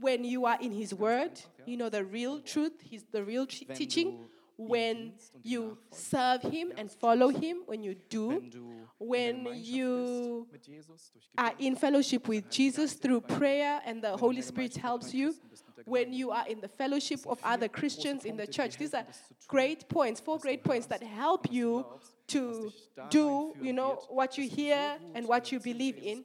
when 0.00 0.24
you 0.24 0.46
are 0.46 0.58
in 0.60 0.72
His 0.72 0.94
Word, 0.94 1.40
you 1.66 1.76
know, 1.76 1.88
the 1.88 2.04
real 2.04 2.40
truth, 2.40 2.72
His, 2.90 3.04
the 3.10 3.24
real 3.24 3.46
teaching 3.46 4.18
when 4.56 5.12
you 5.42 5.78
serve 5.90 6.42
Him 6.42 6.72
and 6.76 6.90
follow 6.90 7.28
Him, 7.28 7.62
when 7.66 7.82
you 7.82 7.96
do, 8.08 8.42
when 8.98 9.48
you 9.54 10.46
are 11.36 11.52
in 11.58 11.76
fellowship 11.76 12.28
with 12.28 12.50
Jesus 12.50 12.94
through 12.94 13.22
prayer 13.22 13.80
and 13.84 14.02
the 14.02 14.16
Holy 14.16 14.42
Spirit 14.42 14.76
helps 14.76 15.12
you, 15.12 15.34
when 15.84 16.12
you 16.12 16.30
are 16.30 16.46
in 16.46 16.60
the 16.60 16.68
fellowship 16.68 17.20
of 17.26 17.38
other 17.42 17.68
Christians 17.68 18.24
in 18.24 18.36
the 18.36 18.46
church. 18.46 18.76
These 18.76 18.94
are 18.94 19.04
great 19.48 19.88
points, 19.88 20.20
four 20.20 20.38
great 20.38 20.62
points 20.62 20.86
that 20.86 21.02
help 21.02 21.50
you 21.50 21.84
to 22.28 22.72
do, 23.10 23.54
you 23.60 23.72
know, 23.72 24.00
what 24.08 24.38
you 24.38 24.48
hear 24.48 24.96
and 25.14 25.26
what 25.26 25.50
you 25.50 25.58
believe 25.60 25.98
in. 25.98 26.24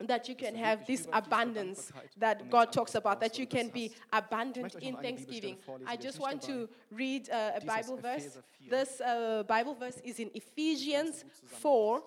That 0.00 0.28
you 0.28 0.34
can 0.34 0.54
have 0.56 0.84
this 0.86 1.06
abundance 1.12 1.92
that 2.18 2.50
God 2.50 2.72
talks 2.72 2.94
about, 2.94 3.20
that 3.20 3.38
you 3.38 3.46
can 3.46 3.68
be 3.68 3.92
abundant 4.12 4.74
in 4.80 4.92
noch 4.92 5.00
eine 5.00 5.16
Bibelstelle 5.16 5.56
thanksgiving. 5.56 5.56
I 5.86 5.96
just 5.96 6.20
want 6.20 6.42
to 6.42 6.68
read 6.90 7.28
uh, 7.30 7.56
a 7.56 7.60
Die 7.60 7.66
ist 7.66 7.68
aus 7.68 7.86
Bible 7.86 8.02
verse. 8.02 8.42
This 8.68 9.00
uh, 9.00 9.44
Bible 9.44 9.74
verse 9.74 10.00
is 10.00 10.18
in 10.18 10.30
Ephesians 10.34 11.24
4, 11.44 12.02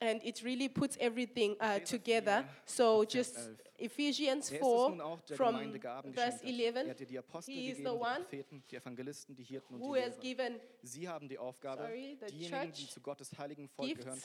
and 0.00 0.20
it 0.24 0.42
really 0.42 0.68
puts 0.68 0.96
everything 0.98 1.56
uh, 1.60 1.78
together. 1.80 2.44
So 2.66 3.04
just 3.04 3.38
Ephesians 3.78 4.50
ist 4.50 4.52
es 4.52 4.58
4 4.58 4.88
nun 4.90 5.00
auch, 5.00 5.20
der 5.22 5.36
from 5.36 5.72
verse 6.12 6.44
11, 6.44 6.76
Er 6.76 6.90
hat 6.90 7.00
dir 7.00 7.06
die 7.06 7.20
he 7.46 7.70
is 7.70 7.78
the 7.78 7.86
one 7.86 8.20
Propheten, 8.20 8.62
die 8.70 8.76
Evangelisten, 8.76 9.34
die 9.34 9.44
Hirten 9.44 9.74
und 9.74 9.80
who 9.80 9.94
die 9.94 10.02
has 10.02 10.18
given 10.18 10.60
Sie 10.82 11.08
haben 11.08 11.28
die 11.28 11.38
Aufgabe, 11.38 11.82
Sorry, 11.82 12.16
the 12.20 12.26
diejenigen, 12.26 12.72
die 12.72 12.82
church 12.82 12.90
zu 12.90 13.00
Gottes 13.00 13.36
heiligen 13.38 13.68
Volk 13.68 13.88
gifts. 13.88 14.04
gehören, 14.04 14.22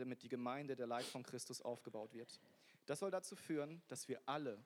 damit 0.00 0.22
die 0.22 0.28
Gemeinde, 0.28 0.76
der 0.76 0.86
Leib 0.86 1.04
von 1.04 1.22
Christus, 1.22 1.60
aufgebaut 1.62 2.12
wird. 2.12 2.40
Das 2.86 2.98
soll 2.98 3.10
dazu 3.10 3.36
führen, 3.36 3.82
dass 3.88 4.08
wir 4.08 4.20
alle 4.26 4.62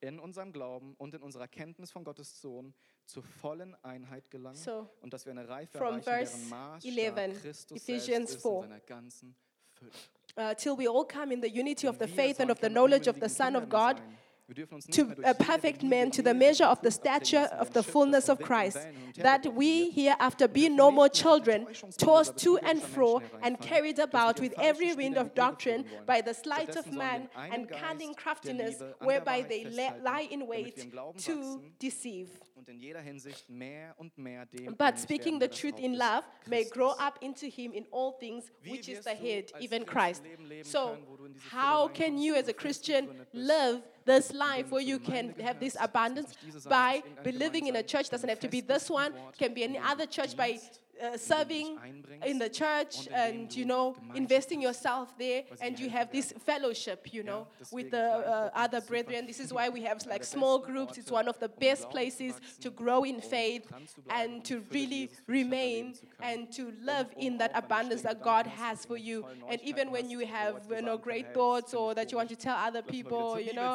in 0.00 0.18
unserem 0.18 0.52
Glauben 0.52 0.94
und 0.96 1.14
in 1.14 1.22
unserer 1.22 1.46
Kenntnis 1.46 1.90
von 1.92 2.02
Gottes 2.02 2.40
Sohn 2.40 2.74
zur 3.04 3.22
vollen 3.22 3.76
Einheit 3.84 4.30
gelangen 4.30 4.56
So, 4.56 4.88
und 5.00 5.12
dass 5.12 5.24
wir 5.26 5.30
eine 5.30 5.48
Reife 5.48 5.78
erreichen, 5.78 6.04
deren 6.04 6.48
Maßstab 6.48 7.16
11, 7.18 7.42
Christus 7.42 7.76
Ephesians 7.82 8.30
selbst 8.30 8.34
ist 8.36 8.42
4. 8.42 8.52
in 8.52 8.60
seiner 8.62 8.80
ganzen 8.80 9.36
Fülle. 9.68 9.90
uh, 10.36 10.54
till 10.54 10.76
we 10.76 10.88
all 10.88 11.06
come 11.06 11.32
in 11.32 11.40
the 11.40 11.48
unity 11.48 11.86
of 11.86 11.98
the 12.00 12.08
faith 12.08 12.40
and 12.40 12.50
of 12.50 12.58
the 12.60 12.68
knowledge 12.68 13.08
of 13.08 13.16
the 13.20 13.28
Son 13.28 13.54
of 13.54 13.68
God, 13.68 14.02
sein. 14.42 14.48
Wir 14.48 14.54
dürfen 14.54 14.74
uns 14.74 14.86
nicht 14.86 14.98
to 14.98 15.22
a 15.24 15.34
perfect 15.34 15.82
man, 15.82 16.10
to 16.10 16.22
the 16.22 16.34
measure 16.34 16.68
of 16.68 16.80
the 16.82 16.90
stature 16.90 17.48
of 17.60 17.70
the 17.74 17.82
fullness 17.82 18.28
of 18.28 18.38
von 18.38 18.48
Wind 18.48 18.50
und 18.50 18.56
Christ, 18.56 18.76
Wellen 18.76 18.94
hin 18.94 19.06
und 19.06 19.16
her 19.16 19.22
that 19.22 19.46
we 19.56 19.90
hereafter, 19.94 20.48
be 20.48 20.68
no 20.68 20.90
more 20.90 20.92
mehr 20.92 21.04
auf 21.04 21.12
die 21.12 21.22
children, 21.22 21.66
tossed 21.98 22.36
to 22.36 22.58
and 22.58 22.82
fro 22.82 23.20
and 23.42 23.60
carried 23.60 24.00
about 24.00 24.40
with 24.40 24.52
every 24.58 24.94
wind 24.94 25.16
of 25.16 25.34
doctrine 25.34 25.84
by 26.06 26.20
the 26.24 26.34
sleight 26.34 26.68
of 26.76 26.84
Stattdessen 26.84 26.98
sollen 26.98 27.30
wir 27.32 27.38
man 27.42 27.52
and 27.52 27.68
cunning 27.70 28.14
craftiness, 28.14 28.80
Liebe 28.80 28.84
an 28.84 28.94
der 29.00 29.06
whereby 29.06 29.42
they 29.42 29.64
lie 29.64 30.28
in 30.30 30.46
wait 30.46 30.88
to 31.24 31.62
deceive. 31.78 32.28
Und 32.62 32.68
in 32.68 32.78
jeder 32.78 33.00
Hinsicht 33.00 33.48
mehr 33.50 33.92
und 33.98 34.16
mehr 34.16 34.46
dem 34.46 34.76
But 34.76 34.96
speaking 34.96 35.40
the 35.40 35.48
truth 35.48 35.78
in 35.80 35.94
love 35.94 36.22
may 36.46 36.64
grow 36.64 36.90
up 36.92 37.20
into 37.20 37.46
him 37.46 37.72
in 37.72 37.86
all 37.90 38.12
things, 38.20 38.52
which 38.64 38.88
is 38.88 39.02
the 39.02 39.10
head, 39.10 39.52
even 39.58 39.84
Christ 39.84 40.22
Christ. 40.22 40.22
ein 40.24 40.30
Leben 40.30 40.46
leben 40.46 40.68
So, 40.68 40.90
können, 40.90 41.06
wo 41.08 41.16
du 41.16 41.24
in 41.24 41.32
diese 41.34 41.44
Fülle 41.48 41.60
how 41.62 41.88
can 41.92 42.18
you 42.18 42.34
as 42.36 42.48
a 42.48 42.52
Christian 42.52 43.08
live 43.32 43.82
this 44.04 44.32
life 44.32 44.70
where 44.70 44.80
you 44.80 45.00
can 45.00 45.34
have 45.42 45.58
this 45.58 45.76
abundance 45.76 46.28
dass 46.34 46.42
nicht 46.42 46.54
diese 46.54 46.68
by 46.68 46.70
Sache 46.70 46.98
ist, 46.98 47.04
irgendeine 47.06 47.22
believing 47.32 47.66
in 47.66 47.76
a 47.76 47.82
church? 47.82 48.08
Doesn't 48.10 48.28
have 48.28 48.38
to 48.40 48.48
be 48.48 48.60
this 48.62 48.88
one, 48.88 49.12
can 49.36 49.54
be 49.54 49.64
any 49.64 49.78
other 49.78 50.06
church 50.08 50.36
by 50.36 50.60
uh, 51.02 51.06
indem 51.06 51.12
du 51.12 51.18
dich 51.18 51.22
serving 51.26 51.78
in 52.24 52.38
the 52.38 52.48
church 52.48 53.08
and 53.12 53.54
you 53.54 53.64
know 53.64 53.94
investing 54.14 54.62
yourself 54.62 55.08
there 55.18 55.44
and 55.60 55.78
you 55.78 55.90
have 55.90 56.10
this 56.12 56.32
fellowship 56.44 57.12
you 57.12 57.22
know 57.22 57.46
with 57.70 57.90
the 57.90 57.98
uh, 57.98 58.50
other 58.54 58.80
brethren. 58.80 59.26
This 59.26 59.40
is 59.40 59.52
why 59.52 59.68
we 59.68 59.82
have 59.82 60.04
like 60.06 60.24
small 60.24 60.58
groups. 60.58 60.98
It's 60.98 61.10
one 61.10 61.28
of 61.28 61.38
the 61.38 61.46
um 61.46 61.52
best 61.58 61.90
places 61.90 62.34
to 62.60 62.70
grow 62.70 63.04
in 63.04 63.16
um 63.16 63.20
faith 63.22 63.68
dran 63.68 63.86
zu 63.86 64.02
bleiben, 64.02 64.20
and 64.20 64.34
um 64.36 64.42
to 64.42 64.62
really 64.72 65.02
Jesus 65.02 65.18
für 65.26 65.32
dich 65.32 65.44
remain 65.44 65.84
erleben 65.86 65.94
zu 65.94 66.06
können. 66.06 66.32
and 66.32 66.52
to 66.56 66.62
live 66.82 67.06
um 67.14 67.22
in 67.22 67.38
that 67.38 67.50
auch 67.50 67.54
wenn 67.56 67.68
du 67.68 67.74
abundance 67.74 68.02
that 68.02 68.22
God 68.22 68.46
has 68.46 68.84
for 68.86 68.96
you. 68.96 69.24
and 69.48 69.60
even 69.62 69.90
when 69.90 70.08
you 70.10 70.20
have 70.26 70.62
you 70.70 70.82
know 70.82 70.98
great 70.98 71.32
thoughts 71.34 71.74
or 71.74 71.94
that 71.94 72.10
you 72.12 72.18
want 72.18 72.28
to 72.28 72.36
tell 72.36 72.56
other 72.56 72.82
Lass 72.82 72.86
mal 72.86 72.92
wieder 72.92 73.10
people 73.10 73.40
you 73.40 73.52
know 73.52 73.74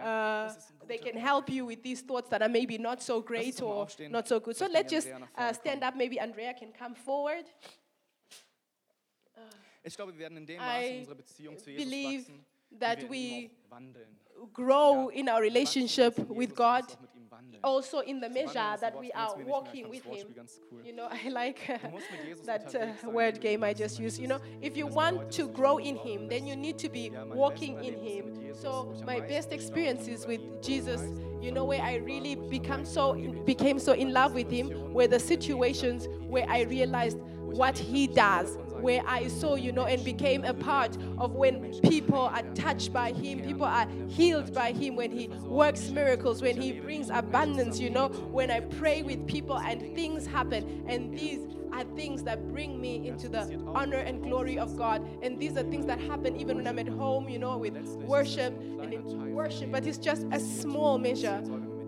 uh, 0.00 0.46
Das 0.46 0.56
ist 0.56 0.70
ein 0.70 0.76
they 0.88 0.98
can 0.98 1.16
help 1.16 1.48
you 1.50 1.66
with 1.66 1.82
these 1.82 2.02
thoughts 2.02 2.28
that 2.30 2.42
are 2.42 2.48
maybe 2.48 2.78
not 2.78 3.02
so 3.02 3.20
great 3.20 3.46
uns 3.46 3.56
doch 3.56 3.68
mal 3.68 4.06
or 4.06 4.08
not 4.10 4.28
so 4.28 4.40
good. 4.40 4.56
So 4.56 4.66
let's 4.66 4.92
just 4.92 5.08
uh, 5.36 5.52
stand 5.52 5.82
up 5.82 5.96
maybe 5.96 6.20
Andrea 6.20 6.54
can 6.54 6.65
come 6.72 6.94
forward. 6.94 7.44
Ich 9.82 9.94
glaube, 9.94 10.12
wir 10.12 10.18
werden 10.18 10.38
in 10.38 10.46
dem 10.46 10.58
Maße 10.58 10.84
I 10.84 11.02
in 11.02 11.16
Beziehung 11.16 11.58
zu 11.58 11.70
Jesus 11.70 11.84
believe 11.84 12.22
wachsen, 12.22 12.44
that 12.80 13.10
we 13.10 13.16
ihm 13.16 13.50
auch 13.66 13.70
wandeln. 13.70 14.18
grow 14.52 15.08
in 15.10 15.28
our 15.28 15.40
relationship 15.40 16.16
with 16.28 16.54
God 16.54 16.82
müssen 16.82 16.96
auch 16.96 17.00
mit 17.00 17.14
ihm 17.14 17.30
wandeln. 17.30 17.62
also 17.64 18.00
in 18.00 18.20
the 18.20 18.28
measure 18.28 18.76
that 18.80 18.94
we 19.00 19.14
are 19.14 19.36
benutzen 19.36 19.38
wir 19.38 19.44
nicht 19.44 19.46
mehr, 19.46 19.46
walking 19.46 19.90
with 19.90 20.02
him. 20.02 20.12
Wortspiel 20.12 20.34
ganz 20.34 20.60
cool. 20.70 20.84
you 20.84 20.92
know 20.92 21.08
i 21.24 21.28
like 21.28 21.60
Du 21.82 21.88
musst 21.90 22.10
mit 22.10 22.24
Jesus 22.26 22.46
that 22.46 22.74
uh, 22.74 23.12
word 23.12 23.40
game 23.40 23.62
i 23.62 23.72
just 23.72 24.00
used 24.00 24.18
you 24.18 24.26
know? 24.26 24.40
If 24.60 24.76
you 24.76 24.88
want 24.88 25.30
to 25.36 25.46
grow 25.48 25.78
in 25.78 25.96
him 25.96 26.28
then 26.28 26.46
you 26.48 26.56
need 26.56 26.78
to 26.78 26.88
be 26.88 27.12
walking 27.32 27.78
in 27.84 27.94
him. 27.94 28.54
so 28.54 28.86
wo 28.86 28.92
ich 28.92 29.00
am 29.02 29.06
my 29.06 29.20
best 29.20 29.52
experiences 29.52 30.26
with 30.26 30.40
jesus 30.60 31.00
you 31.40 31.52
know 31.52 31.64
where 31.64 31.82
i 31.82 31.96
really 31.96 32.34
become 32.34 32.84
so 32.84 33.14
became 33.44 33.78
so 33.78 33.92
in 33.92 34.12
love 34.12 34.34
with 34.34 34.50
him? 34.50 34.92
Were 34.92 35.06
the 35.06 35.20
situations 35.20 36.08
where 36.28 36.46
i 36.48 36.62
realized 36.62 37.18
what 37.42 37.78
he 37.78 38.06
does 38.06 38.58
where 38.80 39.02
i 39.06 39.26
saw 39.28 39.54
you 39.54 39.72
know 39.72 39.84
and 39.84 40.04
became 40.04 40.44
a 40.44 40.54
part 40.54 40.96
of 41.18 41.32
when 41.32 41.72
people 41.80 42.20
are 42.20 42.42
touched 42.54 42.92
by 42.92 43.12
him 43.12 43.40
people 43.40 43.66
are 43.66 43.86
healed 44.08 44.52
by 44.52 44.72
him 44.72 44.96
when 44.96 45.10
he 45.10 45.28
works 45.44 45.90
miracles 45.90 46.42
when 46.42 46.60
he 46.60 46.72
brings 46.72 47.10
abundance 47.10 47.78
you 47.80 47.90
know 47.90 48.08
when 48.08 48.50
i 48.50 48.60
pray 48.60 49.02
with 49.02 49.26
people 49.26 49.58
and 49.58 49.94
things 49.94 50.26
happen 50.26 50.84
and 50.88 51.16
these 51.16 51.40
are 51.72 51.84
things 51.94 52.22
that 52.22 52.48
bring 52.48 52.80
me 52.80 53.06
into 53.06 53.28
the 53.28 53.60
honor 53.66 53.98
and 53.98 54.22
glory 54.22 54.58
of 54.58 54.76
God. 54.76 55.06
And 55.22 55.38
these 55.38 55.56
are 55.56 55.62
things 55.64 55.84
that 55.86 56.00
happen 56.00 56.36
even 56.36 56.56
when 56.56 56.66
I'm 56.66 56.78
at 56.78 56.88
home, 56.88 57.28
you 57.28 57.38
know, 57.38 57.58
with 57.58 57.76
worship 57.98 58.58
and 58.80 59.34
worship. 59.34 59.70
But 59.70 59.86
it's 59.86 59.98
just 59.98 60.26
a 60.32 60.40
small 60.40 60.98
measure 60.98 61.42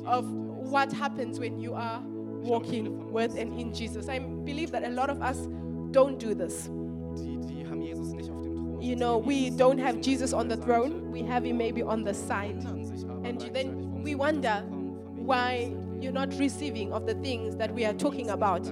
of 0.04 0.30
what 0.30 0.92
happens 0.92 1.40
when 1.40 1.58
you 1.58 1.74
are 1.74 2.02
walking 2.04 3.10
with 3.10 3.36
and 3.36 3.58
in 3.58 3.72
Jesus. 3.72 4.08
I 4.08 4.18
believe 4.18 4.70
that 4.72 4.84
a 4.84 4.90
lot 4.90 5.10
of 5.10 5.22
us 5.22 5.48
don't 5.92 6.18
do 6.18 6.34
this. 6.34 6.70
Die, 7.16 7.38
die 7.46 7.66
haben 7.66 7.80
Jesus 7.82 8.12
nicht 8.12 8.30
auf 8.30 8.42
dem 8.42 8.54
Thron. 8.54 8.80
You 8.80 8.96
know, 8.96 9.18
we 9.18 9.50
don't 9.50 9.78
have 9.78 10.00
Jesus 10.00 10.32
on 10.32 10.48
the 10.48 10.56
throne, 10.56 11.10
we 11.12 11.22
have 11.22 11.44
him 11.44 11.56
maybe 11.58 11.82
on 11.82 12.04
the 12.04 12.14
side. 12.14 12.56
wundern 12.62 12.84
sich 12.84 13.04
aber 13.04 13.28
And 13.28 13.40
then 13.52 14.02
we 14.04 14.14
wonder 14.14 14.62
nicht 14.62 14.70
bekommen, 14.70 14.98
von 15.04 15.16
wegen 15.16 15.26
why 15.26 15.72
you're 16.00 16.12
not 16.12 16.32
receiving 16.38 16.92
of 16.92 17.06
the 17.06 17.14
things 17.22 17.56
that 17.56 17.74
we 17.74 17.84
are 17.84 17.96
talking 17.96 18.30
about. 18.30 18.66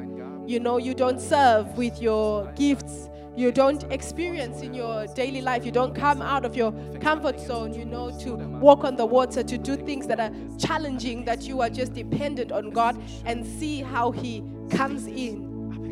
You 0.46 0.60
know, 0.60 0.78
you 0.78 0.94
don't 0.94 1.20
serve 1.20 1.76
with 1.76 2.00
your 2.00 2.52
gifts. 2.54 3.10
You 3.36 3.52
don't 3.52 3.82
experience 3.92 4.62
in 4.62 4.72
your 4.72 5.06
daily 5.08 5.42
life. 5.42 5.66
You 5.66 5.72
don't 5.72 5.94
come 5.94 6.22
out 6.22 6.46
of 6.46 6.56
your 6.56 6.72
comfort 7.02 7.38
zone, 7.38 7.74
you 7.74 7.84
know, 7.84 8.10
to 8.20 8.36
walk 8.60 8.84
on 8.84 8.96
the 8.96 9.04
water, 9.04 9.42
to 9.42 9.58
do 9.58 9.76
things 9.76 10.06
that 10.06 10.18
are 10.18 10.30
challenging, 10.56 11.24
that 11.26 11.42
you 11.42 11.60
are 11.60 11.68
just 11.68 11.92
dependent 11.92 12.50
on 12.50 12.70
God 12.70 12.96
and 13.26 13.44
see 13.44 13.82
how 13.82 14.10
He 14.10 14.42
comes 14.70 15.06
in, 15.06 15.45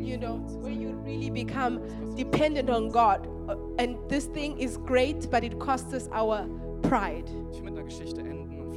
you 0.05 0.19
know, 0.19 0.37
where 0.63 0.73
you 0.73 0.91
really 1.05 1.31
become 1.31 1.81
dependent 2.15 2.71
on 2.71 2.91
God. 2.91 3.27
Uh, 3.49 3.57
And 3.79 3.97
this 4.09 4.27
thing 4.27 4.59
is 4.59 4.77
great, 4.77 5.31
but 5.31 5.45
it 5.45 5.59
costs 5.59 5.93
us 5.93 6.09
our 6.13 6.47
pride. 6.83 7.29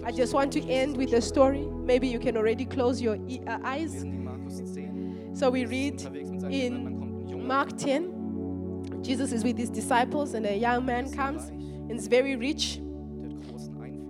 I 0.03 0.11
just 0.11 0.33
want 0.33 0.53
to 0.53 0.61
end 0.69 0.97
with 0.97 1.13
a 1.13 1.21
story. 1.21 1.67
Maybe 1.85 2.07
you 2.07 2.19
can 2.19 2.37
already 2.37 2.65
close 2.65 3.01
your 3.01 3.15
uh, 3.15 3.59
eyes. 3.63 3.93
lesen 3.93 4.11
die 4.11 4.17
Markus 4.23 4.59
10. 4.73 5.35
So 5.35 5.49
we 5.49 5.65
read 5.65 6.01
in 6.49 7.45
Mark 7.45 7.77
10, 7.77 9.03
Jesus 9.03 9.31
is 9.31 9.43
with 9.43 9.57
his 9.57 9.69
disciples, 9.69 10.33
and 10.33 10.45
a 10.45 10.55
young 10.55 10.85
man 10.85 11.11
comes 11.11 11.49
and 11.49 11.91
is 11.91 12.07
very 12.07 12.35
rich. 12.35 12.81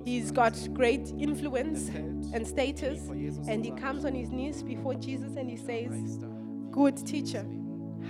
He's 0.05 0.31
got 0.31 0.53
great 0.73 1.11
influence 1.19 1.89
and 2.33 2.47
status, 2.47 3.09
and 3.47 3.65
he 3.65 3.71
comes 3.71 4.05
on 4.05 4.13
his 4.13 4.29
knees 4.31 4.63
before 4.63 4.93
Jesus 4.93 5.35
and 5.35 5.49
he 5.49 5.57
says. 5.57 6.19
Good 6.77 7.07
teacher, 7.07 7.43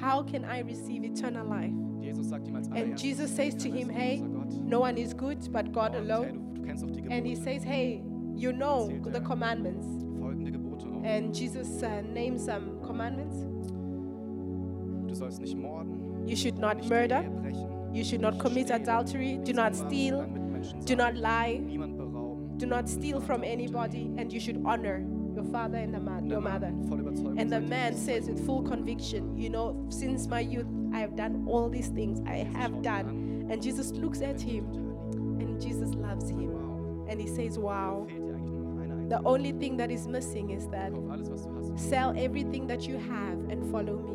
how 0.01 0.23
can 0.23 0.43
I 0.43 0.59
receive 0.59 1.05
eternal 1.05 1.47
life? 1.47 1.71
Jesus 2.01 2.27
sagt 2.27 2.49
ihm 2.49 2.55
als 2.57 2.67
And 2.67 3.01
Jesus 3.01 3.33
says 3.33 3.55
to 3.63 3.69
him, 3.69 3.87
Hey, 3.87 4.21
no 4.21 4.81
one 4.81 4.97
is 4.97 5.13
good 5.13 5.37
but 5.53 5.71
God 5.71 5.95
alone. 5.95 6.33
du, 6.53 6.59
du 6.59 6.67
kennst 6.67 6.83
auch 6.83 6.91
die 6.91 7.07
And 7.09 7.25
he 7.25 7.33
says, 7.33 7.63
Hey, 7.63 8.03
you 8.35 8.51
know 8.51 8.89
the 9.05 9.21
commandments. 9.21 9.87
Gebote 9.87 10.85
auf. 10.85 11.05
And 11.05 11.33
Jesus 11.33 11.81
uh, 11.81 12.01
names 12.13 12.43
some 12.43 12.81
commandments. 12.85 13.37
Nicht 15.39 15.55
morden, 15.55 16.27
You 16.27 16.35
should 16.35 16.57
not 16.59 16.83
murder, 16.89 17.21
die 17.21 17.23
Ehe 17.23 17.29
brechen, 17.29 17.95
you 17.95 18.03
should 18.03 18.21
not 18.21 18.37
commit 18.37 18.69
adultery, 18.69 19.39
do 19.45 19.53
not 19.53 19.77
steal, 19.77 20.27
do 20.83 20.95
not 20.97 21.15
lie, 21.15 21.61
do 22.57 22.65
not 22.65 22.89
steal 22.89 23.21
from 23.21 23.45
anybody, 23.45 24.11
and 24.17 24.33
you 24.33 24.41
should 24.41 24.61
honor 24.65 25.05
father 25.51 25.77
and 25.77 25.93
the 25.93 25.99
Und 25.99 26.27
your 26.29 26.41
mother. 26.41 26.67
And 27.37 27.49
the 27.51 27.59
man 27.61 27.95
says 27.95 28.27
with 28.27 28.45
full 28.45 28.63
conviction, 28.63 29.35
You 29.37 29.49
know, 29.49 29.75
since 29.89 30.27
my 30.27 30.41
youth, 30.41 30.67
I 30.93 30.99
have 30.99 31.15
done 31.15 31.45
all 31.47 31.69
these 31.69 31.89
things 31.89 32.21
I 32.25 32.45
have 32.57 32.81
done. 32.81 33.47
And 33.49 33.61
Jesus 33.61 33.91
looks 33.93 34.21
at 34.21 34.41
him, 34.41 34.65
and 35.39 35.59
Jesus 35.61 35.93
loves 35.95 36.29
him. 36.29 36.51
And 37.09 37.19
he 37.19 37.27
says, 37.27 37.57
Wow. 37.57 38.05
Fehlt 38.09 38.27
dir 38.27 38.35
eigentlich 38.35 38.51
nur 38.51 38.63
noch 38.73 38.81
eine 38.81 39.07
The 39.09 39.21
only 39.25 39.53
thing 39.53 39.77
that 39.77 39.89
is 39.89 40.05
missing 40.07 40.49
is 40.51 40.67
that 40.69 40.91
Kauf 40.91 41.09
alles, 41.11 41.29
was 41.31 41.43
du 41.43 41.53
hast. 41.73 41.79
sell 41.89 42.13
everything 42.17 42.67
that 42.67 42.87
you 42.87 42.97
have 42.97 43.37
and 43.49 43.63
follow 43.71 43.97
me. 43.97 44.13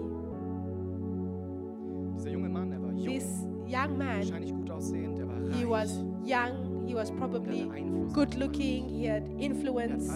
Dieser 2.18 2.30
junge 2.30 2.48
Mann, 2.48 2.70
war 2.70 2.92
jung, 2.92 3.04
This 3.04 3.46
young 3.66 3.96
man, 3.98 4.18
wahrscheinlich 4.18 4.52
gut 4.54 4.70
aussehend, 4.70 5.18
war 5.26 5.36
reich, 5.48 5.56
he 5.56 5.64
was 5.64 6.04
young, 6.24 6.84
he 6.86 6.94
was 6.94 7.10
probably 7.12 7.68
good 8.12 8.34
looking, 8.34 8.88
he 8.88 9.06
had 9.08 9.22
influence, 9.38 10.08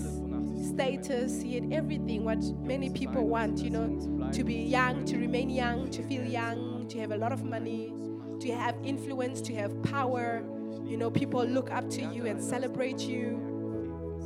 status, 0.67 1.41
he 1.41 1.55
had 1.55 1.73
everything 1.73 2.25
what 2.25 2.43
many 2.61 2.91
people 2.91 3.27
want, 3.27 3.59
you 3.59 3.71
know, 3.71 4.31
to 4.33 4.45
be 4.45 4.55
young, 4.55 5.05
to 5.07 5.17
remain 5.17 5.49
young, 5.51 5.91
to 5.91 6.03
feel 6.03 6.25
young, 6.25 6.87
to 6.89 7.01
have 7.01 7.13
a 7.13 7.17
lot 7.17 7.33
of 7.33 7.45
money, 7.45 7.93
to 8.41 8.53
have 8.53 8.77
influence, 8.83 9.41
to 9.43 9.55
have 9.55 9.83
power. 9.83 10.43
You 10.85 10.97
know, 10.97 11.11
people 11.11 11.45
look 11.45 11.71
up 11.71 11.89
to 11.91 12.03
you 12.03 12.27
and 12.27 12.43
celebrate 12.43 13.01
you. 13.01 13.43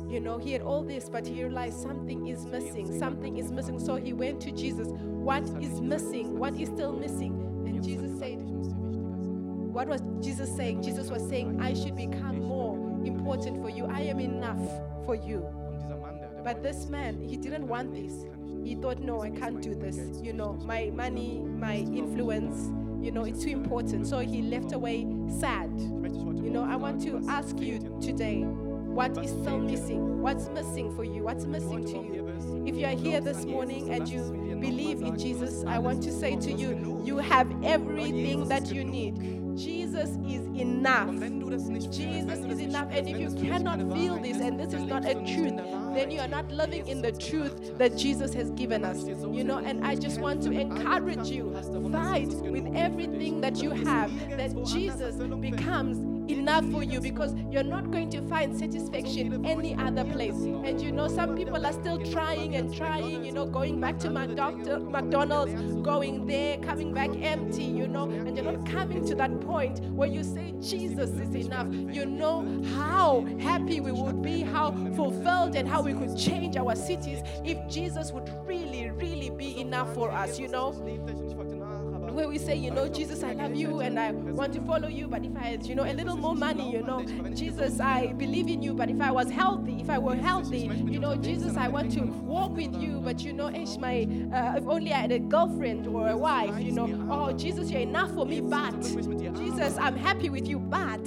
You 0.09 0.19
know, 0.19 0.37
he 0.37 0.51
had 0.51 0.61
all 0.61 0.83
this, 0.83 1.09
but 1.09 1.25
he 1.25 1.43
realized 1.43 1.79
something 1.79 2.27
is 2.27 2.45
missing. 2.45 2.99
Something 2.99 3.37
is 3.37 3.51
missing. 3.51 3.79
So 3.79 3.95
he 3.95 4.11
went 4.11 4.41
to 4.41 4.51
Jesus. 4.51 4.87
What 4.89 5.43
is 5.61 5.79
missing? 5.79 6.37
What 6.37 6.55
is 6.59 6.67
still 6.67 6.93
missing? 6.93 7.33
And 7.65 7.81
Jesus 7.81 8.19
said, 8.19 8.39
What 8.39 9.87
was 9.87 10.01
Jesus 10.21 10.53
saying? 10.55 10.83
Jesus 10.83 11.09
was 11.09 11.27
saying, 11.29 11.61
I 11.61 11.73
should 11.73 11.95
become 11.95 12.39
more 12.39 12.77
important 13.05 13.61
for 13.61 13.69
you. 13.69 13.85
I 13.85 14.01
am 14.01 14.19
enough 14.19 14.59
for 15.05 15.15
you. 15.15 15.47
But 16.43 16.63
this 16.63 16.87
man, 16.87 17.21
he 17.21 17.37
didn't 17.37 17.67
want 17.67 17.93
this. 17.93 18.25
He 18.63 18.75
thought, 18.75 18.99
no, 18.99 19.21
I 19.21 19.29
can't 19.29 19.61
do 19.61 19.75
this. 19.75 19.97
You 20.21 20.33
know, 20.33 20.53
my 20.65 20.91
money, 20.93 21.39
my 21.39 21.77
influence, 21.77 22.69
you 23.03 23.11
know, 23.11 23.23
it's 23.23 23.43
too 23.43 23.49
important. 23.49 24.07
So 24.07 24.19
he 24.19 24.41
left 24.41 24.73
away 24.73 25.07
sad. 25.39 25.71
You 25.79 26.49
know, 26.49 26.63
I 26.63 26.75
want 26.75 27.01
to 27.03 27.23
ask 27.27 27.59
you 27.59 27.79
today 28.01 28.45
what 28.91 29.17
is 29.23 29.31
still 29.31 29.57
missing? 29.57 30.21
What's 30.21 30.49
missing 30.49 30.93
for 30.95 31.05
you? 31.05 31.23
What's 31.23 31.45
missing 31.45 31.85
to 31.85 31.93
you? 31.93 32.65
If 32.67 32.75
you 32.75 32.85
are 32.85 32.95
here 32.95 33.21
this 33.21 33.45
morning 33.45 33.89
and 33.89 34.07
you 34.07 34.57
believe 34.59 35.01
in 35.01 35.17
Jesus, 35.17 35.63
I 35.65 35.79
want 35.79 36.03
to 36.03 36.11
say 36.11 36.35
to 36.35 36.51
you, 36.51 37.01
you 37.05 37.17
have 37.17 37.49
everything 37.63 38.49
that 38.49 38.69
you 38.69 38.83
need. 38.83 39.40
Jesus 39.55 40.09
is 40.27 40.45
enough. 40.59 41.09
Jesus 41.91 42.39
is 42.39 42.59
enough. 42.59 42.87
And 42.91 43.07
if 43.07 43.19
you 43.19 43.29
cannot 43.49 43.79
feel 43.93 44.19
this 44.19 44.37
and 44.37 44.59
this 44.59 44.73
is 44.73 44.83
not 44.83 45.05
a 45.05 45.15
truth, 45.15 45.55
then 45.95 46.11
you 46.11 46.19
are 46.19 46.27
not 46.27 46.49
living 46.51 46.87
in 46.87 47.01
the 47.01 47.11
truth 47.11 47.77
that 47.77 47.97
Jesus 47.97 48.33
has 48.33 48.51
given 48.51 48.83
us. 48.83 49.05
You 49.05 49.43
know, 49.43 49.57
and 49.59 49.85
I 49.85 49.95
just 49.95 50.19
want 50.19 50.41
to 50.43 50.51
encourage 50.51 51.29
you 51.29 51.51
fight 51.91 52.29
with 52.29 52.75
everything 52.75 53.41
that 53.41 53.61
you 53.61 53.71
have, 53.71 54.11
that 54.37 54.55
Jesus 54.65 55.15
becomes 55.15 56.10
enough 56.27 56.65
for 56.71 56.83
you 56.83 56.99
because 56.99 57.33
you're 57.49 57.63
not 57.63 57.91
going 57.91 58.09
to 58.11 58.21
find 58.23 58.57
satisfaction 58.57 59.45
any 59.45 59.75
other 59.75 60.05
place. 60.05 60.35
And 60.35 60.81
you 60.81 60.91
know, 60.91 61.07
some 61.07 61.35
people 61.35 61.65
are 61.65 61.73
still 61.73 61.97
trying 62.11 62.55
and 62.55 62.73
trying, 62.73 63.23
you 63.23 63.31
know, 63.31 63.45
going 63.45 63.79
back 63.79 63.99
to 63.99 64.09
McDonald's, 64.09 65.53
going 65.81 66.25
there, 66.25 66.57
coming 66.59 66.93
back 66.93 67.09
empty, 67.21 67.63
you 67.63 67.87
know, 67.87 68.09
and 68.09 68.35
you're 68.35 68.51
not 68.51 68.65
coming 68.65 69.05
to 69.05 69.15
that 69.15 69.41
point 69.41 69.79
where 69.91 70.09
you 70.09 70.23
say, 70.23 70.53
Jesus 70.61 71.09
is 71.11 71.35
enough. 71.35 71.67
You 71.73 72.05
know 72.05 72.63
how 72.75 73.25
happy 73.39 73.79
we 73.79 73.91
would 73.91 74.21
be, 74.21 74.41
how 74.41 74.71
fulfilled, 74.95 75.55
and 75.55 75.67
how 75.67 75.81
we 75.81 75.93
could 75.93 76.17
change 76.17 76.57
our 76.57 76.75
cities 76.75 77.21
if 77.43 77.57
Jesus 77.67 78.11
would 78.11 78.29
really, 78.45 78.91
really 78.91 79.29
be 79.29 79.59
enough 79.59 79.93
for 79.93 80.11
us, 80.11 80.39
you 80.39 80.47
know 80.47 80.71
where 82.11 82.27
we 82.27 82.37
say, 82.37 82.55
you 82.55 82.71
know, 82.71 82.87
Jesus, 82.87 83.23
I 83.23 83.33
love 83.33 83.55
you 83.55 83.79
and 83.79 83.99
I 83.99 84.11
want 84.11 84.53
to 84.53 84.61
follow 84.61 84.87
you, 84.87 85.07
but 85.07 85.23
if 85.23 85.35
I 85.35 85.51
had, 85.51 85.65
you 85.65 85.75
know, 85.75 85.83
a 85.83 85.93
little 85.93 86.17
more 86.17 86.35
money, 86.35 86.71
you 86.71 86.83
know, 86.83 87.03
Jesus, 87.33 87.79
I 87.79 88.13
believe 88.13 88.47
in 88.47 88.61
you, 88.61 88.73
but 88.73 88.89
if 88.89 89.01
I 89.01 89.11
was 89.11 89.29
healthy, 89.29 89.79
if 89.79 89.89
I 89.89 89.97
were 89.97 90.15
healthy, 90.15 90.69
you 90.85 90.99
know, 90.99 91.15
Jesus, 91.15 91.57
I 91.57 91.67
want 91.67 91.91
to 91.93 92.01
walk 92.01 92.55
with 92.55 92.75
you, 92.75 92.99
but 93.01 93.21
you 93.21 93.33
know, 93.33 93.49
Ish, 93.49 93.77
my, 93.77 94.07
uh, 94.33 94.57
if 94.57 94.67
only 94.67 94.93
I 94.93 94.97
had 94.97 95.11
a 95.11 95.19
girlfriend 95.19 95.87
or 95.87 96.09
a 96.09 96.17
wife, 96.17 96.59
you 96.59 96.71
know, 96.71 97.07
oh, 97.09 97.31
Jesus, 97.33 97.71
you're 97.71 97.81
enough 97.81 98.13
for 98.13 98.25
me, 98.25 98.41
but 98.41 98.81
Jesus, 98.81 99.77
I'm 99.77 99.95
happy 99.95 100.29
with 100.29 100.47
you, 100.47 100.59
but 100.59 101.05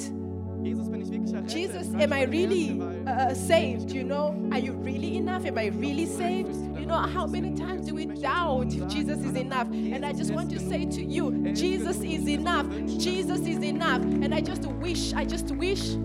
Jesus, 1.47 1.89
am 1.95 2.13
I 2.13 2.23
really 2.23 2.81
uh, 3.07 3.35
saved? 3.35 3.91
You 3.91 4.03
know, 4.03 4.49
are 4.51 4.59
you 4.59 4.73
really 4.73 5.17
enough? 5.19 5.45
Am 5.45 5.59
I 5.59 5.67
really 5.67 6.07
saved? 6.07 6.55
You 6.79 6.87
know, 6.87 6.99
how 6.99 7.27
many 7.27 7.55
times 7.55 7.87
do 7.87 7.95
we 7.95 8.07
doubt 8.07 8.73
if 8.73 8.89
Jesus 8.89 9.19
is 9.19 9.37
enough? 9.37 9.69
And 9.69 10.07
I 10.07 10.13
just 10.13 10.33
want 10.33 10.51
to 10.51 10.59
say 10.59 10.87
to 10.87 11.05
you, 11.05 11.53
Jesus 11.53 11.99
is 11.99 12.27
enough. 12.29 12.67
Jesus 12.99 13.41
is 13.41 13.63
enough. 13.63 14.03
And 14.03 14.35
I 14.35 14.41
just 14.41 14.65
wish, 14.65 15.13
I 15.13 15.27
just 15.27 15.51
wish, 15.51 15.97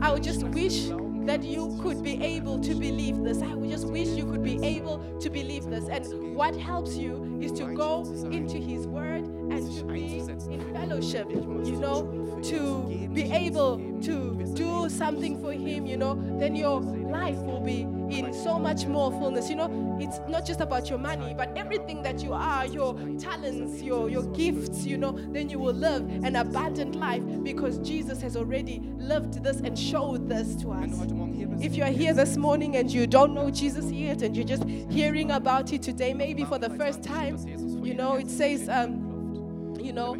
I 0.00 0.12
would 0.12 0.22
just 0.22 0.42
wish 0.44 0.88
that 1.26 1.44
you 1.44 1.78
could 1.80 2.02
be 2.02 2.20
able 2.22 2.58
to 2.60 2.74
believe 2.74 3.22
this. 3.22 3.40
I 3.40 3.54
would 3.54 3.70
just 3.70 3.86
wish 3.86 4.08
you 4.08 4.26
could 4.26 4.42
be 4.42 4.64
able 4.64 4.98
to 5.20 5.30
believe 5.30 5.66
this. 5.66 5.88
And 5.88 6.34
what 6.34 6.56
helps 6.56 6.96
you 6.96 7.38
is 7.40 7.52
to 7.52 7.72
go 7.72 8.02
into 8.32 8.56
His 8.58 8.86
Word 8.86 9.37
and 9.50 9.78
to 9.78 9.84
be 9.84 10.18
in 10.50 10.72
fellowship, 10.72 11.30
you 11.30 11.76
know, 11.78 12.40
to 12.42 13.08
be 13.12 13.32
able 13.32 13.78
to 14.02 14.34
do 14.54 14.88
something 14.88 15.40
for 15.40 15.52
Him, 15.52 15.86
you 15.86 15.96
know, 15.96 16.14
then 16.38 16.54
your 16.54 16.80
life 16.80 17.36
will 17.38 17.60
be 17.60 17.80
in 18.10 18.32
so 18.32 18.58
much 18.58 18.86
more 18.86 19.10
fullness. 19.10 19.50
You 19.50 19.56
know, 19.56 19.98
it's 20.00 20.20
not 20.28 20.46
just 20.46 20.60
about 20.60 20.88
your 20.88 20.98
money, 20.98 21.34
but 21.36 21.56
everything 21.56 22.02
that 22.02 22.22
you 22.22 22.32
are, 22.32 22.66
your 22.66 22.94
talents, 23.18 23.82
your, 23.82 24.08
your 24.08 24.24
gifts, 24.32 24.84
you 24.84 24.96
know, 24.96 25.12
then 25.12 25.48
you 25.48 25.58
will 25.58 25.74
live 25.74 26.02
an 26.24 26.36
abundant 26.36 26.94
life 26.96 27.22
because 27.42 27.78
Jesus 27.78 28.20
has 28.22 28.36
already 28.36 28.80
lived 28.96 29.42
this 29.42 29.58
and 29.60 29.78
showed 29.78 30.28
this 30.28 30.54
to 30.56 30.72
us. 30.72 30.90
If 31.60 31.74
you 31.74 31.82
are 31.82 31.90
here 31.90 32.14
this 32.14 32.36
morning 32.36 32.76
and 32.76 32.90
you 32.90 33.06
don't 33.06 33.34
know 33.34 33.50
Jesus 33.50 33.90
yet 33.90 34.22
and 34.22 34.36
you're 34.36 34.46
just 34.46 34.64
hearing 34.64 35.32
about 35.32 35.72
it 35.72 35.82
today, 35.82 36.14
maybe 36.14 36.44
for 36.44 36.58
the 36.58 36.70
first 36.70 37.02
time, 37.02 37.36
you 37.84 37.94
know, 37.94 38.14
it 38.14 38.30
says, 38.30 38.68
um, 38.68 39.07
you 39.88 39.94
know, 39.94 40.14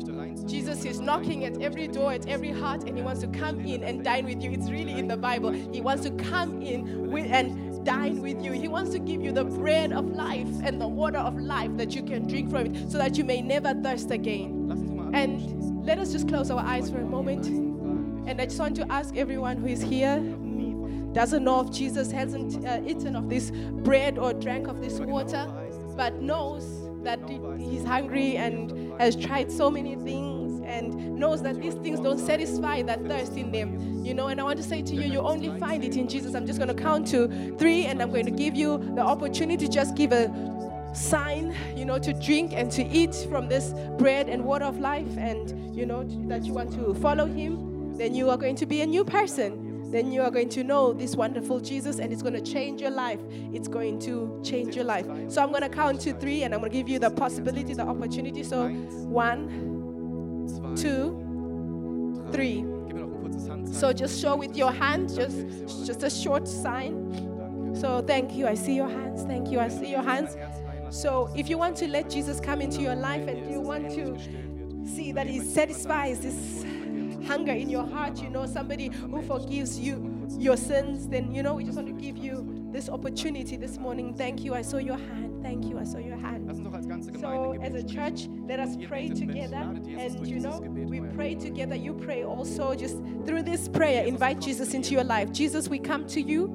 Jesus 0.47 0.87
is 0.87 0.99
knocking 0.99 1.45
at 1.45 1.61
every 1.61 1.87
door, 1.89 2.11
at 2.11 2.27
every 2.27 2.51
heart, 2.51 2.85
and 2.85 2.97
He 2.97 3.03
wants 3.03 3.21
to 3.21 3.29
come 3.29 3.61
in 3.61 3.85
and 3.85 4.03
dine 4.03 4.25
with 4.25 4.43
you. 4.43 4.51
It's 4.51 4.71
really 4.71 4.99
in 4.99 5.09
the 5.09 5.17
Bible. 5.17 5.53
He 5.53 5.83
wants 5.83 6.05
to 6.05 6.11
come 6.13 6.63
in 6.63 7.11
with, 7.11 7.31
and 7.31 7.85
dine 7.85 8.23
with 8.23 8.43
you. 8.43 8.53
He 8.53 8.67
wants 8.67 8.93
to 8.93 8.99
give 8.99 9.23
you 9.23 9.31
the 9.31 9.45
bread 9.45 9.93
of 9.93 10.07
life 10.07 10.49
and 10.65 10.81
the 10.81 10.89
water 10.89 11.19
of 11.19 11.37
life 11.37 11.77
that 11.77 11.95
you 11.95 12.03
can 12.03 12.27
drink 12.27 12.51
from 12.51 12.67
it 12.67 12.91
so 12.91 12.97
that 12.97 13.19
you 13.19 13.25
may 13.25 13.43
never 13.43 13.75
thirst 13.75 14.11
again. 14.11 15.13
And 15.13 15.85
let 15.85 15.99
us 15.99 16.13
just 16.13 16.29
close 16.29 16.51
our 16.51 16.65
eyes 16.65 16.91
for 16.91 16.99
a 16.99 17.07
moment. 17.07 17.47
And 18.27 18.41
I 18.41 18.47
just 18.47 18.59
want 18.59 18.75
to 18.77 18.91
ask 18.91 19.17
everyone 19.17 19.59
who 19.59 19.67
is 19.67 19.83
here, 19.83 20.17
doesn't 21.13 21.45
know 21.45 21.61
if 21.61 21.71
Jesus 21.71 22.11
hasn't 22.11 22.65
uh, 22.67 22.81
eaten 22.87 23.17
of 23.17 23.29
this 23.29 23.51
bread 23.51 24.19
or 24.19 24.33
drank 24.33 24.67
of 24.67 24.81
this 24.81 24.99
water, 24.99 25.47
but 25.95 26.23
knows 26.23 26.89
that 27.03 27.21
he's 27.59 27.85
hungry 27.85 28.37
and 28.37 28.88
has 28.99 29.17
tried 29.17 29.51
so 29.51 29.71
many 29.71 29.97
things 29.97 30.61
and 30.67 31.17
knows 31.17 31.43
that 31.43 31.61
these 31.61 31.75
things 31.75 32.01
don't 32.01 32.19
satisfy 32.19 32.83
that 32.83 33.05
thirst 33.07 33.33
in 33.33 33.51
them. 33.51 34.05
You 34.05 34.15
know, 34.15 34.29
and 34.29 34.41
I 34.41 34.45
want 34.45 34.57
to 34.59 34.63
say 34.63 34.83
to 34.83 34.95
you, 34.95 35.03
you 35.03 35.21
only 35.21 35.59
find 35.59 35.85
it 35.85 35.97
in 35.97 36.09
Jesus. 36.09 36.35
I'm 36.35 36.47
just 36.47 36.59
going 36.59 36.75
to 36.75 36.83
count 36.83 37.07
to 37.09 37.29
three 37.59 37.87
and 37.87 38.03
I'm 38.03 38.11
going 38.11 38.27
to 38.27 38.31
give 38.31 38.55
you 38.55 38.79
the 38.95 39.03
opportunity 39.03 39.67
to 39.67 39.73
just 39.73 39.95
give 39.95 40.13
a 40.13 40.29
sign, 40.95 41.55
you 41.77 41.85
know, 41.85 41.99
to 41.99 42.13
drink 42.13 42.53
and 42.55 42.71
to 42.73 42.87
eat 42.87 43.15
from 43.29 43.49
this 43.49 43.73
bread 43.99 44.29
and 44.29 44.45
water 44.45 44.65
of 44.65 44.79
life 44.79 45.17
and, 45.17 45.77
you 45.77 45.87
know, 45.87 46.05
that 46.29 46.45
you 46.45 46.53
want 46.53 46.73
to 46.73 46.95
follow 46.95 47.27
him, 47.27 47.97
then 47.97 48.15
you 48.15 48.31
are 48.31 48.37
going 48.37 48.57
to 48.57 48.67
be 48.67 48.81
a 48.81 48.87
new 48.87 49.05
person 49.05 49.68
then 49.91 50.13
you 50.13 50.23
are 50.23 50.31
going 50.31 50.49
to 50.51 50.63
know 50.63 50.93
this 50.93 51.17
wonderful 51.17 51.61
Jesus 51.61 51.99
and 51.99 52.13
it's 52.13 52.23
going 52.23 52.35
to 52.35 52.41
change 52.41 52.81
your 52.81 52.91
life. 52.91 53.21
It's 53.53 53.69
going 53.69 53.99
to 54.01 54.41
change 54.45 54.77
your 54.77 54.85
life. 54.85 55.07
So 55.29 55.43
I'm 55.43 55.51
going 55.51 55.63
to 55.63 55.69
count 55.69 56.01
to 56.03 56.13
three 56.13 56.43
and 56.43 56.55
I'm 56.55 56.61
going 56.61 56.71
to 56.71 56.77
give 56.77 56.89
you 56.89 56.99
the 56.99 57.11
possibility, 57.11 57.75
the 57.75 57.87
opportunity. 57.87 58.43
So 58.43 58.69
one, 58.69 59.49
two, 60.77 62.27
three. 62.33 62.65
So 63.73 63.93
just 63.93 64.21
show 64.21 64.37
with 64.37 64.57
your 64.57 64.73
hand, 64.73 65.15
just, 65.15 65.87
just 65.87 66.03
a 66.03 66.11
short 66.11 66.47
sign. 66.47 67.75
So 67.75 68.03
thank 68.03 68.35
you. 68.35 68.47
I 68.47 68.55
see 68.55 68.75
your 68.75 68.89
hands. 68.89 69.23
Thank 69.23 69.51
you. 69.51 69.61
I 69.61 69.69
see 69.69 69.91
your 69.91 70.03
hands. 70.03 70.37
So 70.91 71.31
if 71.37 71.49
you 71.49 71.59
want 71.59 71.77
to 71.79 71.89
let 71.89 72.11
Jesus 72.11 72.41
come 72.41 72.61
into 72.61 72.81
your 72.81 72.97
life 72.97 73.27
and 73.29 73.51
you 73.51 73.61
want 73.61 73.91
to 73.91 74.19
see 74.87 75.13
that 75.13 75.27
He 75.27 75.41
satisfies 75.41 76.21
this 76.21 76.65
hunger 77.29 77.53
in 77.53 77.69
your 77.69 77.87
heart, 77.87 78.23
you 78.23 78.31
know, 78.31 78.47
somebody 78.47 78.89
who 78.89 79.21
forgives 79.23 79.79
you 79.79 80.27
your 80.39 80.57
sins, 80.57 81.07
then, 81.09 81.31
you 81.33 81.43
know, 81.43 81.55
we 81.55 81.65
just 81.65 81.77
want 81.77 81.89
to 81.89 81.95
give 81.95 82.17
you 82.17 82.67
this 82.73 82.89
opportunity 82.89 83.57
this 83.57 83.79
morning. 83.79 84.15
Thank 84.15 84.45
you. 84.45 84.55
I 84.55 84.63
saw 84.63 84.79
your 84.79 84.97
hand. 84.97 85.43
Thank 85.43 85.67
you. 85.67 85.79
I 85.79 85.85
saw 85.85 85.99
your 85.99 86.17
hand. 86.17 86.51
So, 87.21 87.55
as 87.61 87.75
a 87.75 87.83
church, 87.83 88.29
let 88.47 88.61
us 88.61 88.77
pray 88.87 89.09
together. 89.11 89.57
And, 89.57 90.27
you 90.27 90.41
know, 90.41 90.61
we 90.61 91.01
pray 91.01 91.35
together. 91.35 91.77
You 91.77 91.95
pray 91.95 92.25
also 92.25 92.75
just 92.75 92.97
through 93.27 93.43
this 93.43 93.69
prayer. 93.69 94.05
Invite 94.05 94.41
Jesus 94.41 94.73
into 94.73 94.95
your 94.95 95.05
life. 95.05 95.31
Jesus, 95.31 95.69
we 95.69 95.79
come 95.79 96.07
to 96.09 96.21
you. 96.21 96.47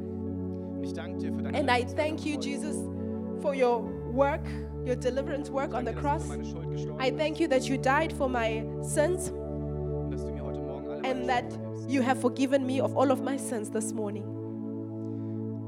And 1.53 1.69
I 1.69 1.83
thank 1.83 2.25
you, 2.25 2.37
Jesus, 2.37 2.75
for 3.41 3.53
your 3.53 3.79
work, 3.79 4.45
your 4.83 4.95
deliverance 4.95 5.49
work 5.49 5.73
on 5.73 5.85
the 5.85 5.93
cross. 5.93 6.29
I 6.99 7.11
thank 7.11 7.39
you 7.39 7.47
that 7.47 7.69
you 7.69 7.77
died 7.77 8.11
for 8.11 8.27
my 8.27 8.65
sins 8.81 9.31
and 11.13 11.29
that 11.29 11.45
you 11.87 12.01
have 12.01 12.19
forgiven 12.19 12.65
me 12.65 12.79
of 12.79 12.95
all 12.97 13.11
of 13.11 13.21
my 13.21 13.37
sins 13.37 13.69
this 13.69 13.93
morning. 13.93 14.23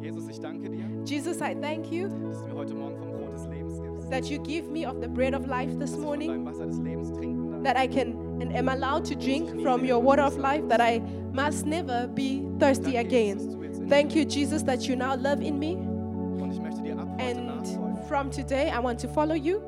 Jesus, 0.01 0.27
ich 0.29 0.39
danke 0.39 0.69
dir, 0.69 0.83
Jesus, 1.05 1.41
I 1.41 1.53
thank 1.55 1.91
you 1.91 2.09
dass 2.09 2.41
du 2.41 2.47
mir 2.47 2.55
heute 2.55 2.73
Morgen 2.73 2.95
vom 2.97 3.11
Brot 3.11 3.33
des 3.35 3.47
Lebens 3.47 3.79
gibst. 3.81 4.09
that 4.09 4.29
you 4.29 4.39
give 4.39 4.69
me 4.71 4.85
of 4.85 5.01
the 5.01 5.07
bread 5.07 5.33
of 5.33 5.47
life 5.47 5.71
this 5.79 5.97
morning, 5.97 6.45
Wasser 6.45 6.65
des 6.67 6.79
Lebens 6.79 7.11
trinken 7.11 7.51
darf. 7.51 7.63
that 7.63 7.77
I 7.77 7.87
can 7.87 8.13
and 8.41 8.55
am 8.55 8.69
allowed 8.69 9.05
to 9.05 9.15
drink 9.15 9.49
from 9.61 9.85
your 9.85 9.99
water 9.99 10.23
of 10.23 10.37
life, 10.37 10.67
that 10.67 10.81
I 10.81 10.99
must 11.33 11.65
never 11.65 12.07
be 12.07 12.43
thirsty 12.59 12.97
again. 12.97 13.39
Thank 13.87 14.15
you, 14.15 14.25
Jesus, 14.25 14.63
that 14.63 14.87
you 14.87 14.95
now 14.95 15.15
love 15.15 15.41
in 15.41 15.59
me. 15.59 15.75
Und 15.75 16.51
ich 16.51 16.59
dir 16.81 16.97
ab 16.97 17.07
heute 17.19 17.23
And 17.23 18.07
from 18.07 18.29
today, 18.31 18.69
I 18.69 18.79
want 18.79 18.99
to 19.01 19.07
follow 19.07 19.35
you. 19.35 19.61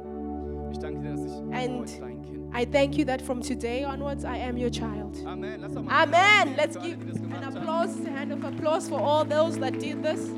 Ich 0.72 0.80
danke 0.80 1.02
dir, 1.02 1.12
dass 1.12 1.24
ich 1.24 1.32
And 1.32 1.80
heute 1.80 2.00
dein 2.02 2.10
Kind 2.10 2.17
I 2.54 2.66
thank 2.66 2.98
you 2.98 3.06
that 3.06 3.22
from 3.22 3.42
today 3.42 3.84
onwards 3.84 4.26
I 4.26 4.38
am 4.38 4.58
your 4.58 4.70
child. 4.70 5.18
Amen. 5.26 5.62
Lass 5.62 5.74
doch 5.74 5.84
mal 5.84 6.04
Amen. 6.04 6.56
Let's 6.58 6.78
give 6.78 7.00
an 7.02 7.44
applause, 7.44 8.00
a 8.06 8.10
hand 8.10 8.32
of 8.32 8.44
applause 8.44 8.90
for 8.90 9.00
all 9.00 9.26
those 9.26 9.58
that 9.60 9.80
did 9.80 10.02
this. 10.04 10.32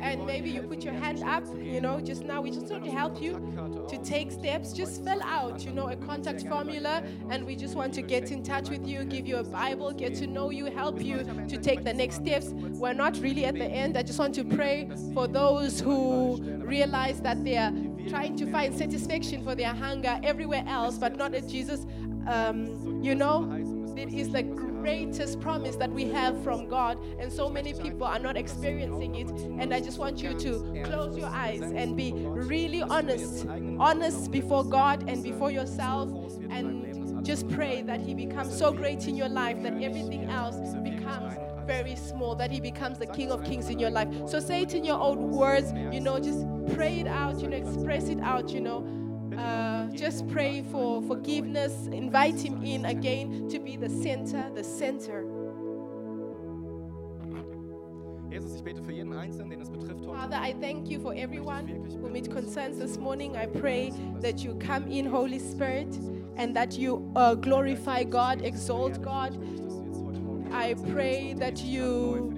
And 0.00 0.26
maybe 0.26 0.50
you 0.50 0.62
put 0.62 0.84
your 0.84 0.94
hand 0.94 1.22
up, 1.22 1.44
you 1.60 1.80
know, 1.80 2.00
just 2.00 2.24
now 2.24 2.40
we 2.40 2.50
just 2.50 2.66
want 2.66 2.84
to 2.84 2.90
help 2.90 3.20
you 3.20 3.86
to 3.88 3.98
take 3.98 4.32
steps. 4.32 4.72
Just 4.72 5.04
fill 5.04 5.22
out, 5.22 5.64
you 5.64 5.72
know, 5.72 5.88
a 5.88 5.96
contact 5.96 6.46
formula, 6.46 7.02
and 7.30 7.44
we 7.44 7.56
just 7.56 7.74
want 7.74 7.94
to 7.94 8.02
get 8.02 8.30
in 8.30 8.42
touch 8.42 8.68
with 8.68 8.86
you, 8.86 9.04
give 9.04 9.26
you 9.26 9.36
a 9.36 9.44
Bible, 9.44 9.92
get 9.92 10.14
to 10.16 10.26
know 10.26 10.50
you, 10.50 10.66
help 10.66 11.02
you 11.02 11.24
to 11.48 11.58
take 11.58 11.84
the 11.84 11.94
next 11.94 12.16
steps. 12.16 12.48
We're 12.48 12.92
not 12.94 13.18
really 13.18 13.44
at 13.44 13.54
the 13.54 13.66
end. 13.66 13.96
I 13.96 14.02
just 14.02 14.18
want 14.18 14.34
to 14.36 14.44
pray 14.44 14.90
for 15.12 15.26
those 15.26 15.80
who 15.80 16.40
realize 16.64 17.20
that 17.22 17.44
they 17.44 17.56
are 17.56 17.72
trying 18.08 18.36
to 18.36 18.46
find 18.50 18.76
satisfaction 18.76 19.42
for 19.42 19.54
their 19.54 19.74
hunger 19.74 20.20
everywhere 20.22 20.64
else, 20.66 20.98
but 20.98 21.16
not 21.16 21.34
at 21.34 21.48
Jesus. 21.48 21.86
Um, 22.26 23.02
you 23.02 23.14
know, 23.14 23.50
it 23.96 24.12
is 24.12 24.30
the 24.30 24.42
greatest 24.84 25.40
promise 25.40 25.76
that 25.76 25.90
we 25.90 26.04
have 26.04 26.44
from 26.44 26.68
God, 26.68 26.98
and 27.18 27.32
so 27.32 27.48
many 27.48 27.72
people 27.72 28.06
are 28.06 28.18
not 28.18 28.36
experiencing 28.36 29.14
it. 29.14 29.30
And 29.58 29.72
I 29.72 29.80
just 29.80 29.98
want 29.98 30.22
you 30.22 30.38
to 30.40 30.82
close 30.84 31.16
your 31.16 31.28
eyes 31.28 31.62
and 31.62 31.96
be 31.96 32.12
really 32.12 32.82
honest, 32.82 33.46
honest 33.78 34.30
before 34.30 34.62
God 34.62 35.08
and 35.08 35.22
before 35.22 35.50
yourself, 35.50 36.10
and 36.50 37.24
just 37.24 37.48
pray 37.48 37.80
that 37.80 38.00
He 38.00 38.12
becomes 38.12 38.54
so 38.54 38.72
great 38.72 39.08
in 39.08 39.16
your 39.16 39.30
life 39.30 39.62
that 39.62 39.72
everything 39.82 40.28
else 40.28 40.74
becomes 40.74 41.34
very 41.66 41.96
small, 41.96 42.34
that 42.34 42.50
He 42.50 42.60
becomes 42.60 42.98
the 42.98 43.06
King 43.06 43.32
of 43.32 43.42
Kings 43.42 43.70
in 43.70 43.78
your 43.78 43.90
life. 43.90 44.08
So 44.28 44.38
say 44.38 44.60
it 44.60 44.74
in 44.74 44.84
your 44.84 45.00
own 45.00 45.30
words, 45.30 45.72
you 45.94 46.00
know, 46.00 46.20
just 46.20 46.44
pray 46.74 47.00
it 47.00 47.06
out, 47.06 47.40
you 47.40 47.48
know, 47.48 47.56
express 47.56 48.10
it 48.10 48.20
out, 48.20 48.50
you 48.50 48.60
know. 48.60 48.86
Uh, 49.38 49.86
just 49.94 50.26
pray 50.28 50.62
for 50.70 51.02
forgiveness. 51.02 51.88
Invite 51.92 52.40
him 52.40 52.62
in 52.64 52.84
again 52.84 53.48
to 53.48 53.58
be 53.58 53.76
the 53.76 53.88
center, 53.88 54.50
the 54.54 54.64
center. 54.64 55.24
Jesus, 58.30 58.56
ich 58.56 58.64
bete 58.64 58.82
für 58.82 58.92
jeden 58.92 59.12
Einzelnen, 59.12 59.50
den 59.50 59.60
es 59.60 59.70
betrifft 59.70 60.04
heute. 60.06 60.18
Father, 60.18 60.40
I 60.42 60.52
thank 60.60 60.90
you 60.90 60.98
for 60.98 61.14
everyone 61.14 61.68
whom 61.68 62.14
concerns 62.34 62.78
this 62.78 62.98
morning. 62.98 63.36
I 63.36 63.46
pray 63.46 63.92
that 64.20 64.42
you 64.42 64.56
come 64.58 64.88
in, 64.88 65.06
Holy 65.06 65.38
Spirit, 65.38 65.96
and 66.36 66.54
that 66.56 66.76
you 66.76 67.10
uh, 67.14 67.34
glorify 67.34 68.02
God, 68.02 68.42
exalt 68.42 69.00
God. 69.02 69.38
I 70.52 70.74
pray 70.92 71.34
that 71.34 71.62
you 71.62 72.34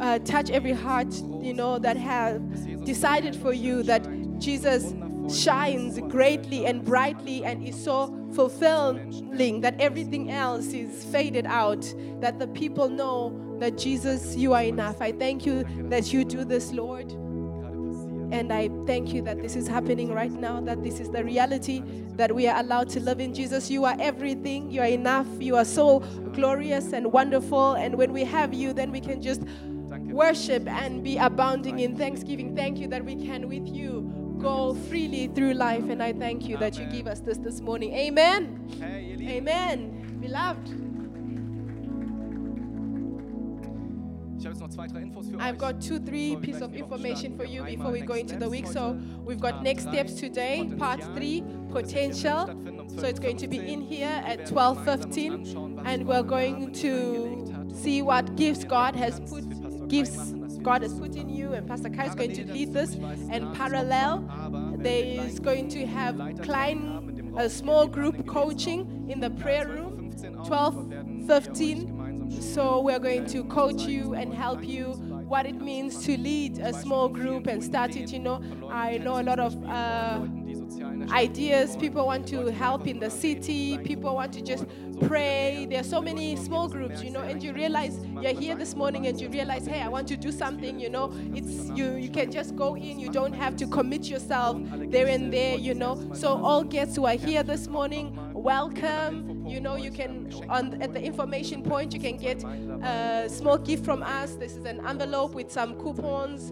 uh, 0.00 0.18
touch 0.20 0.50
every 0.50 0.72
heart, 0.72 1.12
you 1.40 1.54
know, 1.54 1.78
that 1.78 1.96
have 1.96 2.40
decided 2.84 3.34
for 3.34 3.52
you 3.52 3.82
that 3.84 4.06
Jesus 4.38 4.94
shines 5.34 5.98
greatly 6.08 6.66
and 6.66 6.84
brightly 6.84 7.44
and 7.44 7.66
is 7.66 7.82
so 7.82 8.16
fulfilling 8.32 9.60
that 9.60 9.80
everything 9.80 10.30
else 10.30 10.66
is 10.66 11.04
faded 11.04 11.46
out, 11.46 11.82
that 12.20 12.38
the 12.38 12.46
people 12.48 12.88
know 12.88 13.56
that 13.58 13.76
Jesus, 13.76 14.36
you 14.36 14.52
are 14.54 14.62
enough. 14.62 15.00
I 15.00 15.12
thank 15.12 15.44
you 15.44 15.64
that 15.88 16.12
you 16.12 16.24
do 16.24 16.44
this, 16.44 16.72
Lord. 16.72 17.10
And 18.32 18.52
I 18.52 18.70
thank 18.86 19.12
you 19.12 19.22
that 19.22 19.42
this 19.42 19.56
is 19.56 19.66
happening 19.66 20.12
right 20.12 20.30
now, 20.30 20.60
that 20.60 20.84
this 20.84 21.00
is 21.00 21.10
the 21.10 21.24
reality 21.24 21.82
that 22.12 22.32
we 22.32 22.46
are 22.46 22.60
allowed 22.60 22.88
to 22.90 23.00
live 23.00 23.18
in 23.18 23.34
Jesus. 23.34 23.68
You 23.68 23.84
are 23.84 23.96
everything, 23.98 24.70
you 24.70 24.80
are 24.82 24.86
enough, 24.86 25.26
you 25.40 25.56
are 25.56 25.64
so 25.64 25.98
glorious 26.32 26.92
and 26.92 27.12
wonderful. 27.12 27.72
And 27.72 27.96
when 27.96 28.12
we 28.12 28.22
have 28.24 28.54
you, 28.54 28.72
then 28.72 28.92
we 28.92 29.00
can 29.00 29.20
just 29.20 29.42
worship 30.12 30.68
and 30.68 31.02
be 31.02 31.16
abounding 31.16 31.80
in 31.80 31.96
thanksgiving. 31.96 32.54
Thank 32.54 32.78
you 32.78 32.86
that 32.88 33.04
we 33.04 33.16
can, 33.16 33.48
with 33.48 33.66
you, 33.66 34.12
go 34.40 34.74
freely 34.88 35.28
through 35.28 35.54
life. 35.54 35.88
And 35.88 36.02
I 36.02 36.12
thank 36.12 36.48
you 36.48 36.56
that 36.58 36.78
you 36.78 36.86
give 36.86 37.06
us 37.06 37.20
this 37.20 37.38
this 37.38 37.60
morning. 37.60 37.94
Amen. 37.94 38.68
Hey, 38.78 39.16
Amen. 39.36 40.18
Beloved, 40.20 40.68
ich 44.40 44.46
habe 44.46 44.54
jetzt 44.54 44.62
noch 44.62 44.70
zwei, 44.70 44.86
drei 44.86 45.02
Infos 45.02 45.28
für 45.28 45.36
I've 45.38 45.58
got 45.58 45.80
two, 45.80 45.98
three 45.98 46.34
pieces 46.36 46.62
of 46.62 46.70
in 46.70 46.78
die 46.78 46.82
Woche 46.82 46.94
information 46.94 47.36
for 47.36 47.44
you 47.44 47.62
before 47.62 47.92
we 47.92 48.00
go 48.00 48.14
into 48.14 48.38
the 48.38 48.50
week. 48.50 48.66
So 48.66 48.96
we've 49.26 49.38
got 49.38 49.56
ah, 49.56 49.62
next 49.62 49.82
steps 49.82 50.14
today, 50.14 50.64
part 50.78 51.02
three, 51.14 51.42
Das 51.42 51.48
wird 51.48 51.90
hier 51.90 52.08
potential. 52.08 52.46
So 52.96 53.06
it's 53.06 53.20
going 53.20 53.36
to 53.36 53.46
be 53.46 53.58
in 53.58 53.82
here 53.82 54.22
at 54.24 54.38
werden 54.38 54.46
12:15, 54.46 54.84
gemeinsam 54.86 55.40
uns 55.40 55.48
anschauen, 55.48 55.76
was 55.76 55.86
and 55.86 56.08
we're 56.08 56.24
going 56.24 56.72
to 56.72 57.74
see 57.74 58.02
what 58.02 58.34
gifts 58.36 58.64
er 58.64 58.68
God 58.68 58.96
has 58.96 59.20
put, 59.20 59.44
Wie 59.44 59.60
Pastor 59.60 59.80
Kai 59.80 59.86
gifts 59.88 60.16
machen, 60.16 60.26
dass 60.26 60.34
wir 60.34 60.39
God 60.62 60.82
has 60.82 60.94
put 60.94 61.16
in 61.16 61.28
you, 61.28 61.52
and 61.52 61.66
Pastor 61.66 61.90
Kai 61.90 62.06
is 62.06 62.14
going 62.14 62.32
to 62.34 62.44
lead 62.52 62.72
this. 62.72 62.94
And 63.30 63.54
parallel, 63.54 64.18
Anfang, 64.18 64.30
aber 64.30 64.72
wenn 64.72 64.78
wir 64.78 64.82
there 64.82 65.26
is 65.26 65.40
going 65.40 65.68
to 65.68 65.86
have 65.86 66.16
klein, 66.42 66.78
haben 66.78 67.08
in 67.08 67.16
dem 67.16 67.28
Raum, 67.34 67.38
a 67.38 67.48
small 67.48 67.86
group 67.88 68.26
coaching 68.26 69.08
in 69.08 69.20
the 69.20 69.30
prayer 69.30 69.66
room. 69.68 70.10
12:15 70.20 70.44
12, 70.46 70.74
Dort 70.74 70.90
werden 70.90 71.28
wir 71.28 71.34
euch 71.36 71.44
15. 71.44 72.00
So 72.40 72.80
we're 72.80 73.00
going 73.00 73.26
to 73.26 73.44
coach 73.44 73.86
you 73.86 74.14
and 74.14 74.32
help 74.32 74.64
you 74.64 74.94
what 75.28 75.46
it 75.46 75.60
means 75.60 76.04
to 76.06 76.16
lead 76.16 76.58
a 76.58 76.72
small 76.72 77.08
group 77.08 77.46
and 77.46 77.62
start 77.62 77.96
it. 77.96 78.12
You 78.12 78.20
know, 78.20 78.40
I 78.70 78.98
know 78.98 79.20
a 79.20 79.22
lot 79.22 79.38
of 79.38 79.54
uh, 79.64 80.20
ideas. 81.10 81.76
People 81.76 82.06
want 82.06 82.26
to 82.28 82.46
help 82.52 82.86
in 82.86 82.98
the 82.98 83.10
city. 83.10 83.78
People 83.78 84.14
want 84.14 84.32
to 84.34 84.42
just 84.42 84.64
pray. 85.06 85.66
There 85.70 85.80
are 85.80 85.84
so 85.84 86.00
many 86.00 86.36
small 86.36 86.68
groups, 86.68 87.02
you 87.02 87.10
know, 87.10 87.20
and 87.20 87.42
you 87.42 87.52
realize 87.52 87.98
you're 88.20 88.34
here 88.34 88.54
this 88.54 88.74
morning 88.74 89.06
and 89.06 89.20
you 89.20 89.28
realize, 89.28 89.66
hey, 89.66 89.80
I 89.80 89.88
want 89.88 90.08
to 90.08 90.16
do 90.16 90.30
something. 90.30 90.78
You 90.78 90.90
know, 90.90 91.12
it's 91.34 91.70
you. 91.70 91.94
You 91.94 92.10
can 92.10 92.30
just 92.30 92.54
go 92.56 92.76
in. 92.76 92.98
You 92.98 93.10
don't 93.10 93.32
have 93.32 93.56
to 93.56 93.66
commit 93.66 94.04
yourself 94.04 94.58
there 94.90 95.06
and 95.06 95.32
there. 95.32 95.56
You 95.56 95.74
know, 95.74 96.12
so 96.12 96.42
all 96.42 96.62
guests 96.64 96.96
who 96.96 97.06
are 97.06 97.14
here 97.14 97.42
this 97.42 97.66
morning, 97.66 98.16
welcome. 98.34 99.46
You 99.46 99.60
know, 99.60 99.76
you 99.76 99.90
can 99.90 100.32
on 100.48 100.80
at 100.82 100.92
the 100.92 101.02
information 101.02 101.62
point 101.62 101.92
you 101.92 102.00
can 102.00 102.16
get 102.16 102.44
a 102.44 103.28
small 103.28 103.58
gift 103.58 103.84
from 103.84 104.02
us. 104.02 104.34
This 104.34 104.56
is 104.56 104.64
an 104.64 104.86
envelope 104.86 105.34
with 105.34 105.50
some 105.50 105.74
coupons 105.74 106.50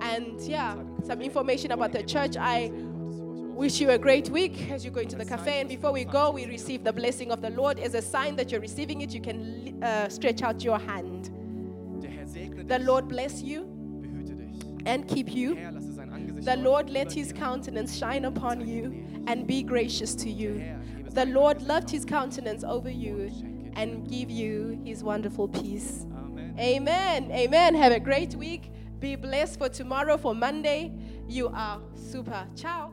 and 0.00 0.40
yeah, 0.42 0.76
some 1.04 1.22
information 1.22 1.72
about 1.72 1.92
the 1.92 2.02
church. 2.02 2.36
I 2.36 2.70
wish 3.56 3.80
you 3.80 3.90
a 3.90 3.98
great 3.98 4.28
week 4.28 4.70
as 4.70 4.84
you 4.84 4.90
go 4.90 5.00
into 5.00 5.16
the 5.16 5.24
cafe. 5.24 5.60
And 5.60 5.68
before 5.68 5.90
we 5.90 6.04
go, 6.04 6.30
we 6.30 6.46
receive 6.46 6.84
the 6.84 6.92
blessing 6.92 7.32
of 7.32 7.40
the 7.40 7.50
Lord. 7.50 7.78
As 7.78 7.94
a 7.94 8.02
sign 8.02 8.36
that 8.36 8.52
you're 8.52 8.60
receiving 8.60 9.00
it, 9.00 9.12
you 9.12 9.20
can 9.20 9.82
uh, 9.82 10.08
stretch 10.08 10.42
out 10.42 10.62
your 10.62 10.78
hand. 10.78 11.30
The 12.68 12.78
Lord 12.80 13.08
bless 13.08 13.42
you 13.42 13.62
and 14.84 15.08
keep 15.08 15.32
you. 15.32 15.54
The 16.42 16.56
Lord 16.56 16.90
let 16.90 17.10
his 17.12 17.32
countenance 17.32 17.96
shine 17.96 18.26
upon 18.26 18.66
you 18.68 19.04
and 19.26 19.46
be 19.46 19.62
gracious 19.62 20.14
to 20.16 20.30
you. 20.30 20.76
The 21.10 21.26
Lord 21.26 21.62
left 21.62 21.90
his 21.90 22.04
countenance 22.04 22.62
over 22.62 22.90
you 22.90 23.32
and 23.74 24.08
give 24.08 24.30
you 24.30 24.80
his 24.84 25.02
wonderful 25.02 25.48
peace. 25.48 26.06
Amen. 26.14 26.54
Amen. 26.58 27.30
Amen. 27.32 27.74
Have 27.74 27.92
a 27.92 28.00
great 28.00 28.34
week. 28.34 28.70
Be 29.00 29.16
blessed 29.16 29.58
for 29.58 29.68
tomorrow, 29.68 30.16
for 30.16 30.34
Monday. 30.34 30.92
You 31.26 31.48
are 31.48 31.80
super. 31.94 32.46
Ciao. 32.54 32.92